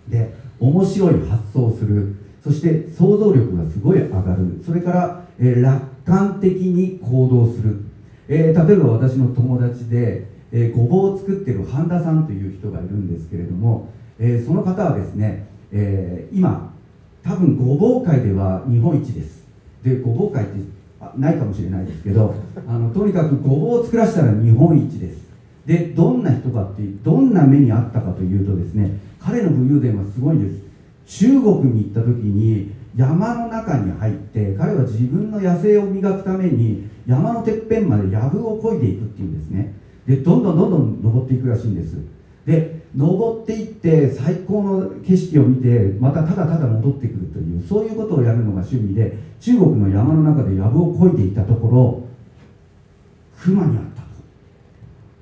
[0.07, 2.15] で面白い発想をする。
[2.43, 4.59] そして想像力がすごい上がる。
[4.65, 7.81] それから、えー、楽観的に行動する、
[8.27, 13.89] え例えば私の友達で、えごぼうを作ってる半田さんという人がいるんですけれども、
[14.19, 16.73] えその方はですね、え今
[17.23, 19.45] 多分ごぼう界では日本一です。
[19.83, 20.77] でごぼう界って
[21.17, 22.35] ないかもしれないですけど
[22.67, 25.27] あのとにかくごぼうを作らせたら日本一です。
[25.65, 30.67] でどんな人かっていうどんな目にあったかというとですね彼の武勇伝はすごいんです。
[31.19, 39.73] 中国に行った時に山の中に入って彼は自分の野生を磨くために山のてっぺんまで藪を漕いでいくっていうんですね。
[40.07, 41.97] でどんどんどんどん登っていくらしいんです。
[42.45, 52.03] で登っていって最高の景色を見てまたただただ戻ってくるというそういうことをやるのが趣味で中国の山の中で藪をこいでいたところ
[53.37, 54.07] 熊に会ったと。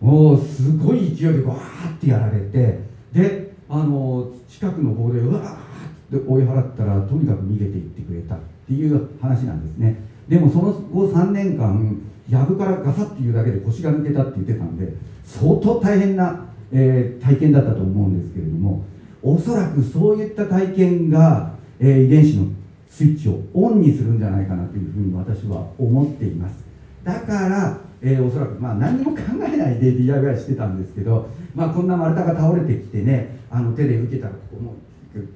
[0.01, 2.79] おおすごい勢いでわーってやられて
[3.11, 9.99] であの近くの棒でうわーって追い払ったらとにかく逃げていってくれたっていう話なんですね。
[10.29, 11.97] でもその後3年間
[12.29, 18.83] 藪からガサッていうだけで腰が抜けたって言ってたんで相当大変なえー、体験だったと思うんですけれども
[19.21, 22.47] おそらくそういった体験が、えー、遺伝子の
[22.89, 26.63] スイッチをオンにするんじゃないかなというふうに私は思っています。
[27.03, 34.75] だから、えー、おそらく、まあ、何も考えないで DIY してたんですけど、まあ、こんな丸太が倒れてきてねあの手で受けたらここも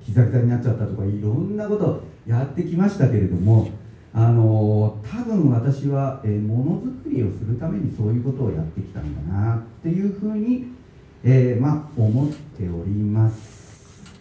[0.05, 3.69] ギザギザになっちゃったとかいろんなことやってきましたけれども
[4.13, 10.79] あの多分私は、え、ものづくりをするためにそういうことをやってきたんだなっていうふうに
[11.23, 14.13] えー、まあ思っております。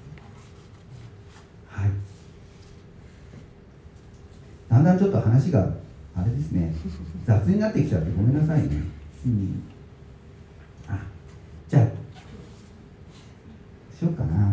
[1.69, 1.91] はい。
[4.69, 5.61] だんだんちょっと話が
[6.17, 6.75] あれですね。
[7.25, 8.83] 雑になってきちゃってごめんなさいね。
[9.27, 9.63] うん。
[10.89, 10.99] あ
[11.69, 11.83] じゃあ
[13.97, 14.53] しようかな。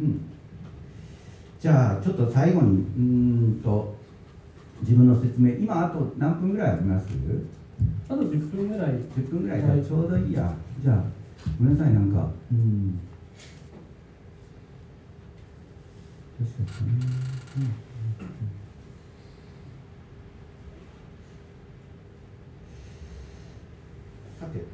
[0.00, 0.20] うん。
[1.60, 3.96] じゃあちょっと最後にうんと
[4.80, 5.54] 自分の説明。
[5.54, 7.06] 今あと何分ぐらいあります？
[8.08, 8.92] あと10分ぐらい。
[8.92, 10.54] 10分ぐらいじゃちょうどいいや。
[10.82, 11.04] じゃあ
[11.58, 12.28] ごめんなさいなんか。
[12.52, 13.00] うん。
[16.38, 17.02] 確かに、うん
[24.38, 24.64] さて。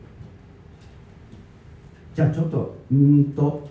[2.15, 3.69] じゃあちょっとうんと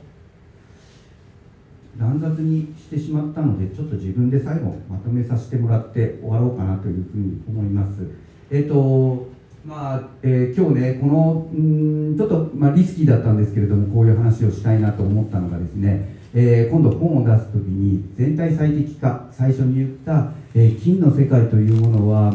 [1.98, 8.08] 乱雑にしてしまったのでちょっと自分で最後まとめさせてもらって終わろうかなというふうに思います。
[8.50, 9.32] えっ、と
[9.66, 22.32] まあえー、今日ねこのんちょっと、まあ、リスキーだったんですけれどもこういう話をしたいなと思ったのがですね、えー、今度本を出す時に全体最適化最初に言った、えー金の世界というものは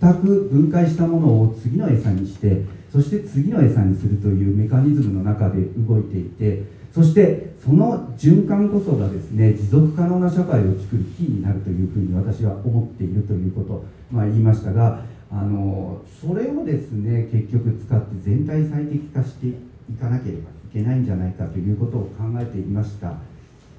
[0.00, 6.62] 全く分解したものを次の餌にしてそして次の餌にするというメカニズムの中で動いていて
[6.92, 19.54] そしてその循環こそがですね持続可能な社会を作るキーになるというふうに私は思っているということ、まあ、言いましたがあのそれをですね結局使って全体最適化してい
[19.98, 23.14] かなければいけないんじゃないかということを考えていました。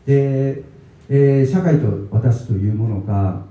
[0.05, 0.63] で、
[1.09, 3.43] えー社会と私というものが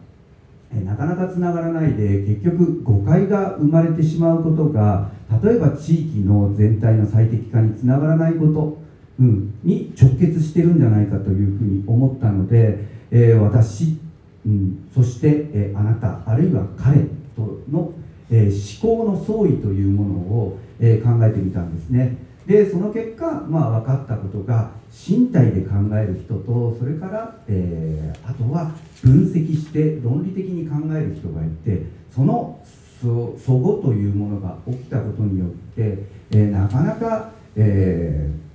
[0.80, 5.10] なかなかつながらないで結局誤解が生まれてしまうことが
[5.42, 8.81] 例えば地域の全体の最適化につながらないこと、
[9.22, 13.96] うん、に直結してるんじゃないかというふうに思ったので、えー私、
[14.44, 17.02] うん、そして、えーあなたあるいは彼
[17.36, 17.92] との、
[18.32, 22.16] えー思考の相違というものを、え考えてみたんですね。
[22.44, 28.72] でその結果、まあ、分かったことが身体で考える人とそれから、えあとは
[29.04, 32.60] 分析して論理的に考える人がいてその
[33.00, 35.98] そそごというものが起きたことによって、
[36.32, 38.51] えなかなか、えー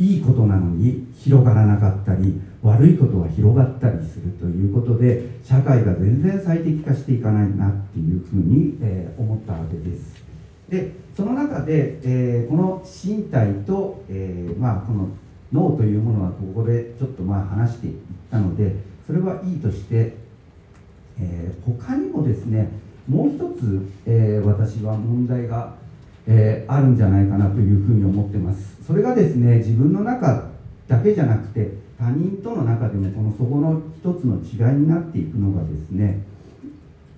[0.00, 10.24] いいことなのに広がらなかったり悪いことは広がったりするということで社会が全然最適化していかないなっていうふうに、えー思ったわけです。
[10.70, 15.08] でその中で、えーこの身体と、えーまあ、この
[15.52, 17.94] 脳というものはここでちょっとまあ話していっ
[18.30, 18.76] たので
[19.06, 20.14] それはいいとして、
[21.18, 22.70] え他にもですね
[23.06, 25.74] もう一つ、えー私は問題が、
[26.26, 28.78] えーあるんじゃないかなというふうに思ってます。
[28.86, 30.50] それがですね自分の中
[30.88, 36.22] だけじゃなくて他人との中でもこのそこの一つの違いになっていくのがですね、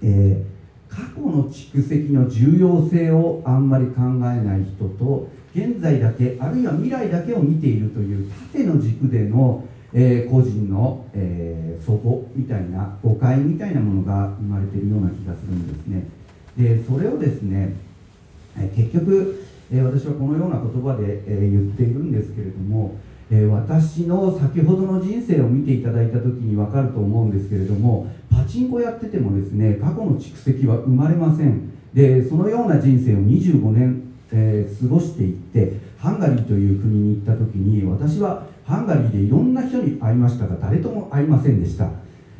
[0.02, 0.52] えー
[0.92, 16.04] 過去の蓄積の重要性をあんまり考えない人と現在だけあるいは未来だけを見ているという縦の軸での、えー個人の、えー、そこみたいな誤解みたいなものが生まれているような気がするんですね。
[16.58, 17.74] でそれをですね
[18.58, 22.96] え結局、え私はこのような言葉で、え言っているんですけれども、
[23.34, 31.70] え私の先ほどの人生を見ていただいた時に分かると思うんですけれどもパチンコやっててもですね過去の蓄積は生まれません。
[31.94, 41.88] でそのような人生を25年、えー過ごしていってハンガリーという国に行った時に私はハンガリーでいろんな人に会いましたが誰とも会いませんでした。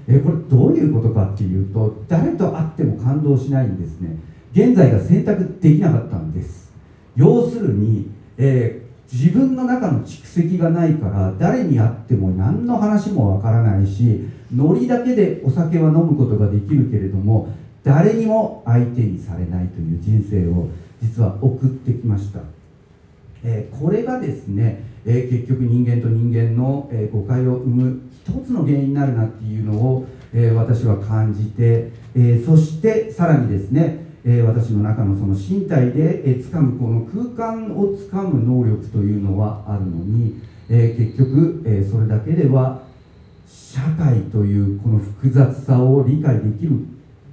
[0.07, 4.12] えーこれどういうことかっていうと誰と会っても感動しないんですね。
[4.53, 6.73] 現在が選択できなかったんです。
[7.17, 8.83] 要するに、えー
[9.13, 14.21] 自分の中の蓄積がないから誰に会っても何の話もわからないし
[14.55, 17.53] ノリだけでお酒は飲むことができるけれども
[17.85, 20.69] 誰にも相手にされないという人生を
[21.03, 22.41] 実は送ってきました。
[23.45, 37.01] えーこれがですね、えー結局人間と人間の、え誤解を生む一つの原因になるなっていうのを、え私は感じて、えそしてさらにですね、え私の中のその身体で、えー掴むこの
[37.35, 42.83] 空間を掴む能力というのはあるのに、え結局、えそれだけでは
[43.47, 46.73] 社会というこの複雑さを理解できる、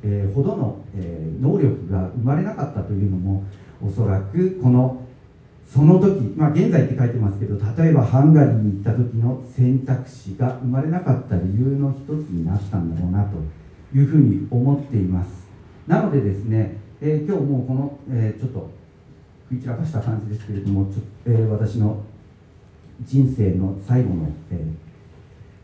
[0.03, 3.43] えほどの、え能力が生まれなかったというのも
[3.81, 5.03] おそらくこの
[5.71, 13.37] その時、まあ、現在って書いてますけど例えばハンガリーに行った時の選択肢が生まれなかった理由の一つになったんだろうなと
[13.95, 15.38] いうふうに思っています。
[15.89, 18.69] なのでですね、えー今日もうこの、えーちょっと
[19.49, 22.03] 食い散らかした感じですけれどもちょ、えー私の
[23.01, 24.55] 人生の最後の、え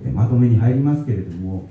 [0.03, 1.69] ーまとめに入りますけれども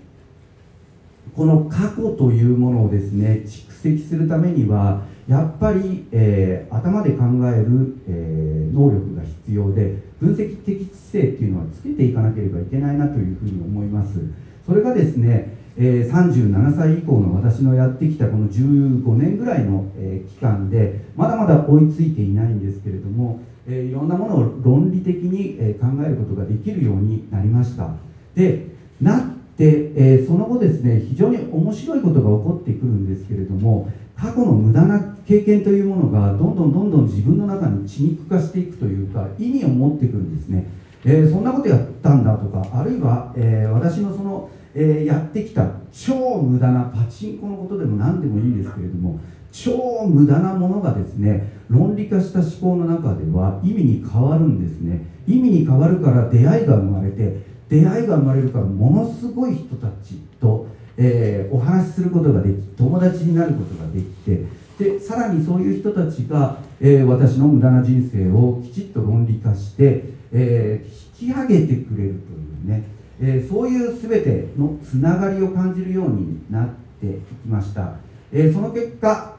[1.35, 14.21] この過去というものをですね蓄積するためにはやっぱり、えー頭で考える、えー能力が必要で分析的知性っていうのはつけていかなければいけないなというふうに思います。
[14.65, 27.91] それがですね、えー37歳以降の私のやってきたこの15年ぐらいの、えー期間でまだまだ追いついていないんですけれども、えーいろんなものを論理的に、え考えることができるようになりました。
[28.35, 28.67] で
[29.01, 29.23] なっ
[29.57, 40.67] て、えその後ですね非常に面白いことが起こってくるんですけれども過去の無駄な経験というものがどんどんどんどん自分の中に血肉化していくというか意味を持ってくるんですね、
[41.05, 49.21] えそんなことやったんだとかあるいは、え私のその、えやってきた超無駄なパチンコのことでも何でもいいんですけれども
[49.53, 55.07] 超無駄なものがですね論理化した思考の中では意味に変わるんですね。
[55.27, 60.67] 意味に変わるから出会いが生まれて出会いが生まれるからものすごい人たちと、
[60.97, 64.45] えーお話しすることができ友達になることができて
[64.79, 72.83] でさらにそういう人たちが、えー私の無駄な人生をきちっと論理化して、えー引き上げてくれるというね、
[73.21, 76.69] えーそういう全てのつながりを感じるようになっ
[77.01, 77.95] ていきました、
[78.33, 79.37] えーその結果、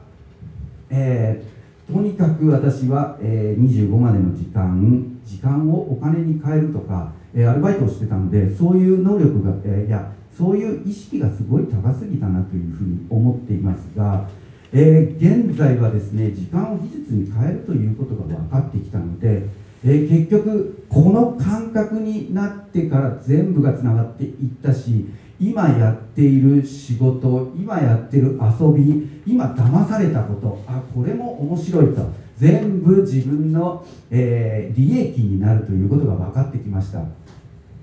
[0.90, 1.56] えー
[1.92, 14.28] とにかく私は、え25までの時間時間をお金に変えるとか、えアルバイトをしてたのでそういう能力が、えいやそういう意識がすごい高すぎたなというふうに思っていますが、
[14.72, 19.44] え現在はですね時間を技術に変えるということが分かってきたので、
[19.84, 25.06] えー結局この感覚になってから全部がつながっていったし
[25.38, 37.02] 今やっている仕事今やってる遊び今騙されたことあこれも面白いと全部自分の、えー利益になるということが分かってきました。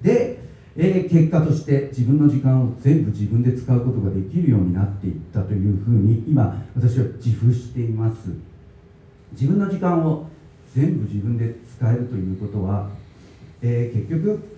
[0.02, 0.40] で、
[0.76, 8.30] えー結果として自分の時間を全部自分で使うことができるようになっていったというふうに今私は自負しています。
[9.32, 10.28] 自分の時間を
[10.76, 12.90] 全部自分で使えるということは、
[13.62, 14.50] えー結局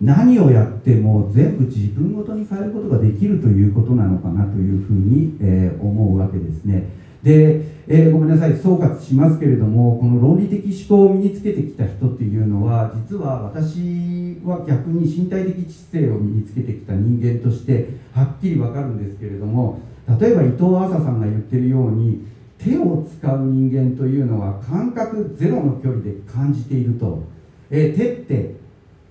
[0.00, 6.88] 何をやっても全部自分ごとに変えることができるということなのかなというふうに、えー思うわけですね。
[7.22, 8.56] で、えーごめんなさい。
[8.56, 19.80] 総括しますけれどもこの論理的思考を身につけてきた人っていうのは実は私は逆に身体的知性を身につけてきた人間としてはっきりわかるんですけれども
[20.20, 22.26] 例えば伊藤麻さんが言ってるように
[22.62, 27.24] 手を使う人間というのは感覚ゼロの距離で感じていると、
[27.70, 28.54] え手って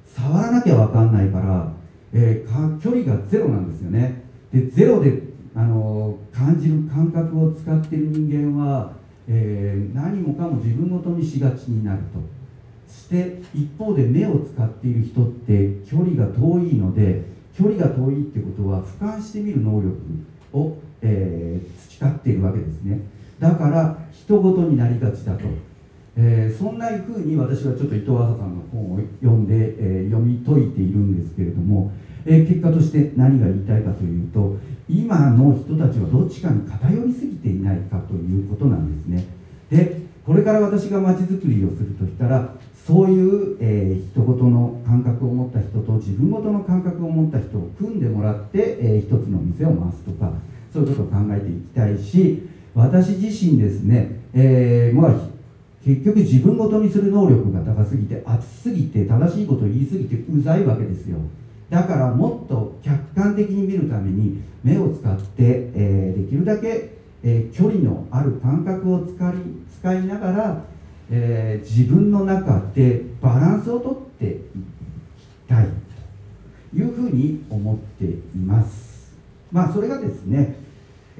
[0.06, 1.72] 触らなきゃ分かんないから、
[2.14, 4.24] えー距離がゼロなんですよね。
[4.54, 5.22] でゼロで、
[5.56, 8.93] あのー感じる感覚を使ってる人間は、
[9.28, 12.41] えー何もかも自分ごとにしがちになると。
[12.91, 17.24] して一方で目を使っている人って距離が遠いので
[17.58, 19.95] 距離が遠いってことは俯瞰してみる能力
[20.54, 22.99] を、え培っているわけですね。
[23.41, 25.45] だから人事になりがちだと、
[26.15, 31.91] えーそんなふうに私はちょっと伊藤麻さんの本を読んで、えー読み解いているんですけれども、
[32.25, 39.25] えー結果として何が言いたいかというと今の人たちはどっちかに偏りすぎていないかということなんですね。
[39.71, 42.53] でこれから私がまちづくりをするとしたら
[42.85, 50.31] そういう、えー人事の感覚を持った人と自分ごとの感覚を持った人を組んでもらって、えー一つの店を回すとか
[50.71, 55.32] そういうことを考えていきたいし私自身ですね、えーまあ
[55.84, 61.17] 結局自分ごとにする能力が高すぎて熱すぎて正しいことを言い過ぎてうざいわけですよ。
[61.72, 66.91] だからもっと客観的に見るために目を使って、えーできるだけ、
[67.24, 69.34] えー距離のある感覚を使い
[69.80, 70.63] 使いながら、
[71.09, 75.67] えー自分の中でバランスをとっていきたい
[76.76, 79.15] というふうに思っています。
[79.51, 80.57] まあそれがですね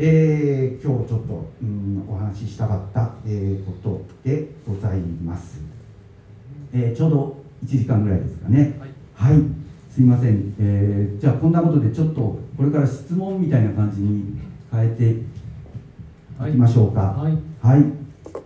[0.04, 5.62] えー今日ちょっと、うん、お話ししたかった、えーことでございます、
[6.74, 8.80] えーちょうど1時間ぐらいですかね。
[9.14, 9.36] はい、
[9.92, 14.40] すいません、えーじゃあこんなことでちょっとこれから質問みたいな感じに
[14.72, 16.52] 変えてい。
[16.52, 17.02] きましょうか。
[17.02, 17.38] はい。
[17.62, 17.84] はい。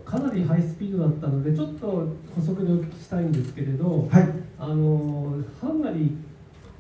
[0.04, 1.88] かなりハイスピードだったのでちょっと
[2.36, 4.28] 補足でお聞きしたいんですけれど、はい。
[4.60, 6.18] あのハンガリ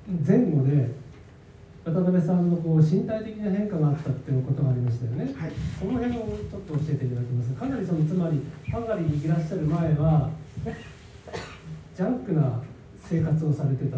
[0.10, 0.92] ー前後で
[1.86, 5.26] 渡辺さんのこう身体的な変化があったっていうことがありましたよね。
[5.38, 7.66] はいその辺をちょっと教えていただけますか？
[7.68, 10.30] かなりそのつまりハンガリーにいらっしゃる前は
[11.96, 12.62] ジャンクな
[13.08, 13.98] 生活をされてた。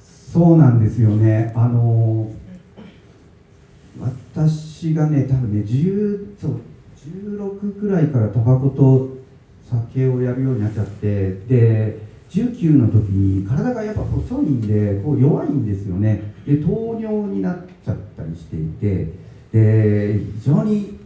[0.00, 2.30] そうなんですよねあの
[4.00, 6.60] 私がね多分ね10そう
[7.36, 9.16] 16くらいからタバコと
[9.68, 11.98] 酒をやるようになっちゃってで
[12.30, 19.12] 19の時に体がやっぱ細いんでこう弱いんですよねで糖尿になっちゃったりしていて
[19.52, 20.98] で非常に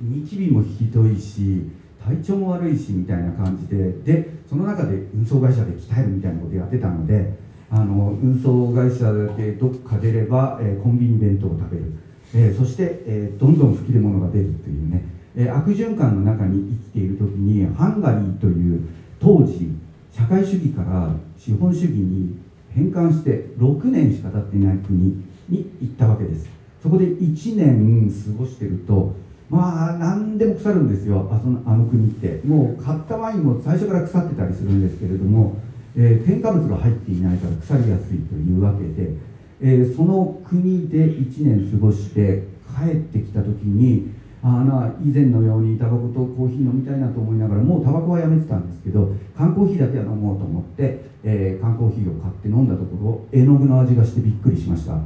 [0.00, 1.70] ニキビもひどいし
[2.04, 7.32] 体調も悪いしみたいな感じででその中で運送会社で鍛えるみたいなことやってたので
[7.70, 11.92] あの運送会社でどっか出れば、えーコンビニ弁当を食べる、
[12.34, 15.04] えーそして、えーどんどん吹き出物が出るというね、
[15.36, 18.88] え悪循環の中に生きている時にハンガリーという
[19.20, 19.70] 当時
[20.10, 22.38] 社会主義から資本主義に
[22.78, 24.98] 変換して6年しか経っていない国
[25.48, 26.48] に行ったわけです。
[26.80, 29.16] そこで1年過ごしてると
[29.50, 31.28] まあ何でも腐るんですよ。
[31.32, 32.40] あそのあの国って。
[32.46, 35.56] もう買ったワインも最初から腐ってたりするんですけれども、
[35.96, 39.14] えー添加物が入っていないから腐りやすいというわけで、
[39.60, 42.44] えーその国で1年過ごして
[42.76, 44.12] 帰ってきた時に
[44.42, 55.00] あーな以前のようにタバコとコーヒー飲みたいなと思いながらもうタバコはやめてたんですけど缶コーヒーだけは飲もうと思って、えー缶コーヒーを買って飲んだところ絵の具の味がしてびっくりしました。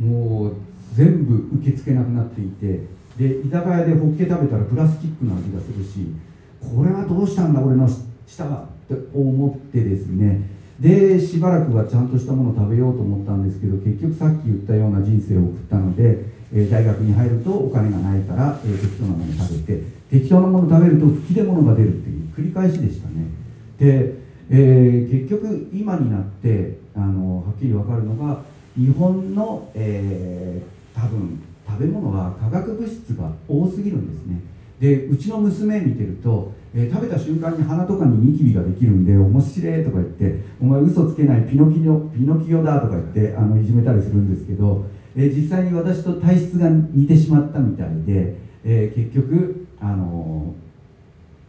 [0.00, 0.54] もう
[0.94, 2.80] 全部受け付けなくなっていて
[3.16, 6.12] で居酒屋でホッケ食べたらプラスチックの味がするし
[6.60, 7.88] これはどうしたんだ俺の
[8.26, 10.42] 舌はって思ってですね、
[10.82, 23.30] でしばらくはちゃんとしたものを食べようと思ったんですけど結局さっき言ったような人生を送ったので、え大学に入るとお金がないから、え適当なもの食べて適当なもの食べると吹き出物が出るっていう繰り返しでしたね。
[23.78, 24.14] で、
[24.50, 28.42] えー結局今になってあのはっきり分かるのが
[28.76, 34.40] 日本の、えー多分食べ物は化学物質が多すぎるんですね。
[34.82, 50.52] でうちの娘見てると、えー食べた瞬間に鼻とかにニキビができるんで面白いとか言ってお前嘘つけないピノキオピノキオだとか言ってあのいじめたりするんですけど、えー実際に私と体質が似てしまったみたいで、えー結局あの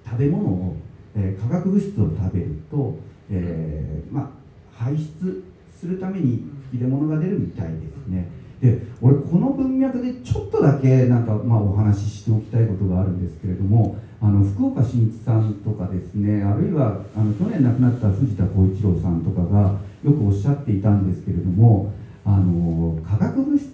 [0.06, 0.76] 食べ物を、
[1.16, 2.98] え化学物質を食べると、
[3.32, 4.30] えまあ、
[4.76, 5.44] 排出
[5.76, 7.74] するために吹き出物が出るみたいで
[8.06, 8.28] すね。
[8.64, 21.92] で俺この文脈でちょっとだけなんか、まあ、お話ししておきたいことがあるんですけれどもあの福岡伸一さんとかですねあるいはあの去年亡くなった藤田浩一郎さんとかがよくおっしゃっていたんですけれども
[22.24, 23.70] あの化学物質っ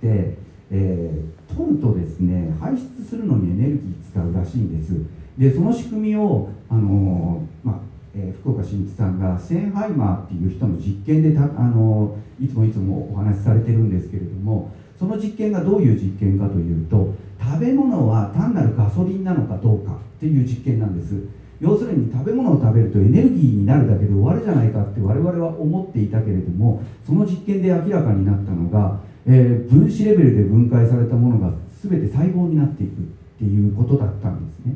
[0.00, 0.38] て、
[0.70, 4.94] えー取るとですね排出するのにエネルギー使うらしいんです。
[5.38, 7.76] でその仕組みをあの、まあ
[8.16, 21.14] えー福岡伸一さんがシェーンハイマーっていう人の実験でたあのいつもいつもお話しされてるんですけれどもその実験がどういう実験かというと食べ物は単なるガソリンなのかどうかっていう実験なんです。
[21.60, 31.52] 要するに食べ物を食べるとエネルギーになるだけで終わるじゃないかって我々は思っていたけれどもその実験で明らかになったのが、えー分子レベルで分解されたものが
[31.82, 32.94] 全て細胞になっていくっ
[33.38, 34.74] ていうことだったんですね。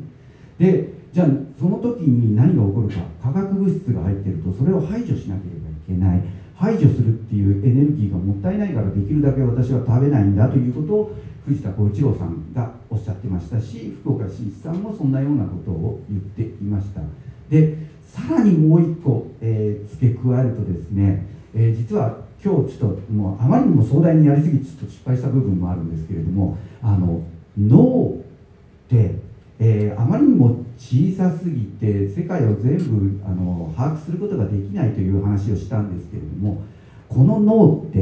[0.57, 1.27] でじゃあ
[1.59, 6.41] その時に何が起こるか化学物質が入ってるとそれを排除しなければいけない。
[6.61, 11.15] 排除するっていうエネルギーがもったいないからできるだけ私は食べないんだということを
[11.47, 17.01] 藤田浩一郎さんがおっしゃってましたし福岡伸一さんもそんなようなことを言っていました。
[17.49, 27.23] でさらにもう一個、えー付け加えるとですね、えー実は今日ちょっともうあまりにも壮大にやりすぎてちょっと失敗した部分もあるんですけれどもあの
[27.57, 29.15] 脳って、
[29.63, 36.63] えーあまりにも小さすぎて世界を全部あの把握することができないという話をしたんですけれども
[37.07, 37.99] この脳って、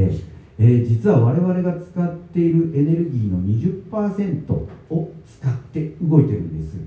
[0.58, 6.78] えー実は我々が使っているエネルギーの20%を使って動いてるんです。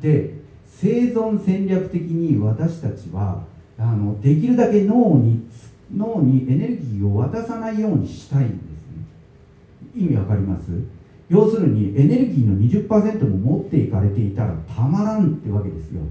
[0.00, 0.34] で
[0.66, 3.44] 生存戦略的に私たちは
[3.78, 5.46] あのできるだけ脳に
[5.94, 9.04] 脳にエネルギーを渡さないようにしたいんですね。
[9.96, 10.70] 意味わかります？
[11.32, 16.02] 要するにエネルギーの20%も持っていかれていたらたまらんってわけですよ。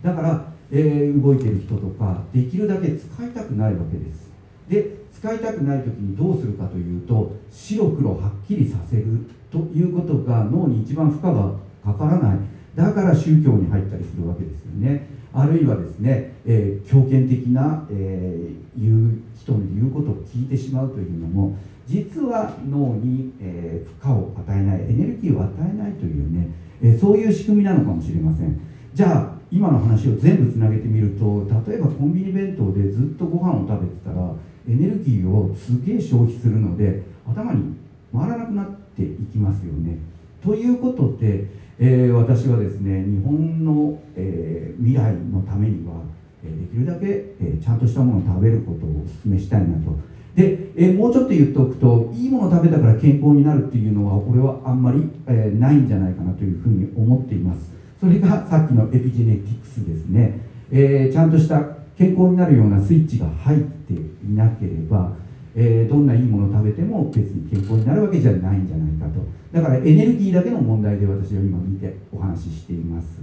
[0.00, 4.30] だから、えー動いてる人とかできるだけ使いたくないわけです。
[4.68, 9.04] で使いたくない時にどうするかというと白黒はっきりさせる
[9.50, 11.50] ということが脳に一番負荷が
[11.84, 12.38] かからない。
[12.76, 15.08] だから宗教に入ったりするわけですよね。
[15.32, 21.56] あるいはですね、えー強権的な、えー言う人の言うことを聞いてしまうというのも
[21.90, 26.48] 実は脳に、えー負荷を与えないエネルギーを与えないというね、
[26.80, 28.60] えそういう仕組みなのかもしれません。
[28.94, 34.32] じゃあ今の話を全部つなげてみると例えばコンビニ弁当でずっとご飯を食べてたら
[34.68, 37.74] エネルギーをすげえ消費するので頭に
[38.14, 39.98] 回らなくなっていきますよね。
[40.44, 41.46] ということで、
[41.80, 46.04] えー私はですね日本の、えー未来のためには、
[46.42, 47.06] できるだけ、
[47.40, 49.98] えーちゃんとしたものを食べることをお勧めしたいなと。
[50.40, 57.72] で、えもうちょっと言っておくといいものを食べたから健康になるっていうのは俺はあんまり、えーないんじゃないかなというふうに思っています。
[58.00, 60.40] それがさっきのエピジェネティクスですね、
[60.70, 61.60] えーちゃんとした
[61.98, 63.98] 健康になるようなスイッチが入ってい
[64.34, 65.12] なければ、
[65.54, 69.20] えーどんないいものを食べても別に健康になるわけじゃないんじゃないかと。
[69.52, 73.20] だからエネルギーだけの問題で私は今見てお話ししています。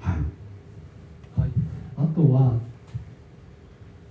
[0.00, 0.16] はい。
[1.38, 1.50] はい、
[1.96, 2.58] あとは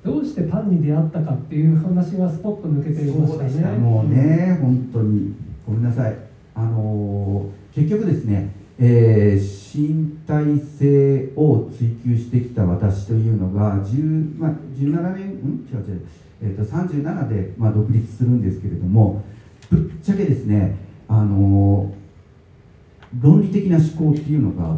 [0.03, 3.78] どうしてパンに出会ったかっていう話がスポッと抜けていましたね。
[3.78, 5.34] もうね本当に。
[5.65, 6.15] ごめんなさい。
[6.56, 8.49] あのー結局ですね、
[8.80, 15.68] えー身体性を追求してきた私というのが10、まあ、17年うん？
[15.72, 16.02] 違う違う、
[16.41, 19.23] えー、と37で、まあ、独立するんですけれども
[19.69, 20.76] ぶっちゃけですね
[21.07, 24.76] あのー論理的な思考っていうのが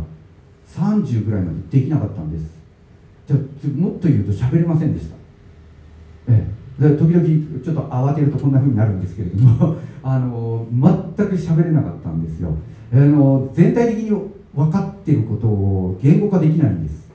[0.76, 2.46] 30ぐらいまでできなかったんです。
[3.28, 3.38] じゃ
[3.76, 5.16] もっと言うと喋れませんでした。
[6.30, 6.48] え
[6.80, 12.56] え、で時々ちょっと慌てるとこんな風になるんですけれども あの全く喋れなかったんですよ。
[12.92, 14.12] あの全体的に
[14.54, 17.10] 分かっていることを言語化できないんです。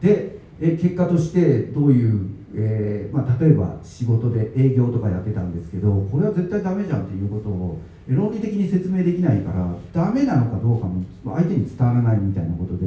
[0.00, 7.78] でえ結果としてどういう、えーまあ、例えば仕事で営業とかやってたんですけどこれは絶対ダメじゃんっていうことを
[8.08, 12.86] 論理的に説明できないからダメなのかどうかも相手に伝わらないみたいなことで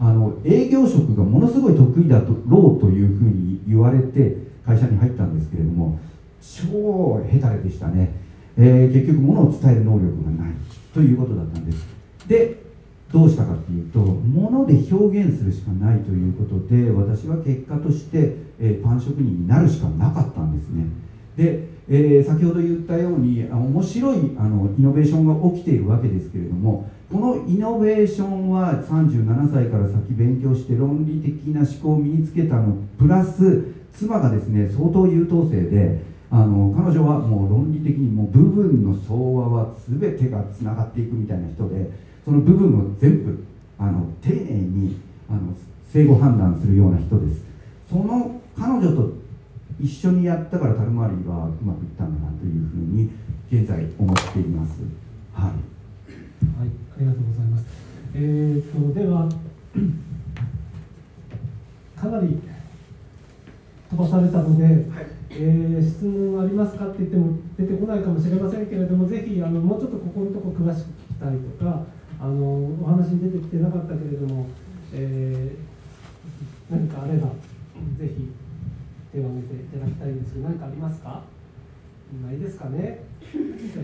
[0.00, 5.98] あの営業職がものすごい得意だろうというふうに言われて会社に入ったんですけれども
[6.40, 8.12] 超ヘタレでしたね、
[8.56, 10.54] えー、結局ものを伝える能力がない。
[10.94, 11.84] ということだったんです。
[12.28, 12.62] で
[13.12, 20.86] どうしたかっていうともので表現するしかないということで私は結果として、えー、パン職人になるしかなかったんですね。
[21.36, 36.00] で、えー、先ほど言ったように面白いあのイノベーションが起きているわけですけれどもこのイノベーションは37歳から先勉強して論理的な思考を身につけたのプラス妻がですね相当優等生で
[36.30, 41.90] あの彼女はもう論理的にもう部分の相和は全てがつながっていくみたいな人で
[42.24, 43.44] その部分を全部
[43.78, 44.98] あの丁寧に
[45.28, 45.54] あの
[45.92, 47.44] 正誤判断するような人です。
[47.88, 49.23] その彼女と
[49.80, 53.10] 一緒にやったからタルマリーはうまくいったんだなというふうに
[53.50, 54.80] 現在思っています。
[55.32, 57.66] はい、はい、ありがとうございます。
[58.14, 59.28] えーと、では
[62.00, 62.40] かなり
[63.90, 64.74] 飛ばされたので、はい、
[65.30, 71.82] えー、質問ありますかって言っても出てこないかもしれませんけれどもぜひあのもうちょっとここのとこ詳しく聞きたいとか
[72.20, 72.34] あの
[72.80, 74.46] お話に出てきてなかったけれども、
[74.92, 77.28] えー、何かあれば
[77.98, 78.30] ぜひ
[79.14, 81.22] 手を挙げていただきたいんですけど何かありますか？
[82.26, 83.04] ないですかね？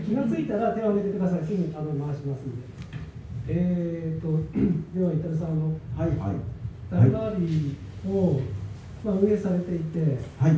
[0.05, 1.43] 気が付いたら手を挙げてください。
[1.45, 2.67] すぐあの回しますんで。
[3.47, 4.27] えーと
[4.93, 6.09] では伊藤さんあのはい。
[6.19, 6.35] はい。
[6.91, 8.41] ダルバーリーを、
[9.03, 10.57] まあ、運営されていてはい。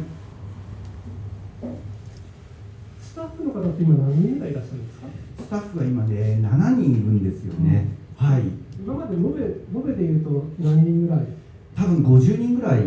[2.99, 5.07] スタッフの方って今何人ぐらいいらっしゃるんですか？
[5.39, 7.87] スタッフが今ね7人いるんですよね、
[8.19, 8.43] うん、はい。
[8.83, 11.25] 今まで延べ延べでいうと何人ぐらい？
[11.75, 12.81] 多分50人ぐらい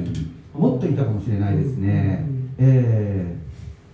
[0.57, 2.27] もっといたかもしれないですね、
[2.59, 3.37] うん、え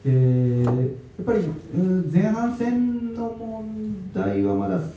[0.05, 0.65] ー、え。
[0.65, 4.89] ー、やっぱり、うん、前半戦の問題はまだ3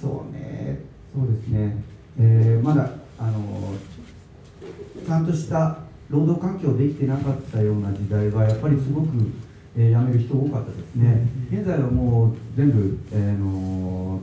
[0.00, 0.80] そうね。
[1.14, 1.76] そうですね、
[2.18, 3.74] えー、まだあの
[5.06, 5.78] ちゃんとした
[6.10, 9.08] 労働環境できてなかったような時代はやっぱりすごく
[9.76, 14.20] えー、辞める人多かったですね、現在はもう全部、えー、の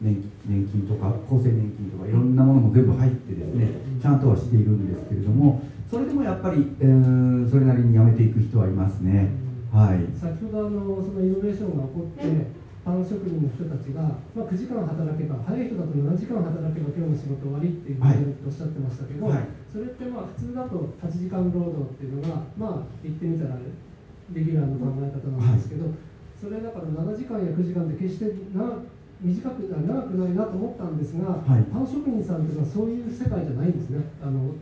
[0.00, 3.68] 年年金とか厚生年金とかいろんなものも全部入ってですね
[4.00, 9.26] ちゃんとはしているんですけれどもそれでもやっぱり、えー、それなりに辞めていく人はいますね、
[9.74, 12.46] はい、先ほどあのそのイノベーションが起こって
[12.86, 25.98] パン職人の人たちが、まあ、9時間働けば早い人だと7時間働けば今日の仕事終わりっていうふうにおっしゃってましたけど、はい、それってまあ普通だと8時間労働っていうのがまあ言ってみたらレギュラーの考え方なんですけど、はい、
[26.38, 28.78] それだから7時間や9時間で決してな
[29.20, 34.00] 短く長くないなと思ったんですが、はい、パン職人さんっていうのはそういう世界じゃないんですね。
[34.22, 34.54] あの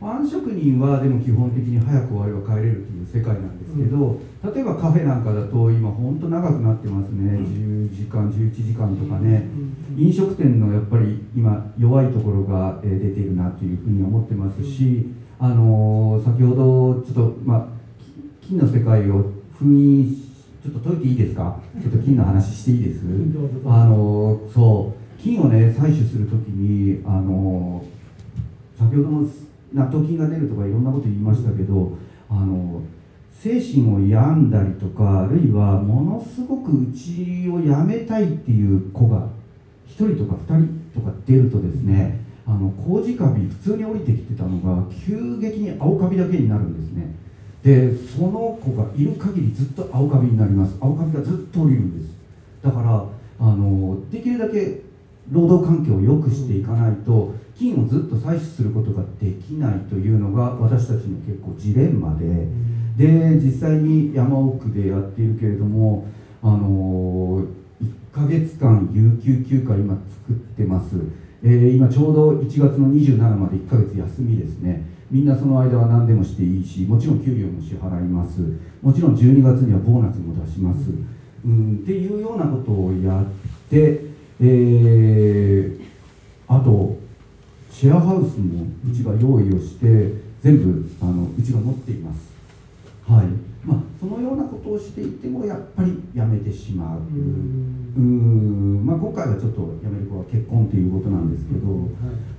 [0.00, 9.48] パン職人はでも基本的に早く終われば帰れるという世界なんですけど、うん、例えばカフェなんかだと今本当長くなってますね、うん、10時間11時間とかね、
[9.96, 15.08] うん、飲食店のやっぱり今弱いところが出ているなというふうに思ってますし、
[15.40, 17.66] あの先ほどちょっとまあ
[18.40, 20.14] 金の世界を封印
[20.62, 21.60] ちょっと解いていいですか？
[21.82, 23.00] ちょっと金の話していいです？
[23.66, 24.98] あのそう。
[25.20, 27.84] 金をね採取するときにあの
[28.78, 29.28] 先ほども
[29.72, 31.96] 納豆菌が出るとかいろんなこと言いましたけど
[32.30, 32.82] あの
[33.32, 39.28] 精神を病んだりとかあるいはものすごくうちをやめたいっていう子が
[39.88, 47.14] 1人とか2人とか出るとですねあの麹カビ普通に降りてきてたのが急激に青カビだけになるんですね。
[47.62, 50.74] でその子がいる限りずっと青カビになります。
[50.80, 52.14] 青カビがずっと降りるんです。
[52.62, 53.04] だから
[53.38, 54.80] あのできるだけ
[55.30, 62.46] 労働環境を良くしていかないと金をずっと採取することができないというのが私たちの結構ジレンマで
[62.96, 66.06] で実際に山奥でやっているけれども
[66.42, 67.44] あの
[67.80, 69.94] 1ヶ月間有給休暇今
[70.26, 70.96] 作ってます、
[71.42, 74.98] えー、今ちょうど1月の27まで1ヶ月休みですね。
[75.10, 78.40] みんなその間は何でもしていいしもちろん給料も支払います。
[78.82, 80.90] もちろん12月にはボーナスも出します、
[81.44, 83.24] うん、っていうようなことをやっ
[83.70, 84.08] て、
[84.40, 85.80] えー、
[86.48, 86.96] あと
[87.70, 89.86] シェアハウスもうちが用意をして
[90.42, 92.30] 全部あのうちが持っています。
[93.06, 93.26] はい。
[93.64, 97.00] まあ、そのようなことをしていてもやっぱりやめてしまう。
[97.00, 98.86] うん。
[98.86, 101.88] まあ、今回はちょっと辞める子は結婚ということなんですけど、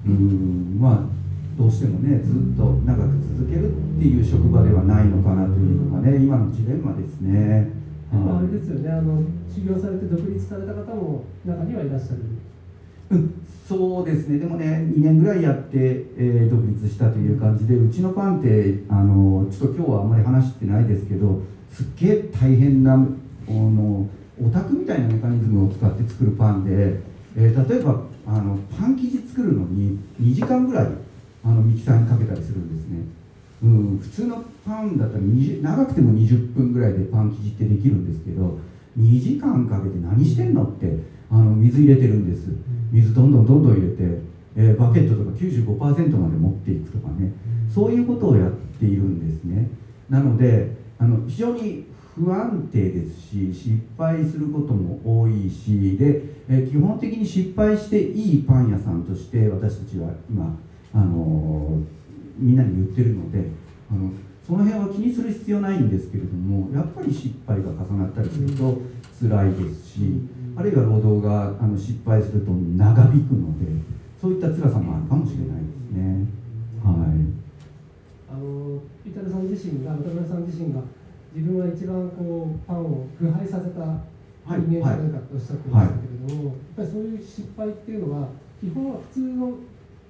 [0.06, 0.78] うん。
[0.80, 1.20] まあ
[1.60, 7.68] どうしてもねずっと長く続けるっていう職場ではないのかなというのがね今のジレンマですね。
[8.12, 8.90] あれですよね。
[8.90, 12.20] あの修行されて独立された方も中にはいらっしゃる。
[13.12, 14.40] うん、そうですね。
[14.40, 15.78] でもね2年ぐらいやって、
[16.18, 21.42] えー、独立したという感じでうちのパンってあのちょっと今日はあんまり話してないですけど
[21.72, 22.98] すっげえ大変なあ
[23.52, 24.08] の
[24.42, 27.02] オタクみたいなメカニズムを使って作るパンで、え
[27.36, 30.88] えー例えばあのパン生地作るのに2時間ぐらい
[31.44, 33.04] あのミキサーにかけたりするんですね、
[33.62, 38.58] うん、普通のパンだったら20長くても20分ぐらいでパン生地ってできるんですけど
[38.98, 42.50] 2時間かけて何してんのってあの水入れてるんです。
[42.92, 44.22] 水どんどんどんどん入れて、
[44.56, 47.32] えーバケットとか95%まで持っていくとかね。
[47.74, 49.70] そういうことをやっているんですね。
[50.10, 60.58] なのであの非常に不安定ですし失敗することも多いしで、えー基本的に失敗していいパン屋さんとして私たちは今、
[60.94, 61.99] あのー
[62.40, 63.52] みんなに言ってるので
[63.92, 64.12] あの
[64.46, 68.82] その辺は気にする必要ないんですけれどもやっぱり失敗が重なったりすると
[69.20, 70.00] 辛いですし、
[70.56, 73.68] あるいは労働があの失敗すると長引くので
[74.20, 76.26] そういった辛さもあるかもしれないですね。
[76.84, 77.40] はい
[78.32, 80.82] あのイタルさん自身が渡辺さん自身が
[81.36, 88.30] 自分は一番こうパンを腐敗させたはい人間じゃないかとおっしゃってましたけれども、やっぱりそういう失敗っていうのは
[88.62, 89.54] 基本は普通の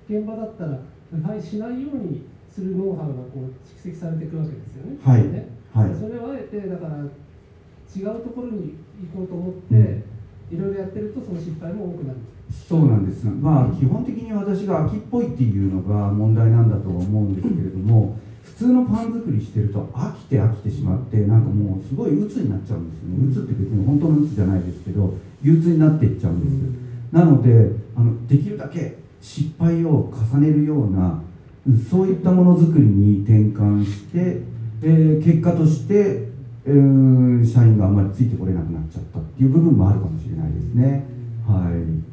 [0.08, 0.80] 現場だったら
[1.10, 2.24] 腐敗しないように
[2.54, 4.98] するノウハウがこう蓄積されていくわけですよね。
[5.04, 5.24] はい。
[5.24, 5.50] ね。
[5.74, 5.96] はい。
[5.96, 8.76] それをあえてだから違うところに
[9.12, 10.04] 行こうと思って、うん。
[10.52, 12.20] いろいろやってるとその失敗も多くなる。
[12.50, 25.14] そうなんです、まあ、基本的に私が秋っぽいっていうのが問題なんだとは思うんですけれども、普通のパン作りしてると飽きて飽きてしまって、なんかもうすごい鬱になっちゃうんですよね、鬱って別に本当の鬱じゃないですけど、
[25.44, 27.14] 憂鬱になっていっちゃうんです。
[27.14, 31.22] なのであの、できるだけ失敗を重ねるような、
[31.68, 34.42] うんそういったものづくりに転換して、
[34.82, 36.30] えー結果として、
[36.66, 41.06] えー社員があんまりついてこれなくなっちゃったっていう部分もあるかもしれないですね。
[41.46, 42.10] はい。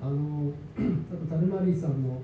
[0.00, 2.22] あの ちょっとタルマリーさんの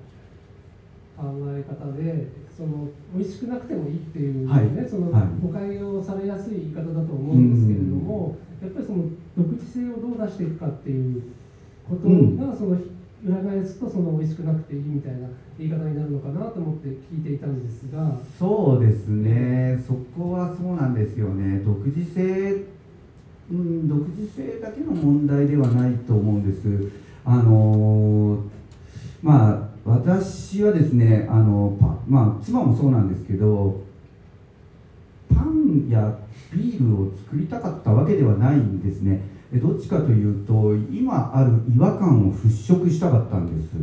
[1.17, 4.89] 考え方でその美味しくなくてもいいっていう、ねはい。
[4.89, 5.23] そのはい。
[5.43, 9.03] 誤解をされやすい言い方だと思うんですけれども、やっぱりその
[9.37, 11.21] 独自性をどう出していくかっていう
[11.87, 12.77] ことが、その
[13.23, 15.27] 裏返すとその美味しくなくていいみたいな
[15.57, 18.17] 言い方になるのかなと思って聞いていたんですが。
[18.37, 22.65] そうですね、そこはそうなんですよね、独自性、
[23.51, 26.91] うん、独自性だけの問題ではないと思うんです。
[27.23, 28.43] あの
[29.23, 31.75] まあ、私はですね、あの
[32.07, 33.81] まあ、妻もそうなんですけど、
[35.33, 36.19] パンや
[36.53, 39.34] ビールを作りたかったわけではないんですね。
[39.53, 43.73] どっちかというと、今ある違和感を払拭したかったんです。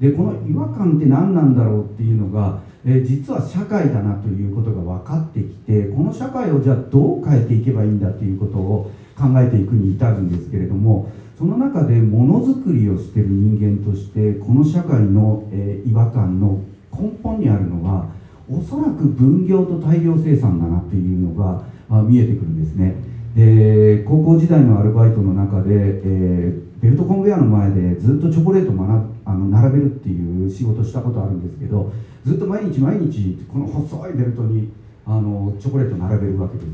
[0.00, 18.08] でこの違和感って何なんだろうっていうのが、え実は社会だなということが分かってきてこの社会をじゃあどう変えていけばいいんだということを考えていくに至るんですけれどもその中でものづくりをしてる人間としてこの社会の、え違和感の根本にあるのは
[18.50, 23.09] おそらく分業と大量生産だなというのがあ見えてくるんですね。
[23.34, 31.92] で高校時代のアルバイトの中で、えーベルトコンベヤーの前でずっとチョコレートを学あの並べるっていう仕事したことあるんですけど
[32.24, 34.72] ずっと毎日毎日この細いベルトに
[35.06, 36.66] あのチョコレート並べるわけです。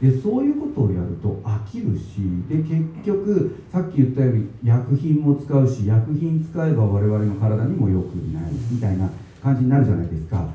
[0.00, 9.10] でそういうことをやると飽きるしで結局さっき言ったように薬品も使うし薬品使えば我々の体にも良くないみたいな
[9.42, 10.48] 感じになるじゃないですか。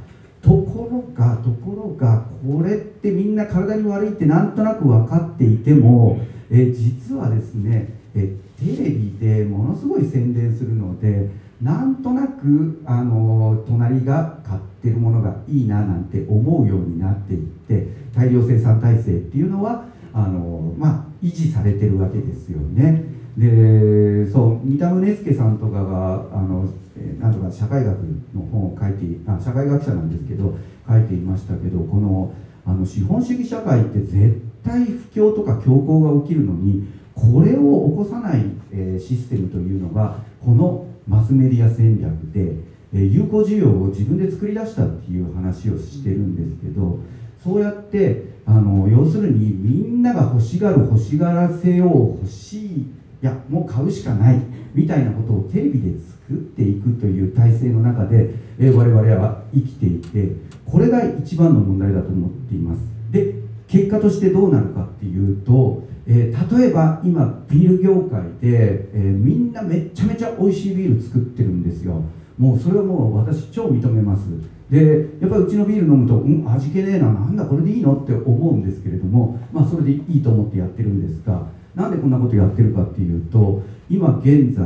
[0.46, 11.32] ところがところがこれってみんな体に悪いってなんとなく分かっていてもえ実はですねえテレビでものすごい宣伝するので
[11.62, 23.04] なんとなくあの隣が買ってるものがいいななんて思うようになっていって大量生産体制っていうのはあの、まあ、維持されてるわけですよね。
[23.38, 27.98] でそう三田宗介さんとかがあの、えなんとか社会学
[28.34, 30.58] の本を書いてあ社会学者なんですけど
[30.88, 32.34] 書いていましたけどこの
[32.66, 42.56] あの資本主義社会って絶対不況とか恐慌が起きるのにこれを起こさない、えシステムというのがこのマスメディア戦略で、
[42.94, 47.00] え有効需要を自分で作り出したっていう話をしてるんですけど
[47.44, 51.90] そうやってあの要するにみんなが欲しがる欲しがらせよう
[52.22, 52.88] 欲しい
[53.26, 54.40] いやもう買うしかない
[54.76, 62.82] みたいなことをテレビで作っていくという体制の中で、え我々は生きていてこれが一番の問題だと思っています。
[63.10, 63.34] で
[63.68, 72.04] 結果としてどうなるかっていうと、えー例えば今ビール業界で、えーみんなめちゃめちゃ美味しいビール作ってるんですよ。
[72.38, 74.28] もうそれはもう私超認めます。
[74.70, 84.66] でやっぱりうちのビール飲むと、うん、味気ねえななんだこれでいいのって思うんですけれどもまあそれでいいと思ってやってるんですがなんでこんなことやってるかっていうと今現在、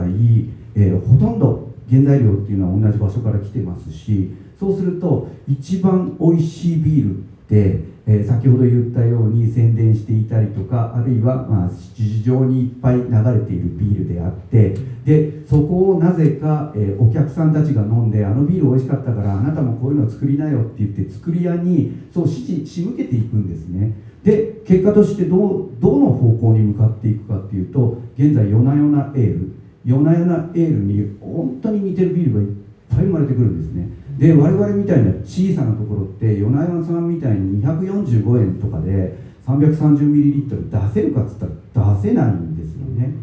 [0.76, 4.30] えーほとんど原材料っていうのは同じ場所から来てますし
[4.60, 14.76] そうすると一番美味しいビールって、えー先ほど言ったように宣伝していたりとかあるいは、まあ、市場にいっぱい流れているビールであって
[15.06, 23.94] でそこをなぜか、えーお客さんたちが飲んであのビール美味しかったからあなたもこういうの作りなよって言って作り屋にそう指示仕向けていくんですね。
[24.24, 29.52] で結果としてどうどの方向に向かっていくかっていうと現在夜な夜なエール
[29.86, 32.48] 夜な夜なエールに本当に似てるビールがいっ
[32.90, 33.90] ぱい生まれてくるんですね。
[34.18, 39.18] で我々みたいな小さなところって夜な夜なさんみたいに245円とかで
[39.48, 41.40] 330ml 出せるかっつっ
[41.74, 43.14] たら出せないんですよね。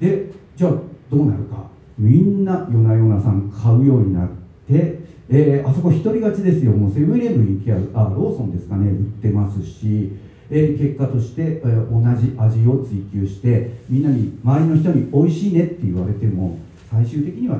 [0.00, 0.70] でじゃあ
[1.10, 1.64] どうなるか。
[1.98, 4.28] みんな夜な夜なさん買うようになっ
[4.68, 6.72] て、えーあそこ一人勝ちですよ。
[6.72, 8.90] もうセブンイレブン行きゃあローソンですかね。
[8.90, 10.12] 売ってますし、
[10.50, 16.58] えー結果として、えー同じ味を追求してみんなに周りの人に美味しいねって言われても
[16.90, 17.58] 最終的には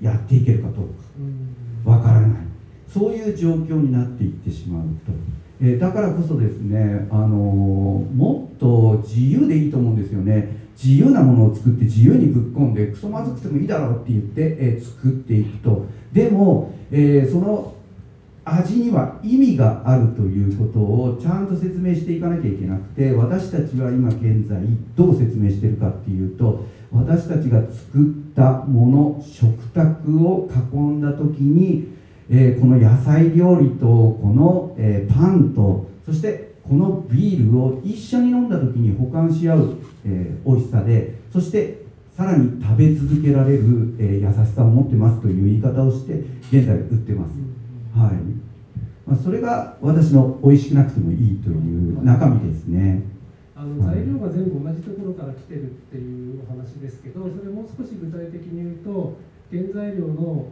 [0.00, 0.86] やっていけるかどう
[1.84, 1.90] か。
[1.90, 2.30] わからない。
[2.88, 5.12] そういう状況になっていってしまうと、
[5.60, 10.58] えーだからこそですね、あのーもっと自由でいいと思うんですよね。
[10.82, 15.84] 自由なものを作って自由にぶっ込んでクソまずくてもいいだろうって言って、えー作っていくと。
[16.12, 17.74] でも、えーその
[18.44, 24.58] 味には意味があるということをちゃんと説明していかなきゃいけなくて私たちは今現在
[24.96, 31.88] どう説明してるかっていうと私たちが作ったもの食卓を囲んだ時に、
[32.28, 41.82] えーこの野菜料理とこの、えーパンとそしてこのビールを一緒に飲んだ時に補完し合う、えー美味しさでそして
[42.16, 46.14] さらに食べ続けられる、え優しさを持ってますという言い方をして
[46.50, 47.49] 現在売ってます。
[47.94, 48.12] はい。
[49.06, 53.02] まあ、それが私の美味しくなくてもいいという中身ですね。
[53.56, 59.18] あの材料が全部同じところから来てるっていうお話ですけどそれもう少し具体的に言うと
[59.50, 60.46] 原材料の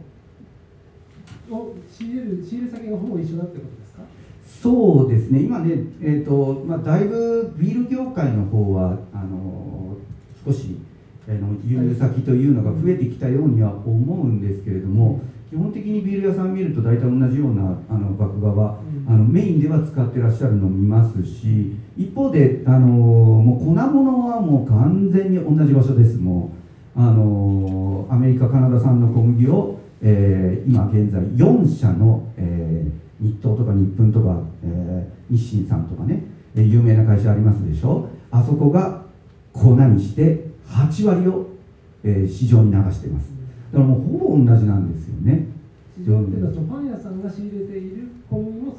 [1.49, 4.03] を仕入れる仕入れ先がほぼ一緒だってことですか？
[4.45, 5.71] そうですね、今ね、
[6.01, 9.95] えーとまあ、だいぶビール業界の方はあの
[10.45, 10.75] 少し
[11.27, 26.17] あの輸入先というのが増えてきたようには思うんですけれども、基本的にビール屋さん見ると大体同じようなあの麦芽はあのメインでは使ってらっしゃるのを見ますし一方であのもう粉物はもう完全に同じ場所です。
[26.17, 26.51] も
[26.95, 36.23] うあのアメリカカナダ産の小麦を、えー今現在4社の、えー日東とか日本とか、えー日清さんとかね、
[36.55, 38.07] えー有名な会社ありますでしょ。
[38.29, 39.03] あそこが
[39.51, 41.47] 粉にして8割を、
[42.03, 43.31] えー市場に流してます。
[43.31, 43.38] だ
[43.71, 45.47] からもうほぼ同じなんですよね。
[45.97, 48.75] 市場っていうのはそのパン屋さんが仕入れている小麦も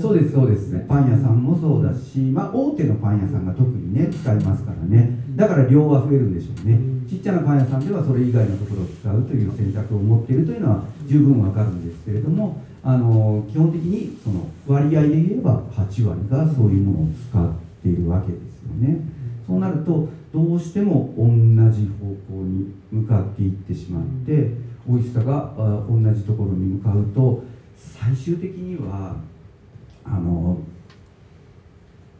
[0.00, 0.18] そう。
[0.18, 0.84] ですそうです。
[0.88, 5.10] パン屋さんもそうだし、まあ、大手のパン屋さんが特にね使いますからね。
[5.36, 6.74] だから量は増えるんでしょうね。
[6.74, 7.06] うん。
[7.08, 17.52] ちっちゃなパン屋さんではそれ以外のところを使うという選択を持っているというのは十分わかるんですけれどもあの基本的にその割合で言えば8割がそういうものを使っ
[17.82, 19.00] ているわけですよね。
[19.46, 21.26] そうなるとどうしても同
[21.70, 24.50] じ方向に向かっていってしまって
[24.88, 27.44] 美味しさがあ同じところに向かうと
[27.76, 29.16] 最終的には
[30.04, 30.58] あの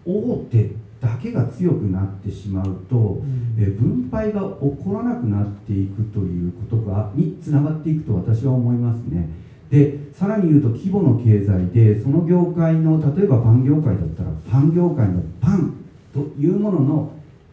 [0.04, 0.70] 大手
[1.00, 3.22] だけが強くなってしまうと、
[3.58, 4.46] えー分配が起
[4.84, 9.28] こらなくなっていくということがにつながっていくと私は思いますね。
[9.70, 15.74] でさらに言うと規模の経済でその業界の例えばパン業界だったらパン業界のパン
[16.12, 17.12] というものの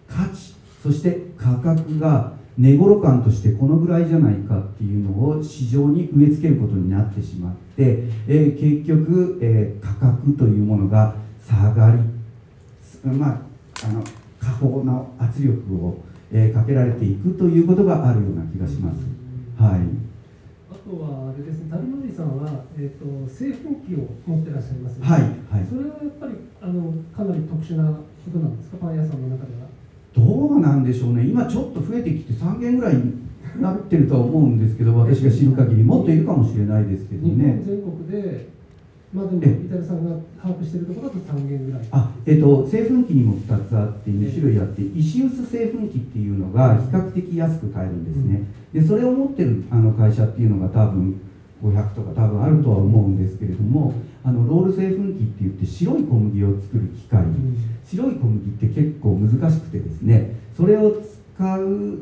[0.10, 11.16] 価値そして価格が値頃感としてこのぐらいじゃないかっていうのを市場に植え付けることになってしまって、えー結局、えー価格というものが
[11.48, 12.00] 下がり
[13.06, 13.42] まあ、
[13.86, 14.04] あの
[14.42, 16.04] 過方な圧力を、
[16.34, 18.98] えーかけられていくということがあるような気がします。
[19.58, 20.10] はい
[20.70, 25.28] あとはあれですね、タルマリさんは、えー、と製粉機を持ってらっしゃいますよねはいは
[25.62, 29.69] いそれはやっぱりあのかなり特殊なことなんですか、パン屋さんの中では。
[30.16, 33.14] どうなんでしょうね、今ちょっと増えてきて3件ぐらいに
[33.60, 37.62] なってるとは思うんですけど、私が知る限り、もっといるかもしれないですけどね。
[37.66, 38.50] 全国で、
[39.14, 41.82] まあでも、えイタリさんが把握しているところだと3件ぐらい。
[41.92, 48.44] あえっと、製粉機にも2つあって2種類あって石臼製粉機っていうのが比較的安く買えるんですね。
[48.74, 51.20] でそれを持ってるあの会社っていうのが多分
[51.64, 57.24] 500とか多分あるとは思うんですけれどもあのロール製粉機って言って白い小麦を作る機械。
[57.86, 61.02] 白い小麦って結構難しくてですねそれを
[61.36, 61.98] 使うっ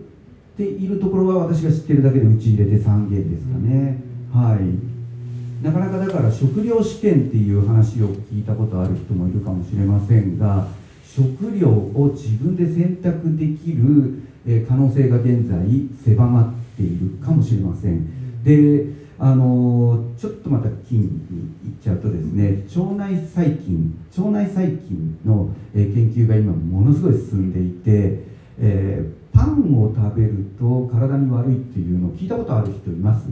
[0.57, 4.01] ているところは私が知ってるだけでうち入れて3件ですかね、
[4.33, 5.63] はい。
[5.63, 10.67] なかなかだから食料試験っていう話を聞いたことある人もいるかもしれませんが
[11.03, 15.57] 食料を自分で選択できるえー可能性が現在
[16.03, 18.43] 狭まっているかもしれません。
[18.43, 28.23] であのちょっとまた菌にいっちゃうとですね腸内細菌腸内細菌の、え研究が今ものすごい進んでいて、
[28.59, 33.27] えーパンを食べると体に悪いっていうのを聞いたことある人います？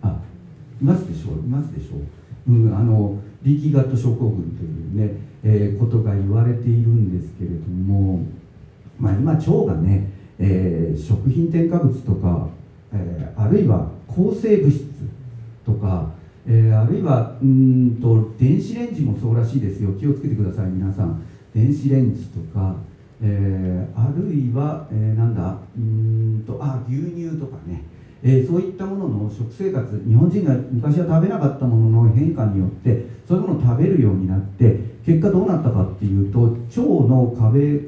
[0.00, 0.16] あ
[0.80, 1.38] いますでしょう？
[1.40, 1.96] いますでしょ
[2.48, 8.20] う、うん、あのリーキーガット症候群というね、えーことが言われているんですけれども、
[8.96, 12.48] まあ、今腸がね、えー食品添加物とか、
[12.92, 14.84] えーあるいは抗生物質
[15.64, 16.10] とか、
[16.46, 19.92] えーあるいはうんと電子レンジもそうらしいですよ。
[19.94, 21.22] 気をつけてください皆さん。
[21.54, 22.76] 電子レンジとか、
[23.22, 27.84] えーあるいは、えーなんだうんとあ牛乳とかね、
[28.22, 30.02] えーそういったものの食生活。
[30.06, 37.80] 日本人が昔は食べなかったものの変化によってそういうものを食べるようになって結果どうなったかっていうと腸の壁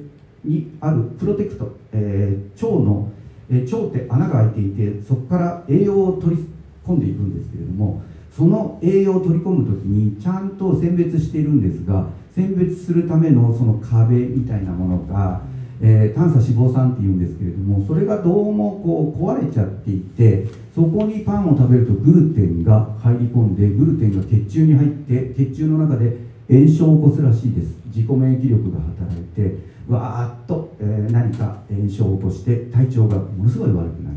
[0.44, 3.08] にあるプロテクト、え腸の、
[3.50, 6.44] えー腸って穴が開いていてそこから栄養を取り
[6.86, 8.02] 込んでいくんですけれども
[8.36, 15.42] その栄養を取り込む時にちゃんと選別しているんですが選別するためのその壁みたいなものが、
[15.80, 26.16] えー短鎖脂肪酸っていうんですけれどもそれがどうもこう壊れちゃっていてそこにパンを食べるとグルテンが入り込んでグルテンが血中に入って血中の中で
[26.48, 27.78] 炎症を起こすらしいです。
[27.86, 29.56] 自己免疫力が働いて
[29.88, 34.16] わーっと、えー何か炎症を起こして体調がものすごい悪くなる。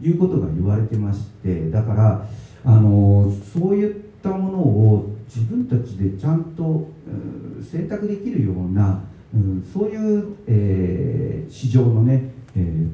[0.00, 2.26] ということが言われてましてだから
[2.64, 9.04] あのそういったものを自分たちでちゃんと、うん選択できるような、
[9.34, 12.88] うんそういう、えー市場のね、えー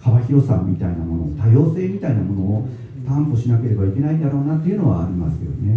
[0.00, 2.68] 幅広さみたいなもの多様性みたいなものを
[3.06, 5.74] 担保しなければいけないんだろうなっていうのはありますよね。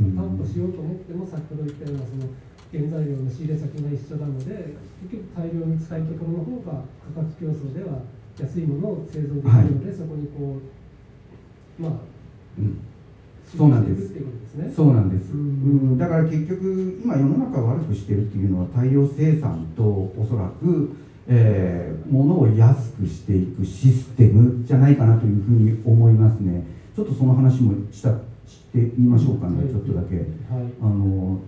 [0.00, 0.14] うん。
[0.14, 2.22] 担保しようと思っても先ほど言ったようなその
[2.72, 6.84] 原材料の仕入れ先が一緒なので結局大量に使いところの方が
[7.14, 8.02] 価格競争では
[8.38, 10.60] 安いものを製造できるので、そこにこ
[11.78, 11.92] うまあ
[12.58, 12.80] うん。
[13.44, 14.10] そうなんです。
[14.10, 14.72] ね。
[14.74, 15.94] そうなんです、ううん。
[15.94, 20.90] ん、だから結局今世の中を悪くしてるっていうのは大量生産とおそらく、
[21.26, 26.64] えー、物を安くしていくシステムじゃないかなというふうに思いますね。
[26.94, 28.10] ちょっとその話もした
[28.46, 29.68] してみましょうかね、はい。
[29.68, 30.16] ちょっとだけ。
[30.16, 30.26] はい。
[30.80, 31.40] あの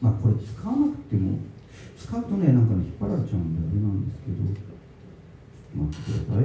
[0.00, 1.38] まあこれ使わなくても
[1.98, 4.66] 使うとねなんかね引っ張られちゃうんであれなんですけどちょっ
[5.72, 6.44] と待ってください。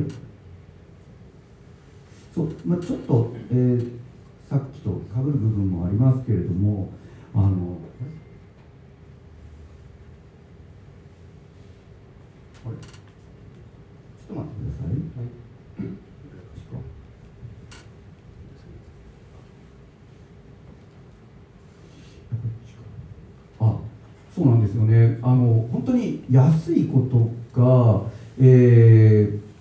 [2.34, 4.02] そう、まあ、ちょっと、えー
[4.50, 6.92] さっきと被る部分もありますけれども
[7.34, 7.78] あの
[12.66, 12.76] あれ？
[12.76, 15.28] ちょっと待ってください、はい
[23.62, 23.64] あ
[24.36, 25.20] そうなんですよね。
[25.22, 27.08] あの本当に安いこ
[27.54, 28.02] とが、
[28.40, 29.52] えー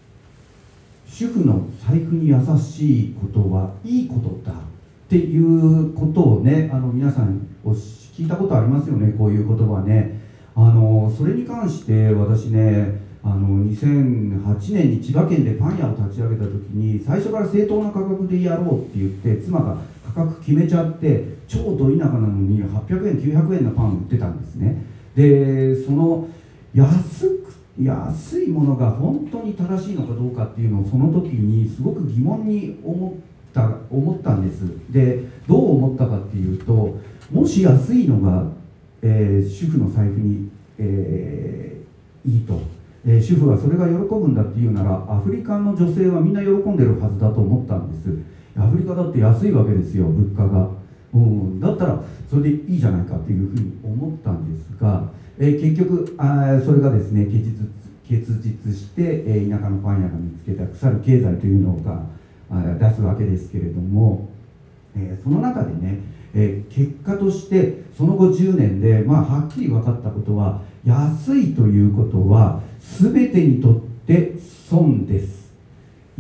[1.20, 4.62] 主婦の財布に優しいことはいいことだっ
[5.08, 9.12] ていうことをねあの皆さんお聞いたことありますよね。
[9.18, 10.18] こういう言葉ね。
[10.56, 19.76] あのそれに関して私ねあの2008年に千葉県でパン屋を立ち上げた時に最初から正当な価格でやろうって言って妻が
[20.14, 24.84] 価格決めちゃって超ど田舎なのに800円900円のパン売ってたんですね。
[25.14, 26.28] でその
[26.74, 27.40] 安く
[27.82, 33.12] 安いものが本当に正しいのかどうかっていうのをその時にすごく疑問に思っ
[33.52, 34.64] た思ったんです。
[34.90, 36.98] でどう思ったかっていうと
[37.32, 38.44] もし安いのが、
[39.02, 42.60] えー主婦の財布に、えーいいと、
[43.06, 48.39] えー主婦はそれが喜ぶんだっていうならアフリカの女性はみんな喜んでるはずだと思ったんです。
[48.60, 50.68] アフリカだって安いわけですよ物価が、
[51.14, 55.04] うん、だったらそれでいいじゃないかっていうふうに思ったんですが、
[55.38, 57.68] えー結局あそれがですね結実
[58.06, 62.04] 結実して、えー田舎のパン屋が見つけた腐る経済というのが
[62.78, 64.28] 出すわけですけれども、
[64.94, 66.00] えーその中でね、
[66.34, 72.60] え結果としてその後10年で、まあ、はっきり分かったことは安いということは
[73.00, 74.34] 全てにとって
[74.68, 75.39] 損です。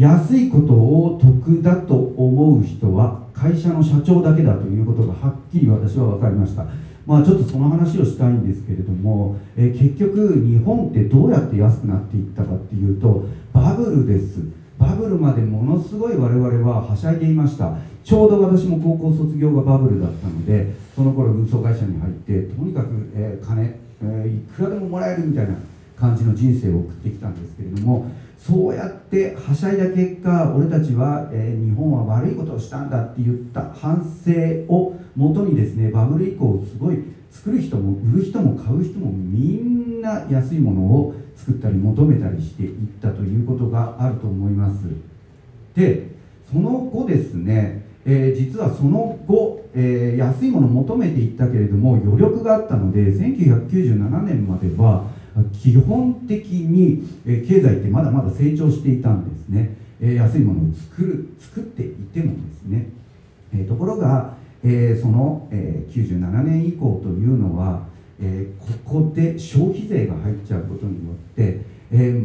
[0.00, 6.64] 安いことを得だと思う人は会社の社長だけだということがはっきり私は分かりました。
[7.04, 14.40] まあちょっとその話をしたいんですけれども、えー結局日本ってどうやって安くなっていったかっていうとバブルです。
[14.78, 17.76] バブルまでものすごい我々ははしゃいでいました。
[18.02, 23.64] ちょうど私も高校卒業がバブルだったのでその頃運送会社に入ってとにかく、えー金、
[24.02, 25.56] えーいくらでももらえるみたいな
[25.94, 28.10] 感じの人生を送ってきたんですけれども
[28.40, 34.32] そうやってはしゃいだ結果俺たちは、えー日本は悪いことをしたんだって言った反省
[34.72, 36.98] をもとにですねバブル以降すごい
[37.30, 44.84] 作る人も売る人も買う人もみんな安いものを作ったり求めたりしていったということがあると思います。
[45.74, 46.08] で
[46.50, 55.04] その後ですね、えー、実はその後、えー、安いものを求めていったけれども余力があったので1997年までは
[55.52, 62.88] 基本的に、経済ってまだまだ成長していたんですね、安いものを作る作っていてもですね、
[63.68, 64.68] ところが、そ
[65.08, 67.88] の、97年以降というのは、
[68.84, 71.60] ここで消費税が入っちゃうことによって、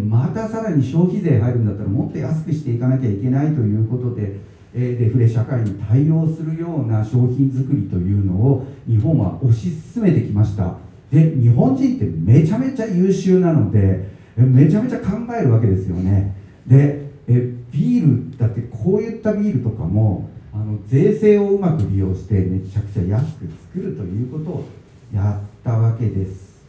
[0.08, 4.38] またさらに消費税入るんだったらもっと安くしていかなきゃいけないということで、
[4.74, 10.76] デフレ社会に対応するような商品作りというのを日本は推し進めてきました。
[11.16, 16.36] で日本人ってめちゃめちゃ優秀なのでめちゃめちゃ考えるわけですよね。
[16.68, 24.66] でえビールだってこういったビールとかもあの税制をうまく利用してめちゃくちゃ安く作るということを
[25.14, 26.62] やったわけです。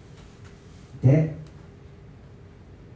[1.03, 1.35] で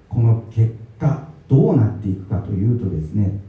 [0.09, 3.41] この結果どうなっていくかというとですね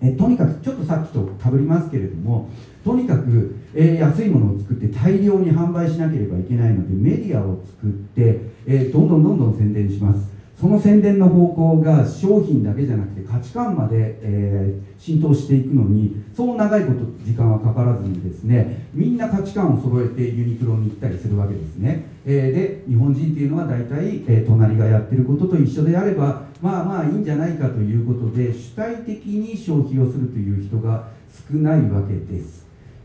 [0.00, 2.48] えとにかくちょっとさっきとかぶりますけれども
[2.84, 10.40] とにかく、えー、安いものを作って大量に販売しなければいけないのでメディアを作って、えー、どんどんどんどん宣伝します。
[10.60, 31.08] その宣伝の方向が商品だけじゃなくて価値観まで、えー、浸透していくのにそう長いこと時間はかからずにですねみんな価値観を揃えてユニクロに行ったりするわけですね、えー、で日本人っていうのは大体、えー、隣がやってることと一緒であればまあまあいいんじゃないかということで主体的に消費をするという人が
[31.48, 32.59] 少ないわけです。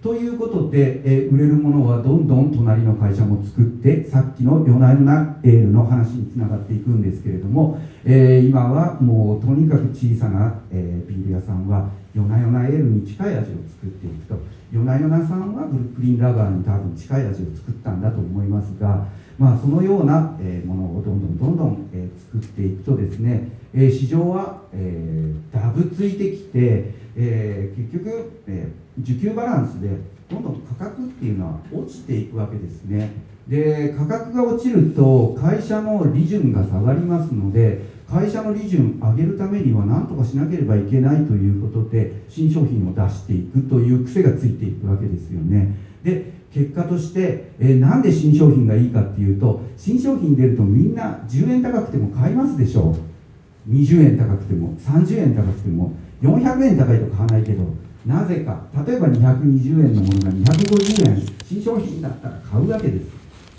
[0.06, 14.38] ということで、えー、売れるものはどんどん隣の会社も作ってさっきの夜な夜なエールの話につながっていくんですけれども、えー、今はもうとにかく小さな、えー、ビール屋さんは夜な夜なエールに近い味を作っていくと。
[14.72, 19.08] 夜な夜なさんはブルックリンラガーに多分近い味を作ったんだと思いますが、
[19.40, 29.90] まあ、そのような、えものをどんどんどんどん、え作っていくとですね、え市場は、えーダブついてきて、え結局、えー需給バランスで
[30.30, 33.12] どんどん価格っていうのは落ちていくわけですね。
[33.48, 45.76] で価格が落ちると会社の利潤が下がりますので会社の利潤上げるためには何とかしなければいけないということで新商品を出していくという癖がついていくわけですよね。
[46.04, 52.96] で結果として、えー、なんで新商品がいいかっていうと新商品出るとみんな10円高くても買いますでしょ。
[53.68, 55.94] う20円高くても30円高くても。
[56.26, 57.64] 400円高いと買わないけど
[58.06, 63.06] なぜか例えば220円のものが250円新商品だったら買うわけです。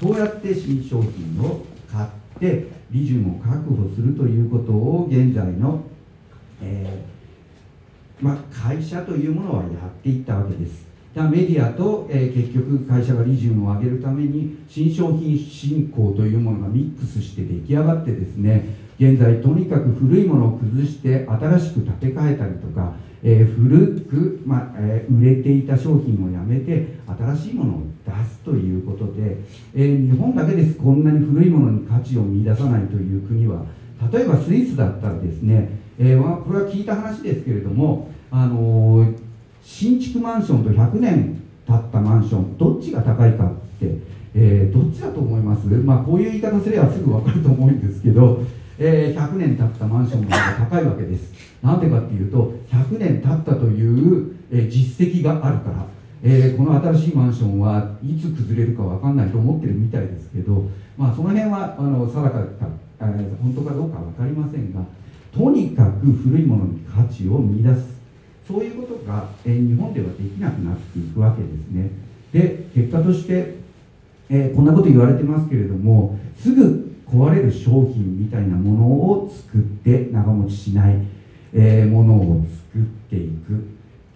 [0.01, 5.83] そうやって新商品を買って利潤を確保するということを現在の、
[6.63, 10.87] えー、ま、会社というものはやっていったわけです。
[11.15, 22.95] だメディアと、えー、結局会社が利潤を上げるために新商品振興というものがミックスして出来上がってですね現在とにかく古いものを崩して新しく建て替えたりとか
[23.29, 29.39] えー、古く、まあえー、売れていた商品をやめて新しいものを出すということで、
[29.75, 30.77] えー、日本だけです。
[30.77, 33.65] こんなに古いものに価値を見出さないという国は
[34.13, 39.13] 例えばスイスだったらですね、えー、これは聞いた話ですけれども、あの、
[39.61, 43.51] 新築マンションと100年経ったマンションどっちが高いかっ
[43.81, 43.99] て、
[44.35, 48.43] え、どっちだと思います、まあ、こういう言い方すればすぐ分かると思うんですけど、
[48.79, 51.33] えー、100年経ったマンションの方が高いわけです。
[51.63, 55.87] なんでかっていうと100年経ったという、え実績があるから、
[56.23, 62.47] えー、この新しいマンションはいつ崩れるか分かんないと思ってるみたいですけど、まあ、その辺はあの定かか、
[63.01, 64.81] えー、本当かどうか分かりませんが
[65.35, 67.97] とにかく古いものに価値を見出す。
[68.47, 71.91] そういうことが、えー、日本ではできなくなっていくわけですね。
[72.33, 73.57] で結果として、
[74.29, 80.97] えこんなこと言われてますけれどもすぐ壊れる商品みたいなものを作って長持ちしない
[81.59, 83.65] えー、ものを作っていく。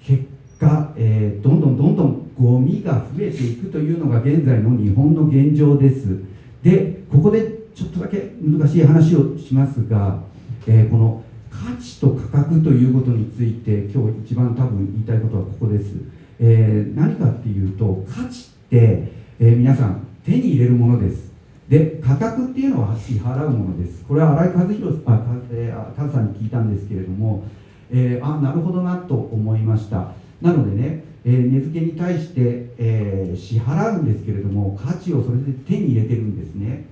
[0.02, 0.24] 結
[0.58, 6.18] 果、えー、どんどんどんどんゴミが増えていくというのが現在の日本の現状です。
[6.62, 10.22] でここでちょっとだけ難しい話をしますが、
[10.66, 15.94] えー、この価値と価格ということについて今日一番多分言いたいことはここです、
[16.38, 21.29] えー、何かっていうと価値って、えー、皆さん手に入れるものです。
[21.70, 24.04] で価格っていうのは支払うものです。
[24.04, 27.44] これは新井和弘あか、えー、カズさんに聞いたんですけれども、
[27.92, 30.12] えー、あなるほどなと思いました。
[30.42, 36.86] なのでね、えー、値付けに対して、えー、支払うんですけれども価値をそれで手に入れてるんですね。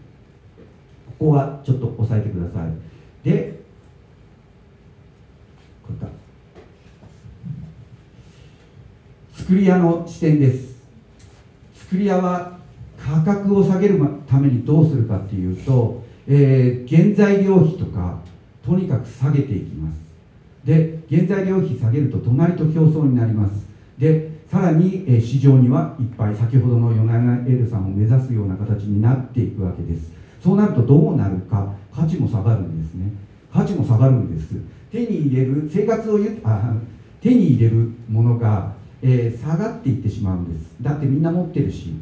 [1.19, 2.71] ここはちょっと押さえてください。
[3.29, 3.59] で
[5.83, 6.13] これか。
[9.33, 10.77] 作り屋の視点です。
[11.75, 12.58] 作り屋は
[13.09, 13.99] 価格を下げる
[14.29, 18.19] ためにどうするかっていうと、えー、原材料費とか
[18.63, 19.97] とにかく下げていきます。
[20.65, 23.67] で原材料費下げると隣と競争になります。
[23.97, 30.11] でさらに、え市場にはいっぱい先ほどの米長エルさんを目指すような形になっていくわけです。
[30.43, 33.11] そうなるとどうなるか価値も下がるんですね。
[33.53, 34.55] 価値も下がるんです。
[34.91, 36.75] 手に入れる生活をゆあ
[37.21, 38.73] 手に入れるものが、
[39.03, 40.75] えー、下がっていってしまうんです。
[40.81, 41.95] だってみんな持ってるし。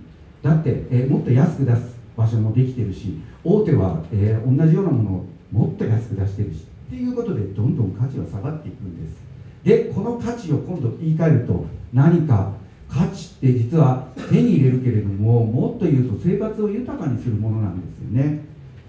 [0.47, 9.17] だって、えー、もっと安く出す場所もできてるし大手は、えー、同じようなものをもっと安く出してるしっていうことでどんどん価値は下がっていくんです。
[9.65, 12.53] でこの価値を今度言い換えると何か
[12.89, 18.45] 価値って実は手に入れるけれどももっと言うと生活を豊かにするものなんですよね。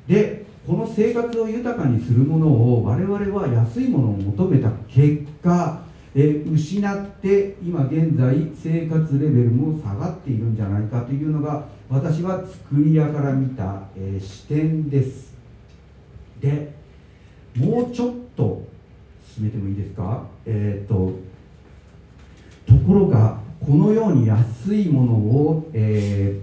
[0.08, 5.82] でこの生活を豊かにするものを我々は安いものを求めた結果
[6.16, 15.36] え失って今現在生活レベルも下がっているんじゃないかというのが私は作り屋から見た、え、視点です。
[16.40, 16.74] で
[17.56, 18.68] もうちょっと
[19.36, 20.26] 進めてもいいですか？
[20.46, 21.14] えっ、と
[22.66, 26.40] ところがこのように安いものを、え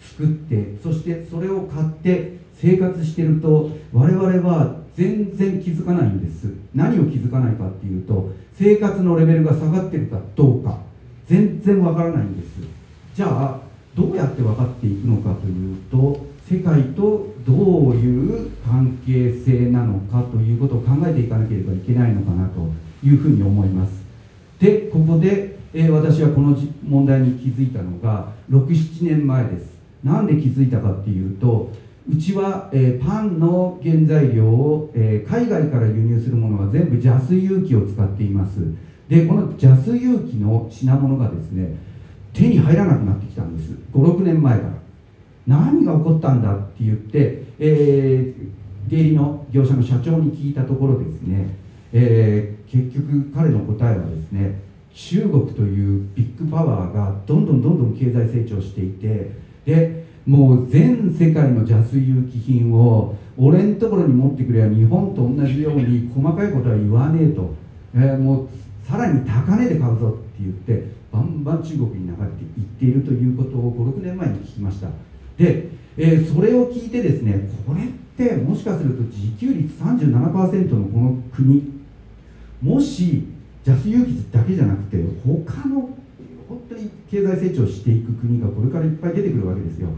[0.00, 6.48] ー、作ってそしてそれを買って生活してると我々は全然気づかないんです。
[6.74, 10.76] 何を気づかないかっていうと生活のレベルが下がってるかどうか。
[11.26, 12.58] 全然わからないんです。
[13.14, 13.60] じゃあ
[13.94, 17.54] どうやって分かっていくのかというと世界とど
[17.90, 22.68] ういう関係性なのかということを考えていかなければいけないのかなと
[23.02, 24.04] いうふうに思います。
[24.58, 29.78] でここで、えー、私はこの問題に気づいたのが67年前です。
[30.04, 31.72] なんで気づいたかっていうと
[32.08, 38.60] うちは、えー、パンの原材料を、えー、海外から輸入するものは全部ジャス有機を使っています。
[39.08, 41.76] でこのジャス有機の品物がですね
[42.32, 43.72] 手に入らなくなってきたんです。
[43.92, 44.80] 56年前から。
[45.46, 51.56] 何が起こったんだって言って、えー、出入りの業者の社長に聞いたところですね、
[51.92, 54.60] えー、結局彼の答えはですね
[54.94, 59.32] 中国というビッグパワーがどんどんどんどん経済成長していて
[59.64, 59.99] で
[60.30, 67.52] もう全世界の邪水有機品を俺んところに持ってくれば日本と同じように細かいことは言わねえと、
[67.96, 68.48] えー、もう
[68.88, 74.86] さらに高値で買うぞって言ってバンバン中国に流れていっているということを56年前に聞きました。
[75.36, 81.82] で、えー、それを聞いてですねこれってもしかすると自給率37%のこの国
[82.62, 83.24] もし
[83.64, 85.90] ジャス有機だけじゃなくて他の
[86.48, 89.88] 本当に経済成長していく国がこれからいっぱい出てくるわけですよ。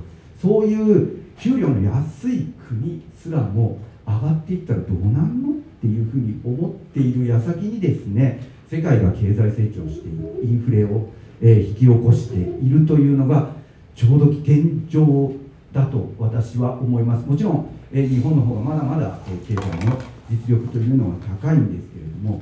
[0.43, 11.11] そういう給料の安い国すらも上がっていったらどうなんのっていうふうに思っている矢先にですね世界が経済成長しているインフレを、
[11.41, 13.51] え引き起こしているというのが
[13.95, 15.33] ちょうど現状
[15.73, 17.29] だと私は思います。
[17.29, 19.99] もちろん、え日本の方がまだまだ、え経済の
[20.31, 22.41] 実力というのは高いんですけれども、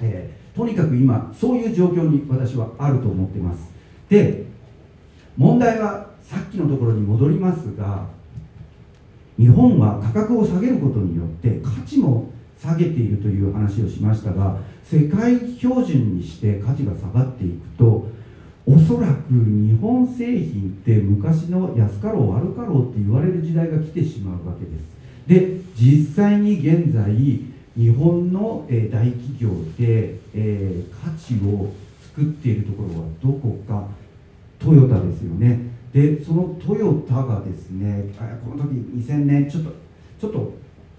[0.00, 3.72] え、とにかく今そういう状況に私はあると思ってます。
[4.08, 4.44] で
[5.36, 8.06] 問題はさっきのところに戻りますが
[9.38, 12.30] 日本は価格を下げることによって価値も
[12.60, 18.10] 下げているという話をしましたが世界標準にして価値が下がっていくと
[18.66, 24.98] おそらく日本製品って昔の安かろう悪かろうって言われる時代が来てしまうわけです。
[25.26, 30.18] で実際に現在日本の大企業で
[31.02, 31.72] 価値を
[32.02, 33.88] 作っているところはどこか
[34.58, 35.77] トヨタですよね。
[35.92, 38.04] でそのトヨタがですね
[38.44, 39.70] この時2000年ちょっと
[40.20, 40.52] ちょっと、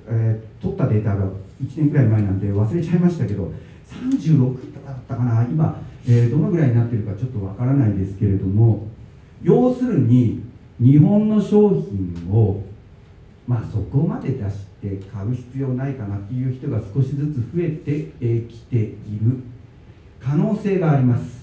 [0.08, 1.32] えー、取ったデータが1
[1.78, 3.52] 年くらい前なんで忘れちゃいましたけど
[3.88, 8.88] 36だったかな今、えー、どのぐらいになってるかちょっとわからないですけれども
[9.44, 10.44] 要するに
[10.80, 12.64] 日本の商品を
[13.46, 18.12] まあそこまで出して買う必要ないかなっていう人が少しずつ増えて
[18.48, 19.44] きている
[20.20, 21.40] 可能性があります。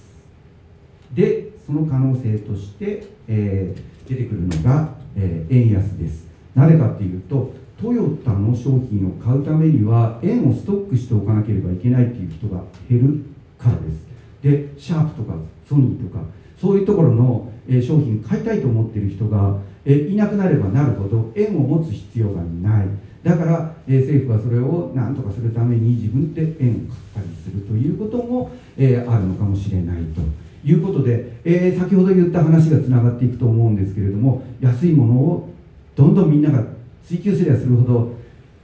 [1.12, 6.26] でその可能性として、えー、出てくるのが、えー、円安です。
[6.54, 7.52] なぜかっていうと
[7.82, 13.24] トヨタの商品を買うためには円をストックしておかなければいけないっていう人が減る
[13.58, 14.06] からです。
[14.42, 15.34] でシャープとか
[15.68, 16.22] ソニーとか
[16.60, 22.86] そういうところの、え、商品買いたいと思ってる人が、え、いなくなればなるほど円を持つ必要がない。
[23.22, 30.22] だから、え、政府はそれを何とかするために自分で円を買ったりするということも、えあるのかもしれないと。
[30.66, 35.48] いうことで、えー、先ほど言った話がつながっていくと思うんですけれども安いものを
[35.94, 36.64] どんどんみんなが
[37.06, 38.12] 追求すればするほど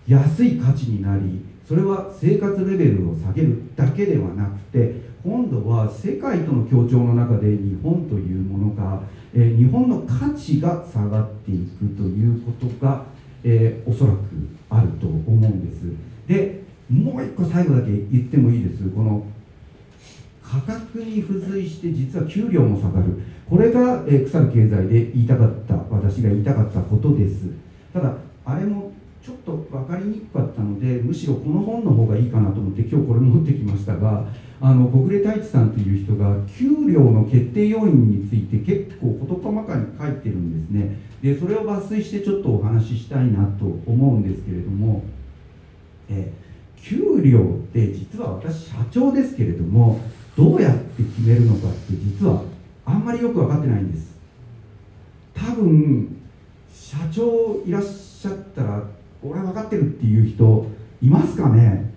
[0.08, 9.00] 安い価値になりそれは生活レベルを下げるだけではなくて今度は世界との協調の中で日本というものが、
[9.32, 13.04] えー、日本の価値が下がっていくということが、
[13.44, 14.18] えー、おそらく
[14.68, 15.82] あると思うんです。
[16.26, 18.90] でもう一個最後だけ言ってもいいです。
[18.90, 19.24] この
[20.52, 23.22] 価格に付随して実は給料も下がる。
[23.48, 27.46] これが、え、腐る経済で言いたかった私が言いたかったことです。
[27.94, 28.14] ただ
[28.44, 28.92] あれも
[29.24, 34.24] ちょっと分かりにくかったのでむしろこの本の方がいいかなと思って今日これ持ってきましたが
[34.60, 40.98] あの小暮太一さんという人が給料の決定要因について結構事細かに書いてるんですね。
[41.22, 45.04] でそれを抜粋してちょっとお話ししたいなと思うんですけれども
[46.08, 46.32] え
[46.82, 47.42] 給料っ
[47.72, 50.00] て実は私社長ですけれども
[50.36, 52.42] どうやって決めるのかって実は
[52.84, 54.12] あんまりよく分かってないんです。
[55.34, 56.16] 多分
[56.72, 58.82] 社長いらっしゃったら
[59.22, 60.66] 俺分かってるっていう人
[61.02, 61.92] いますかね。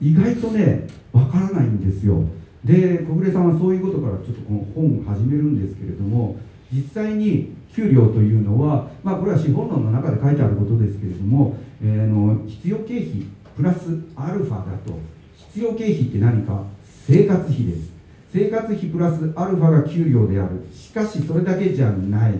[0.00, 2.24] 意外とね分からないんですよ。
[2.64, 6.36] で小暮さんはそういうことからちょっとこの本を始めるんですけれども
[6.72, 13.22] 実際に給料というのは、まあ、これは資本論の中で書いてあることですけれども、えー、の必要経費
[13.56, 14.98] プラスアルファだと。
[15.56, 16.64] 必要経費って何か？
[17.08, 17.90] 生活費です。
[18.30, 20.66] 生活費プラスアルファが給料である。
[20.70, 22.34] しかしそれだけじゃない。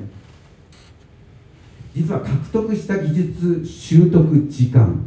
[1.95, 5.01] 実は獲得した技術習得時間。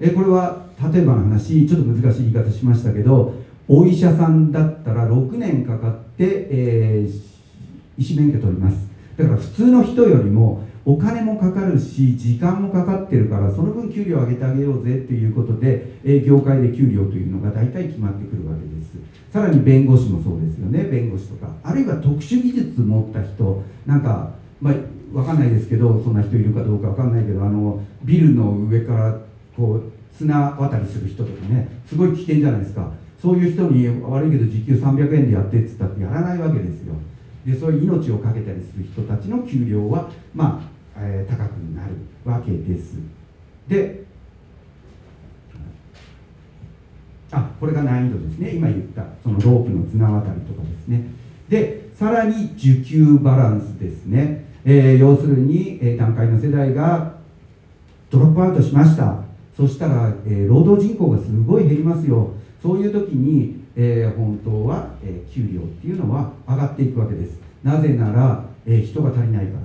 [0.00, 0.64] えこれは
[0.94, 3.34] 例えばの話ちょっと難しい言い方しましたけど
[3.68, 8.78] お医者さんだったら6年かかって、えー、医師免許取ります。
[9.18, 18.92] だから普通の人よりもお金もかかるし時間もかかってるからその分給料上げてあげようぜっていうことで、え、業界で給料というのが大体決まってくるわけです。
[19.32, 20.84] さらに弁護士もそうですよね。
[20.84, 21.52] 弁護士とか。
[21.62, 23.62] あるいは特殊技術持った人。
[23.86, 24.74] なんか、まあ、
[25.12, 29.18] 分かんないですけどそんな人いるかどうか分かんないけどあのビルの上から
[29.56, 31.68] こう綱渡りする人とかね。
[31.86, 32.90] すごい危険じゃないですか。
[33.20, 36.94] そういう人に悪いけど時給300円でやってっつったってやらないわけですよ。
[37.46, 41.94] でそういう命を懸けたりする人たちの給料はまあ、えー、高くなる
[42.24, 42.96] わけです。
[43.68, 44.02] で
[47.30, 48.50] あこれが難易度ですね。
[48.50, 51.06] 今言ったそのロープの綱渡りとかですね。
[51.48, 57.14] でさらに受給バランスですね、えー、要するに、えー、段階の世代が
[58.10, 59.22] ドロップアウトしました。
[59.56, 62.32] そしたら、えー、労働人口がすごい減りますよ。
[62.62, 67.40] そういう時に、えー、本当は、えー、給料っていうのは上がっていくわけです。
[67.62, 69.58] なぜなら、え、人が足りないから。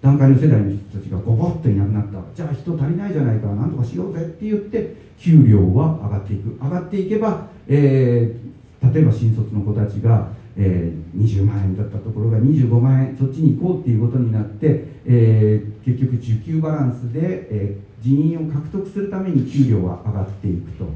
[0.00, 2.18] 段階の世代の人たちがゴボッといなくなった。
[2.34, 3.48] じゃあ人足りないじゃないか。
[3.48, 6.58] なんとかしようぜって言って給料は上がっていく。
[6.62, 20.86] 上がっていけば、えー、例えば新卒の子たちが、えー、20万円だったところが25万円そっちに行こうっていうことになって、えー、結局受給バランスで、えー、人員を獲得するために給料は上がっていくと。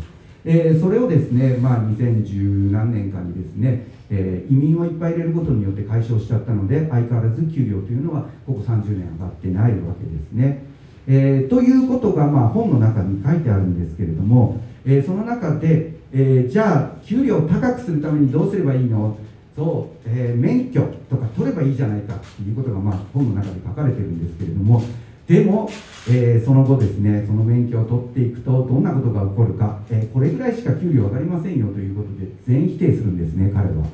[0.44, 10.64] えー、それをですね、まあ、2010何年かにですね、えー、移民をいっぱい入れることによって解消しちゃったので相変わらず給料というのはここ30年上がってないわけですね。
[11.08, 19.16] えー、ということが、まあ、本の中に書いてあるんですけれども、えー、その中で、えー、じゃあ給料を高くするためにどうすればいいの？
[19.56, 20.80] そう、え免許
[21.10, 24.82] とか取ればいいじゃないかということが、まあ、本の中で書かれてるんですけれども
[25.28, 25.68] でも、
[26.08, 33.84] えー、その後ですねその免許を取っていくとどんなことが起こるか、えー、これぐらいしか給料上がりませんよということで全否定するんですね彼は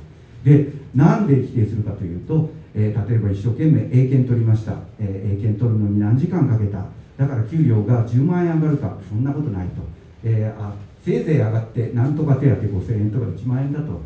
[0.44, 6.86] でなんで否定するかというと、えー、例えば一生懸命英検取りました、え英検取るのに何時間かけた。
[7.16, 9.82] だから給料が10万円上がるかそんなことないと、
[10.22, 10.72] えあ
[11.04, 14.00] せいぜい上がってなんとか手当5000円とか1万円だと、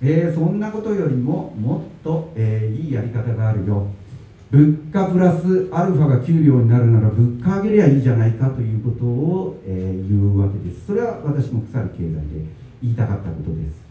[0.00, 3.86] えそんなことよりももっと、えいいやり方があるよ。
[4.50, 10.86] 物価プラスアルファが給料になるなら物価上げりゃいいじゃないかということを、えー、言うわけです。
[10.86, 12.20] それは私も腐る経済で
[12.80, 13.86] 言いたかったことです。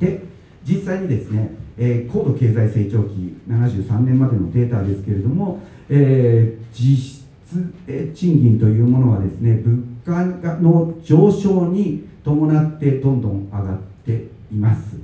[0.00, 0.33] で
[0.66, 10.24] 実際にですね、えー、高度経済成長期73年までのデータですけれども、えー、実質、え賃金というものはですね物価
[10.56, 14.96] の上昇に伴ってどんどん上がっています。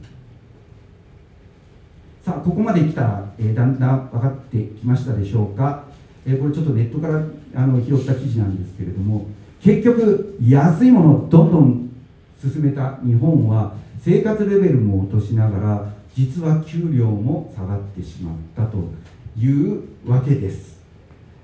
[2.25, 5.85] さあここまで来たら、えー、だんだん分かってきましたでしょうか、
[6.27, 7.23] えー、これちょっとネットから
[7.55, 9.27] あの拾った記事なんですけれども
[9.63, 11.91] 結局安いものをどんどん
[12.41, 18.79] 進めた日本は生活レベルも落としながら実は給料も下がってしまったと
[19.39, 20.81] いうわけです、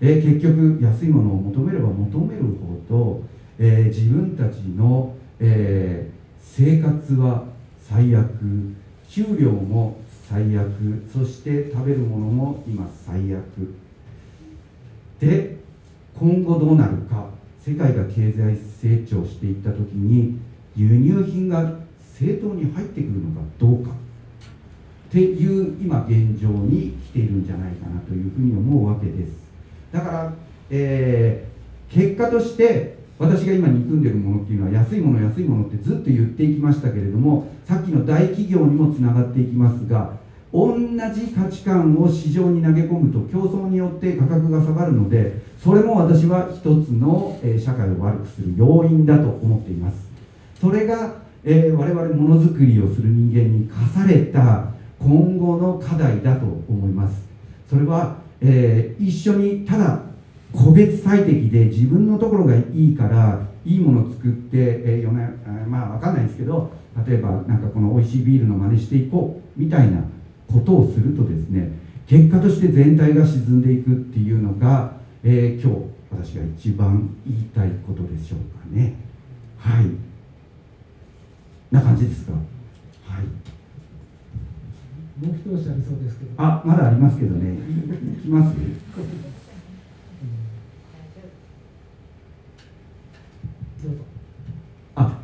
[0.01, 3.23] えー、結局安いものを求めれば求めるほど、
[3.59, 7.45] えー、自分たちの、えー、生活は
[7.87, 8.31] 最悪
[9.09, 10.71] 給料も最悪
[11.13, 13.45] そして食べるものも今最悪。
[15.21, 15.57] で
[16.19, 17.29] 今後どうなるか
[17.61, 20.39] 世界が経済成長していった時に
[20.77, 21.86] 輸入品が
[22.19, 23.91] 正当に入ってくるのかどうか。
[23.91, 29.33] っていう今現状に来ているんじゃないかなというふうに思うわけです。
[29.93, 30.33] だから、
[30.71, 40.17] えー、結果として私が今憎んでるものっていうのは安いもの安いものってずっと言っていきましたけれどもさっきの大企業にもつながっていきますが
[40.53, 49.97] 同じ価値観を市場に投げ込むと競争によって価格が下がるのでそれも私は一つの、社会を悪くする要因だと思っています。
[50.61, 57.27] それが、えー、我々ものづくりをする人間に課された今後の課題だと思います。
[57.69, 60.01] それは、えー、一緒にただ
[60.53, 66.71] 個別最適で自分のところがいいからいいものを作って、えー、まあ分かんないですけど
[67.07, 70.03] 例えばなんかこの美味しいビールの真似していこうみたいな
[70.51, 71.73] ことをするとですね
[72.07, 74.93] 結果として全体が沈んでいくっていうのが、
[75.25, 78.95] えー、今日私が一番言いたいことでしょうかね。
[79.59, 79.87] はい。
[81.77, 82.33] な感じですか？
[82.33, 82.39] は
[83.21, 83.25] い。
[85.25, 86.31] もう一押しありそうですけど。
[86.39, 87.55] あまだありますけどね。
[87.55, 87.57] い
[88.23, 88.57] きます？
[94.97, 95.19] あ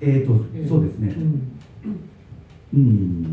[0.00, 1.14] えっ、ー、と、えー、そうですね。
[1.16, 1.56] うん、
[2.74, 3.32] うん。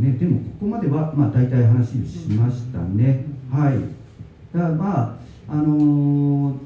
[0.00, 3.26] ね、でもここまでは、まあ、大体話しましたね。
[3.50, 3.74] はい。
[4.56, 5.00] だからま
[5.48, 6.56] あ、あのー、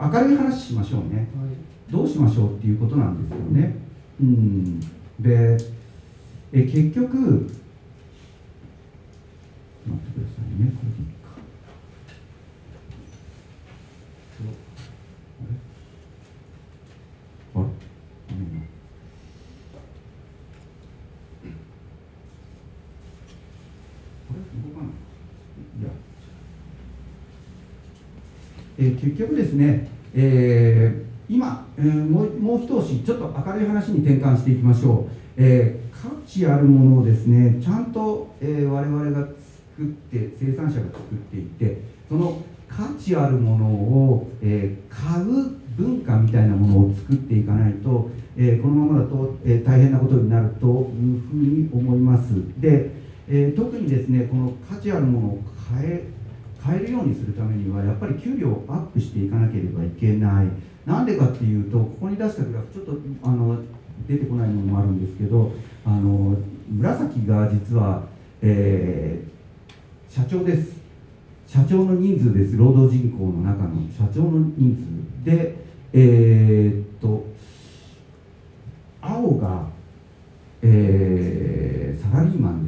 [0.00, 3.76] 明るい話しましょうね、はい、どうしましょうっていうことなんですよね。
[4.20, 4.80] うん、
[5.20, 5.56] で
[6.52, 7.52] え結局、待
[9.94, 11.28] ってくださいね、これでいいか。
[15.40, 15.54] あれ
[17.54, 17.64] あれ
[28.78, 52.34] えー、結局ですね、えー、今、えー、もうもう一押しちょっと明るい話に転換していきましょう、えー、価値あるものをですねちゃんと、えー、我々が作って生産者が作っていってその価値あるものを、えー、買う文化みたいなものを作っていかないと、えー、このままだと、えー、大変なことになるというふうに思います。
[52.58, 52.90] で、
[53.28, 55.42] えー、特にですねこの価値あるものを
[55.72, 56.17] 変え
[56.68, 60.46] 変えるようにするためにはやっぱり給料をアップしていかなければいけない。
[60.84, 62.92] なんでかっていうとここに出したグラフちょっと
[63.22, 63.58] あの
[64.06, 65.52] 出てこないものもあるんですけど
[65.84, 66.36] あの
[66.68, 68.04] 紫が実は、
[68.42, 70.76] えー、社長です。
[71.46, 72.56] 社長の人数です。
[72.56, 74.76] 労働人口の中の社長の人
[75.24, 75.56] 数で
[75.94, 77.24] えー、っと
[79.00, 79.66] 青が、
[80.60, 82.67] えー、サラリーマンで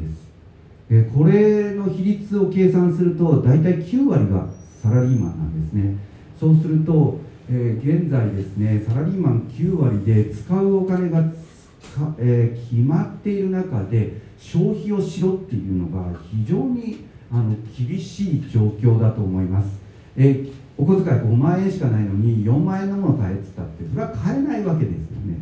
[0.91, 4.47] えこれの比率を計算すると大体9割が
[4.83, 5.95] サラリーマンなんですね。
[6.39, 7.19] そうすると、
[7.49, 11.23] え、現在ですねサラリーマン9割で使うお金が
[12.19, 19.67] え、決まっている中で消費をしろっていうのが非常にあの厳しい状況だと思います、
[20.17, 20.47] え、
[20.77, 25.37] お小遣い5万円しかないのに4万円のもの買えってったってそれは買えないわけですよね、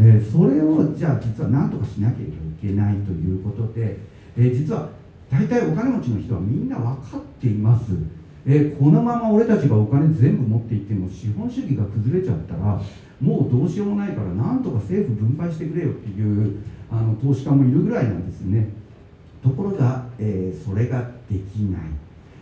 [0.00, 3.98] え、それをじゃあ実は何とかしなければいけないということで
[4.38, 4.88] え、実は
[5.30, 7.92] 大体お金持ちの人はみんな分かっています、
[8.46, 12.80] え、このまま俺たちがお金全部持っていっても資本主義が崩れちゃったら
[13.20, 16.60] もうどうしようもないからなんとか政府分配してくれよっていう
[16.90, 18.68] あの投資家もいるぐらいなんですね。
[19.42, 21.82] ところが、えー、それができない、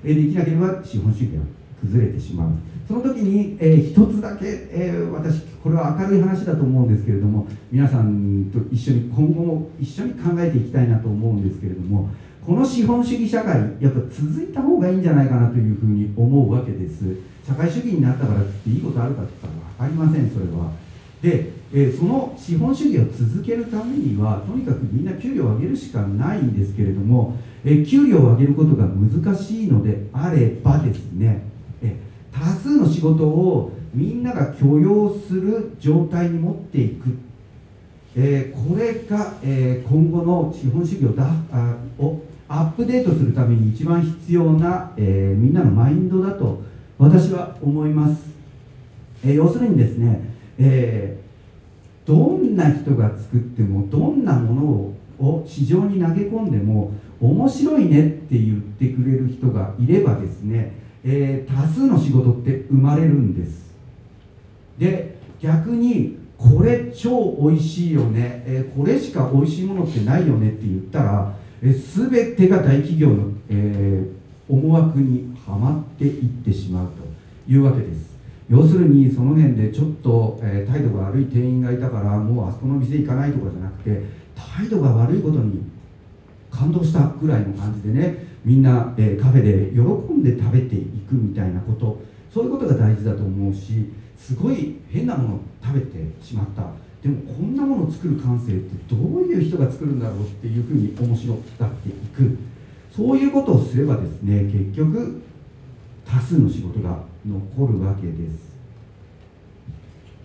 [0.05, 1.41] えできなければ資本主義が
[1.81, 2.51] 崩れてしまう。
[2.87, 12.11] その時に、えー、一つだけ、えー、私これは明るい話だと思うんですけれども皆さんと一緒に今後も一緒に考えていきたいなと思うんですけれども
[12.47, 17.03] この資本主義社会やっぱ続いた方がいいんじゃないかなというふうに思うわけです。
[17.45, 20.71] 社会主義になったからっていいことあるかって言ったら分かりませんそれは。
[21.21, 31.56] で、えー、その資本主義を続けるためにはとにかくみんな給料を上げるしかないんですけれども、えー、給料を上げることが難しいのであればですね
[32.39, 37.17] 多数の仕事をみんなが許容する状態に持っていく、
[38.15, 46.63] えー、これが、えー、今後の資本主義をだあをアップデートするために一番必要な、えー、みんなのマインドだと
[46.99, 48.31] 私は思います、
[49.23, 51.21] え要するにですね、え
[52.07, 54.63] どんな人が作ってもどんなもの
[55.19, 63.73] を市場に投げ込んでも面白いねって言ってくれる人がいればですねえー、多数の仕事って生まれるんです。
[64.77, 78.17] で逆にこれ超美味しいよね、えー、これしか美味しいものってないよねって言ったら、えー、全てが大企業の、えー、思惑にはまっていってしまうというわけです。
[78.51, 84.03] 要するにその辺でちょっと、えー、態度が悪い店員がいたからもうあそこの店行かないとかじゃなくて
[84.35, 85.63] 態度が悪いことに
[86.51, 92.01] 感動したぐらいの感じでねみんな、えカフェで喜んで食べていくみたいなこと。
[92.33, 96.71] そういうことが大事だと思うしすごい変なものを食べてしまった。
[97.03, 102.37] でもこんなものを作る感性ってどういう人が作るんだろうっていうふうに面白がっていく。
[102.95, 105.23] そういうことをすればですね結局
[106.05, 108.47] 多数の仕事が残るわけです。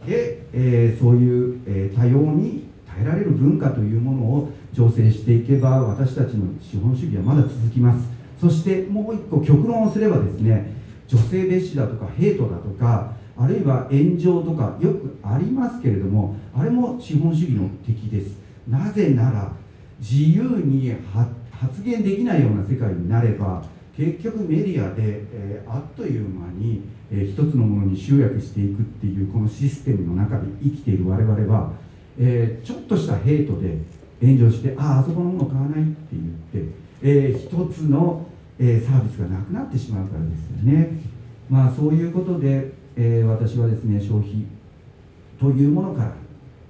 [0.06, 8.08] で、えーそういう、えー多様に耐えられる文化というものを醸成していけば私たちの資本主義はまだ続きます。
[8.40, 10.74] そしてもう一個極論をすればですね
[11.08, 18.38] 女性蔑視だとかヘイトだとかあるいは炎上とかよくありますけれどもあれも資本主義の敵です。
[18.68, 19.52] なぜなら
[20.00, 20.94] 自由に
[21.52, 23.64] 発言できないような世界になれば
[23.96, 26.82] 結局メディアで、えーあっという間に、
[27.12, 31.74] えー一つのものに集約していくっていうこのシステムの中で生きている我々は、
[32.18, 33.78] えーちょっとしたヘイトで
[34.22, 38.28] 炎上してあああそこのもの買わないって言って、えー一つの、
[38.60, 41.00] えーサービスがなくなってしまうからですよね。
[41.50, 44.46] まあそういうことで、えー私はですね消費
[45.40, 46.14] というものから、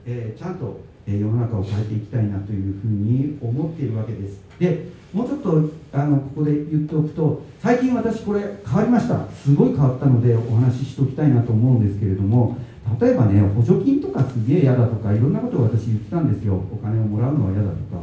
[0.06, 4.40] えちゃんと、え世の中を変えていきたいなというふうに思っているわけです。
[4.60, 9.28] でもうちょっとあのここで言っておくと最近私これ変わりました。
[9.32, 12.56] すごい変わったのでお話ししておきたいなと思うんですけれども
[13.00, 16.56] 例えばね補助金とかすげえ嫌だとかいろんなことを私言ってたんですよ。
[16.72, 18.02] お金をもらうのは嫌だとか。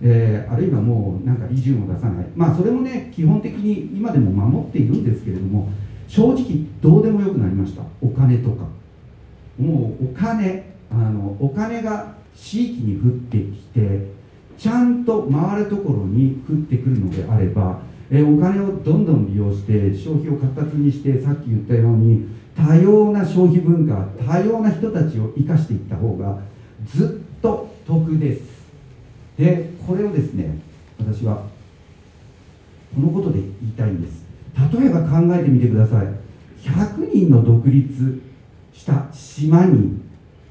[0.00, 2.26] えーあるいはもうなんか利潤を出さない。
[2.36, 5.68] まあそれもね基本的に今でも守っているんですけれども
[6.06, 7.82] 正直どうでもよくなりました。
[8.00, 8.64] お金とか。
[9.58, 14.06] もうお金あのお金が地域に降ってきて
[14.56, 22.26] ちゃんと回るところに降ってくるのであれば、えお金をどんどん利用して消費を活発にしてさっき言ったように
[22.58, 26.40] 多様な消費文化多様な人たちを生かしていった方が
[26.84, 28.42] ずっと得です。
[29.38, 30.58] でこれをですね
[30.98, 31.44] 私は
[32.92, 34.24] このことで言いたいんです。
[34.72, 36.06] 例えば考えてみてください。
[36.60, 38.20] 100人の独立
[38.74, 40.00] した島に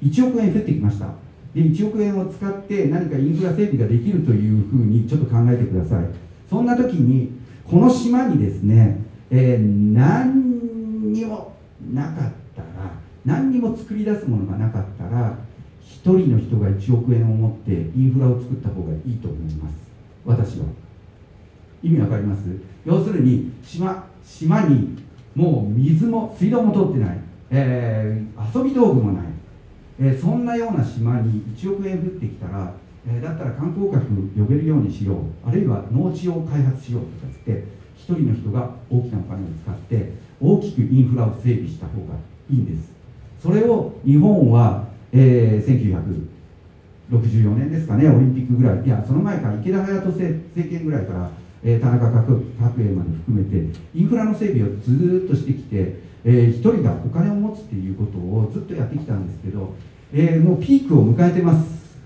[0.01, 1.07] 1億円降ってきました。
[1.53, 6.05] で1億円を使って何かインフラ整備ができるというふうにちょっと考えてください。
[6.49, 7.31] そんな時に
[7.65, 11.56] この島にですね、えー何にも
[11.93, 12.13] なかっ
[12.55, 12.91] たら
[13.25, 15.37] 何にも作り出すものがなかったら
[15.83, 19.75] 1人の人が1億円を持ってインフラを作った方がいいと思います。
[20.25, 20.65] 私は。
[21.83, 22.41] 意味わかります？
[22.85, 24.97] 要するに島島に
[25.35, 27.19] もう水も水道も通ってない、
[27.51, 29.25] えー遊び道具もない、
[29.99, 32.73] えーそんなような島に1億円降ってきたら、
[33.07, 34.05] えーだったら観光客
[34.37, 35.17] 呼べるようにしよう。
[35.47, 37.51] あるいは農地を開発しようとかつって
[37.97, 42.15] 1人の人が大きなお金を使って大きくインフラを整備した方が
[42.49, 42.91] いいんです。
[43.41, 46.07] それを日本は、えー
[47.09, 51.29] 1964年ですかねオリンピックぐらいいやその前から池田隼人政政権ぐらいから、
[51.63, 59.73] えー田中角栄まで含めてインフラの整備をずっとしてきて、えー一人がお金を持つっていうことをずっとやってきたんですけど、
[60.13, 61.97] えーもうピークを迎えてます。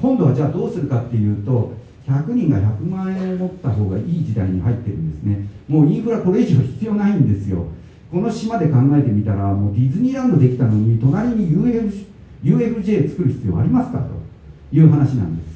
[0.00, 1.72] 今度はじゃあどうするかっていうと
[2.06, 5.46] 100人が100万円を持った方がいい時代に入ってるんですね。
[5.68, 7.66] もうインフラこれ以上必要ないんですよ。
[8.10, 12.06] この島で考えてみたらもうディズニーランドできたのに隣に UF
[12.42, 15.48] UFJ 作る必要ありますかという話なんです、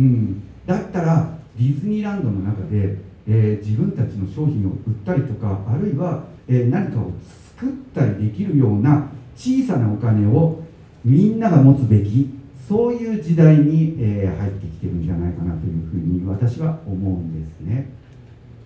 [0.00, 2.98] うん、だったらディズニーランドの中で、
[3.28, 7.12] えー自分たちの商品を売ったりとかあるいは、えー何かを
[7.56, 10.62] 作ったりできるような小さなお金を
[11.04, 12.30] みんなが持つべき
[12.68, 17.90] そういう時代に、えー入ってきてるんじゃないかなというふうに私は思うんですね。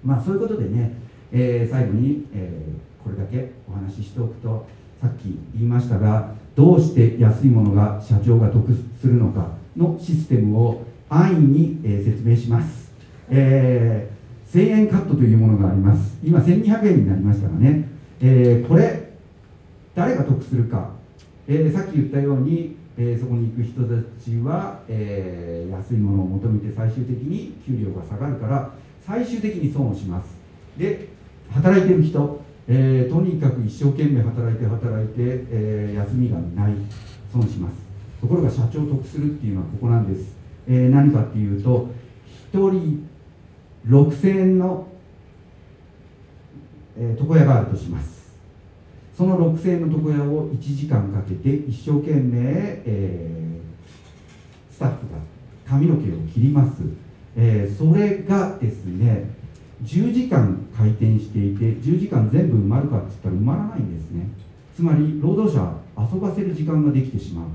[0.02, 0.94] まあそういうことでね、
[1.30, 4.66] え最後に、えーこれだけお話ししておくと
[5.00, 8.68] さっき言いましたがどうして安いものが社長が得
[9.00, 12.92] するのかのシステムを安易に、え説明します、
[13.30, 14.18] えー
[14.48, 16.16] 1000円カットというものがあります。
[16.24, 17.86] 今1200円になりましたがね、
[18.20, 19.12] えーこれ
[19.94, 20.90] 誰が得するか、
[21.46, 23.88] えーさっき言ったように、えそこに行く人た
[24.22, 28.70] ちは、え安いものを求めて最終的に給料が下がるから
[29.06, 30.28] 最終的に損をします。
[30.78, 31.08] で
[31.50, 36.74] 働いてる人、えーとにかく一生懸命働いて働いて、えー休みがない
[37.32, 37.76] 損します。
[38.20, 40.36] ところが社長得するっていうのはここなんです、
[40.66, 41.88] えー何かっていうと
[42.52, 43.08] 1人
[43.86, 44.86] 6000円の、
[46.98, 48.18] えー床屋があるとします。
[49.16, 55.18] その6000円の床屋を1時間かけて一生懸命、えースタッフが
[55.66, 56.82] 髪の毛を切ります、
[57.34, 59.37] えーそれがですね
[59.84, 64.28] 10時間回転していて10時間全部埋まるかって言ったら埋まらないんですね。
[64.74, 67.46] つまり労働者遊ばせる時間ができてしまう、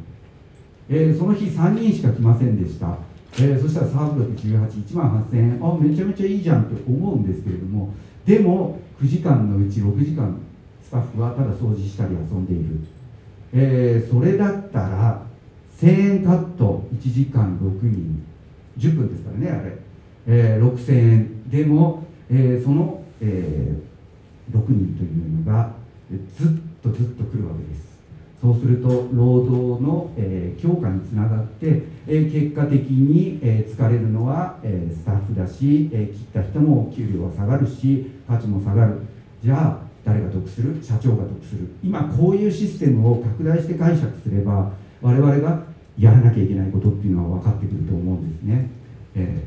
[0.89, 2.97] えーその日3人しか来ませんでした。
[3.35, 7.93] えー、そしたらサーブ力18、1万8000円、あめちゃめちゃいいじゃんって思うんですけれども、
[8.25, 10.37] でも9時間のうち6時間、
[10.83, 12.79] スタッフはただ掃除したり遊んでいる、
[13.53, 15.21] えー、それだったら、
[15.81, 18.23] 1000円カット1時間6人、
[18.77, 19.77] 10分ですからね、あれ、
[20.27, 22.05] えー、6000円、でも、
[22.35, 25.71] えー、その、えー、6人というのが
[26.35, 26.49] ずっ
[26.81, 27.93] とずっと来るわけです。
[28.41, 38.95] そうすると労働の、えー、強化につながって、え、結果的に、え、疲れるのは、えスタッフだし、え切った人も給料は下がるし価値も下がる。
[39.41, 40.83] じゃあ誰が得する？
[40.83, 41.69] 社長が得する。
[41.83, 45.63] 今こういうシステムを拡大して解釈すれば我々が
[45.97, 48.69] やらなきゃいけないことっていうのは分かってくると思うんですね、
[49.15, 49.45] え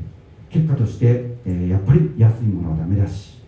[0.49, 3.39] 結果として、えやっぱり安いものはダメだし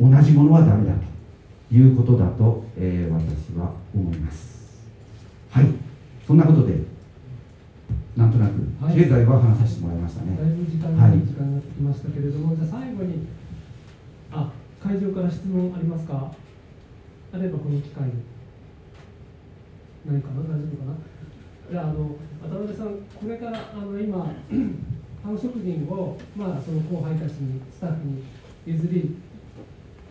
[0.00, 4.88] 同じものはダメだということだと、え私は思います。
[5.50, 5.66] はい。
[6.26, 6.78] そんなことで
[8.16, 8.52] なんとなく
[8.94, 11.20] 経済は話させてもらいましたね、だいぶ時間がいい。
[11.20, 13.26] 時間になってきましたけれども、はい、じゃあ最後に
[14.32, 14.50] あ
[14.82, 16.32] 会場から質問ありますか？
[17.32, 18.12] あればこの機会に。
[20.04, 20.40] 何かな？
[20.42, 20.96] 大丈夫かな？
[21.70, 24.26] じゃああの渡辺さんこれからあの今
[25.22, 28.24] パン職人を、まあ、その後輩たちにスタッフに
[28.66, 29.16] 譲り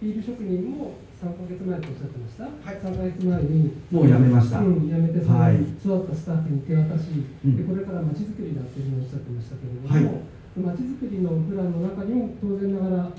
[0.01, 10.25] ビール職人も3か月前とおっしゃってました、はい、3か月前にもう辞めました、うん、辞めてその、はい、育ったスタッフに手渡し、うん、でこれからまちづくりだっていうふうにおっしゃってましたけれども、
[10.57, 13.11] まちづくりのプランの中にも当然ながら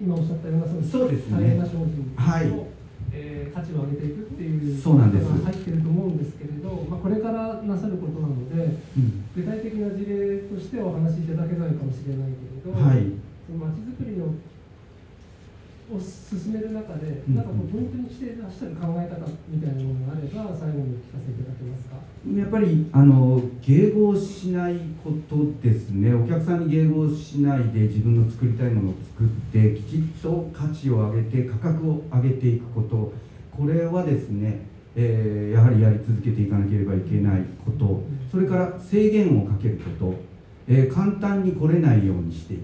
[0.00, 2.74] 今おっしゃったようなそのそうです、ね、大変な商品を、はい
[3.14, 5.30] えー、価値を上げていくっていうそうなんです。
[5.30, 13.14] 入ってると思うんですけれど、まあ、これからなさることなので、うん、具体的な事例としてお話しいただけないかもしれないけれど、はい、
[13.46, 14.34] そのまちづくりの
[15.92, 21.96] を進める中で、なんかこうポイントにしてらっしゃる考え方みたいなものがあれば、最後に聞かせていただけますか？
[22.24, 33.12] やっぱりあの迎合しないことですね、お客さんに迎合しないで自分の作りたいものを作って、きちっと価値を上げて、価格を上げていくこと、
[33.54, 34.66] これはですね、
[34.96, 40.14] えー、やはりやり続けていかなければいけないこと、それから制限をかけること、
[40.66, 42.62] えー、簡単に来れないようにしていく。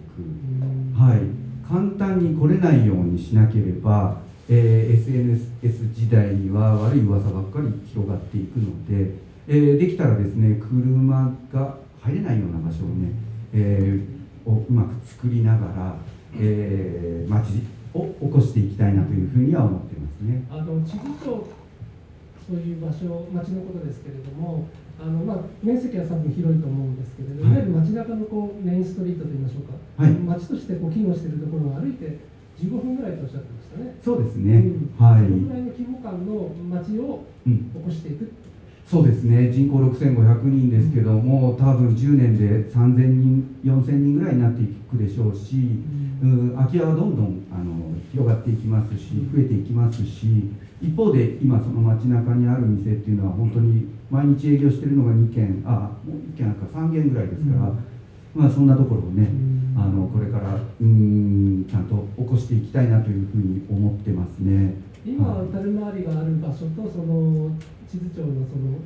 [0.99, 4.17] はい簡単に来れないようにしなければ、
[4.49, 9.15] えー、SNS 時代には悪い噂ばっかり広がっていくので、
[9.47, 13.13] えー、できたらですね車が入れないような場所をね、
[13.55, 15.95] えー、をうまく作りながら、
[16.35, 17.63] えー、街
[17.95, 20.45] を起こしていきたいなというふうには思ってますね。
[20.51, 21.49] あの地図と
[22.49, 24.67] そういう場所町のことですけれども
[25.01, 32.21] あのまあ、面積は多分広いと思うんですけれど、はい、いわゆる街中のこうメインストリートといいましょうか、はい、街としてこう機能しているところを歩いて
[32.61, 33.97] 15分ぐらいとおっしゃってましたね。
[34.05, 38.29] そうですね、うん、はい、そのぐらいの規模感の街を起こしていく、う。
[38.29, 38.31] ん、
[38.85, 39.49] そうですね。
[39.49, 45.57] 人口6500人ですけども、多分10年で3000人4000人ぐらいになっていくでしょうし、
[46.21, 50.51] うん、空き家はどんどんあの広がっていきますし増えていきますし
[50.83, 57.79] 一方で今その街中にある店っていうのは本当に毎日営業してるのが2軒あもう1軒なんか3軒ぐらいですから、うん、
[58.35, 64.75] まあそんなところをね、うん、あのこれからうんちゃんと起こしていきたいなというふうに思ってますね。
[65.07, 67.51] 今樽回りがある場所とその
[67.89, 68.77] 地図庁のその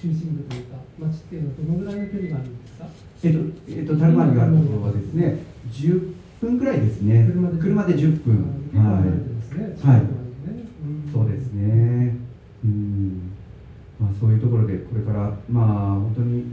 [0.00, 2.86] 中心部というか町っていうのはどのぐらいの距離があるんですか？
[3.22, 3.38] えっと、
[3.68, 5.38] えっと、樽回りがあるところはですね
[5.70, 6.13] 10
[6.44, 7.26] 分ぐらいですね。
[7.32, 8.54] 車で車で10分。
[8.74, 10.02] はい、はい。
[11.12, 12.16] そうですね。
[12.64, 13.32] うん。
[13.98, 16.44] まあそういうところでこれからまあ本当に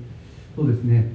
[0.56, 1.12] そうですね。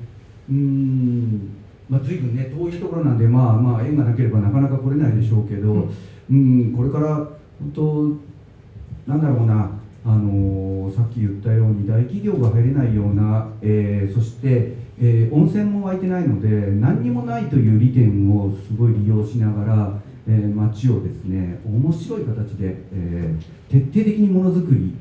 [0.51, 1.51] うん。
[1.89, 5.89] まあ随分ね遠いところなんでまあまあ縁がなければなかなか来れないでしょうけど、
[6.31, 9.71] うん、これから本当なんだろうな。
[10.09, 24.95] あのー、さっき言ったように大企業が入れないような、えー、そして、えー、温泉も湧いてないので何にもないという利点をすごい利用しながらえー、街をですね面白い形で、えー、徹底的にものづくり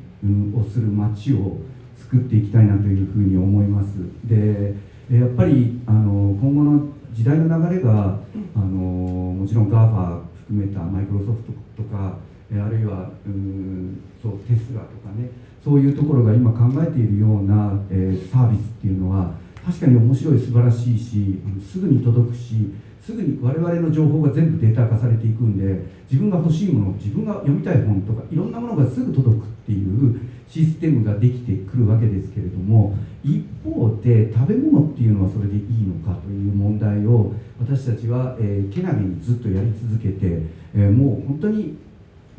[0.55, 1.57] をする街を
[1.97, 3.95] 作っていきたいなというふうに思います。
[4.25, 4.75] で
[5.11, 8.19] やっぱりあの今後の時代の流れが
[8.55, 11.43] あのもちろん GAFA 含めたマイクロソフ
[11.77, 12.17] トとか
[12.51, 15.29] あるいはうんそうテスラとかね
[15.63, 19.31] そういうところが今考えているような、えー、サービスっていうのは
[19.65, 22.71] 確かに面白い素晴らしいしすぐに届くし
[23.01, 40.41] すぐに我々の情報が全部データ化されていくんで自分が欲しいもの自分が読みたい本とかいろんなものがすぐ届くっていうシステムができてくるわけですけれども一方で食べ物っていうのはそれでいいのかという問題を私たちは、え、けなげにずっとやり続けて、
[40.75, 41.77] えー、もう本当に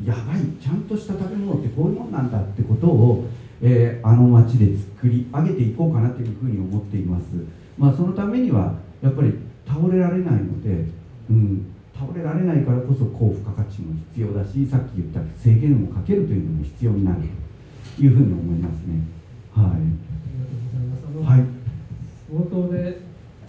[0.05, 3.25] やばいちゃんとした食べ物ってこういうもんなんだってことを、
[3.63, 7.25] えー、あの町で作り上げていこうかなというふうに思っています。
[7.79, 9.35] まあ、そのためにはやっぱり
[9.67, 10.87] 倒れられないので、
[11.31, 17.23] うん、倒れられないからこそ高付加価値も必要だしさっき言った制限をかけるというのも必要になる
[17.97, 19.01] というふうに思いますね。
[19.53, 19.85] はあり
[20.93, 21.39] がとうごい、ざいます。
[21.39, 21.45] はい、
[22.33, 23.01] 冒頭で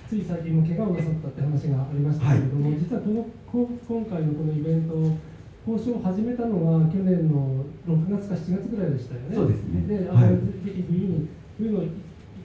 [0.08, 4.96] つい最近も怪我をなさったって話がありましたけれども、実はこのこ今回のこのイベント
[5.68, 9.36] 交渉を始めたのは去年の6月か7月ぐらいでしたよね。
[9.36, 9.84] そうですね。
[9.84, 10.40] で、あの、はい。
[10.64, 11.28] ぜひ冬に
[11.60, 11.92] 冬の1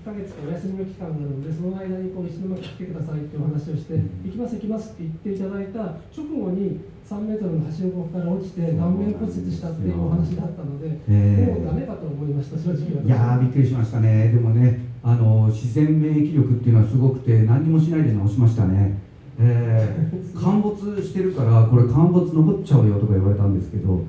[0.03, 4.27] ヶ月かお休みの期間があるので、その間にこう石巻来てくださいっていうお話をして、うん。
[4.27, 5.79] 行きます行きますって言っていただいた
[6.11, 18.99] 直後に3メートルのはしごから落ちて顔面骨折したっていうお話だったので、えもうダメかと思いました正直私いやーびっくりしましたね、でもね、あの自然免疫力っていうのはすごくて、何にもしないで治しましたね、
[19.39, 24.03] えー陥没してるから、これ、陥没残っちゃうよとか言われたんですけど、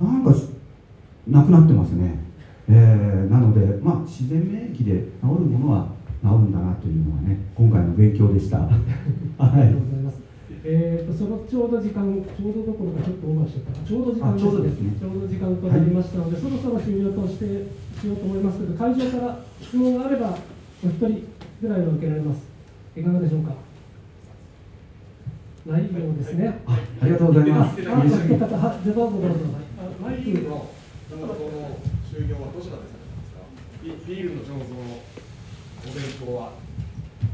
[0.00, 0.48] なんかし
[1.26, 2.18] なくなってますね、
[2.68, 5.88] えーなので、まあ、自然免疫で治るものは
[6.22, 8.58] 治るんだなというのはね、今回の勉強でした。
[8.68, 8.68] は
[9.38, 10.18] ありがというございます。
[10.64, 12.02] えー、とそのちょうど時間、
[12.36, 17.46] ちょうどどころかちょっとオーバーしちゃったか、ちょうど時間あちょうどですねちょうど時間となりましたので、そろそろ終了として
[17.96, 20.36] しようと思いますけど、会場から質問があれば、
[20.84, 21.24] お一人
[21.62, 22.42] ぐらいは受けられます。
[22.96, 23.54] いかがでしょうか？
[25.68, 26.62] ないようですね。
[26.66, 27.84] あありがとうございます。
[27.84, 29.18] どうぞどうぞ。
[29.78, 30.70] あマイクビールの
[31.10, 31.78] 醸造の
[32.10, 33.40] 就業はどちらでされてますか
[33.82, 34.80] ビビールの醸造の
[35.84, 36.52] お勉強は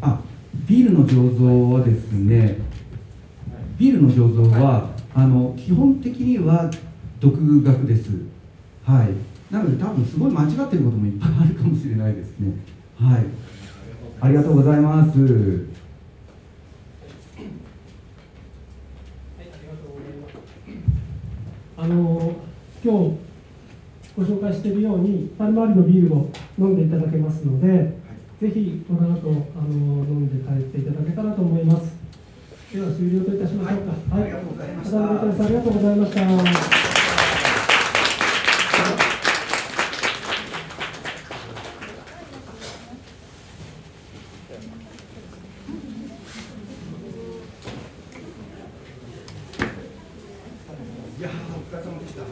[0.01, 0.21] あ
[0.67, 2.59] ビールの醸造はですね、
[3.79, 6.71] ビールの醸造は、あの基本的には
[7.21, 8.11] 独学です。
[8.85, 9.09] はい。
[9.53, 12.53] なので多分すごい間違ってることもいっぱいあるかもしれないですね。
[12.99, 13.25] はい、
[14.21, 15.74] ありがとうございます。
[21.77, 22.37] あの
[22.85, 23.17] 今日
[24.17, 27.99] ご紹介しているように、パルマーリのビールを飲んでいただけますので、
[28.41, 31.97] ぜひこの後あの飲んで帰っていただけたらと思います。
[32.73, 33.93] では終了といたしましょうか。
[34.17, 36.23] はいありがとうございましたありがとうございました。
[51.17, 52.23] いやお疲れ様でした。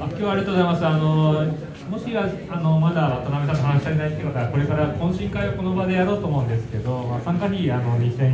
[0.00, 0.86] あ今日はありがとうございます。
[0.86, 1.46] あの
[1.90, 7.20] もしああのまだ渡辺さんと話し足りないっていう方はこれから懇親会をこの場でやろうと思うんですけど、まあ、
[8.16, 8.33] 参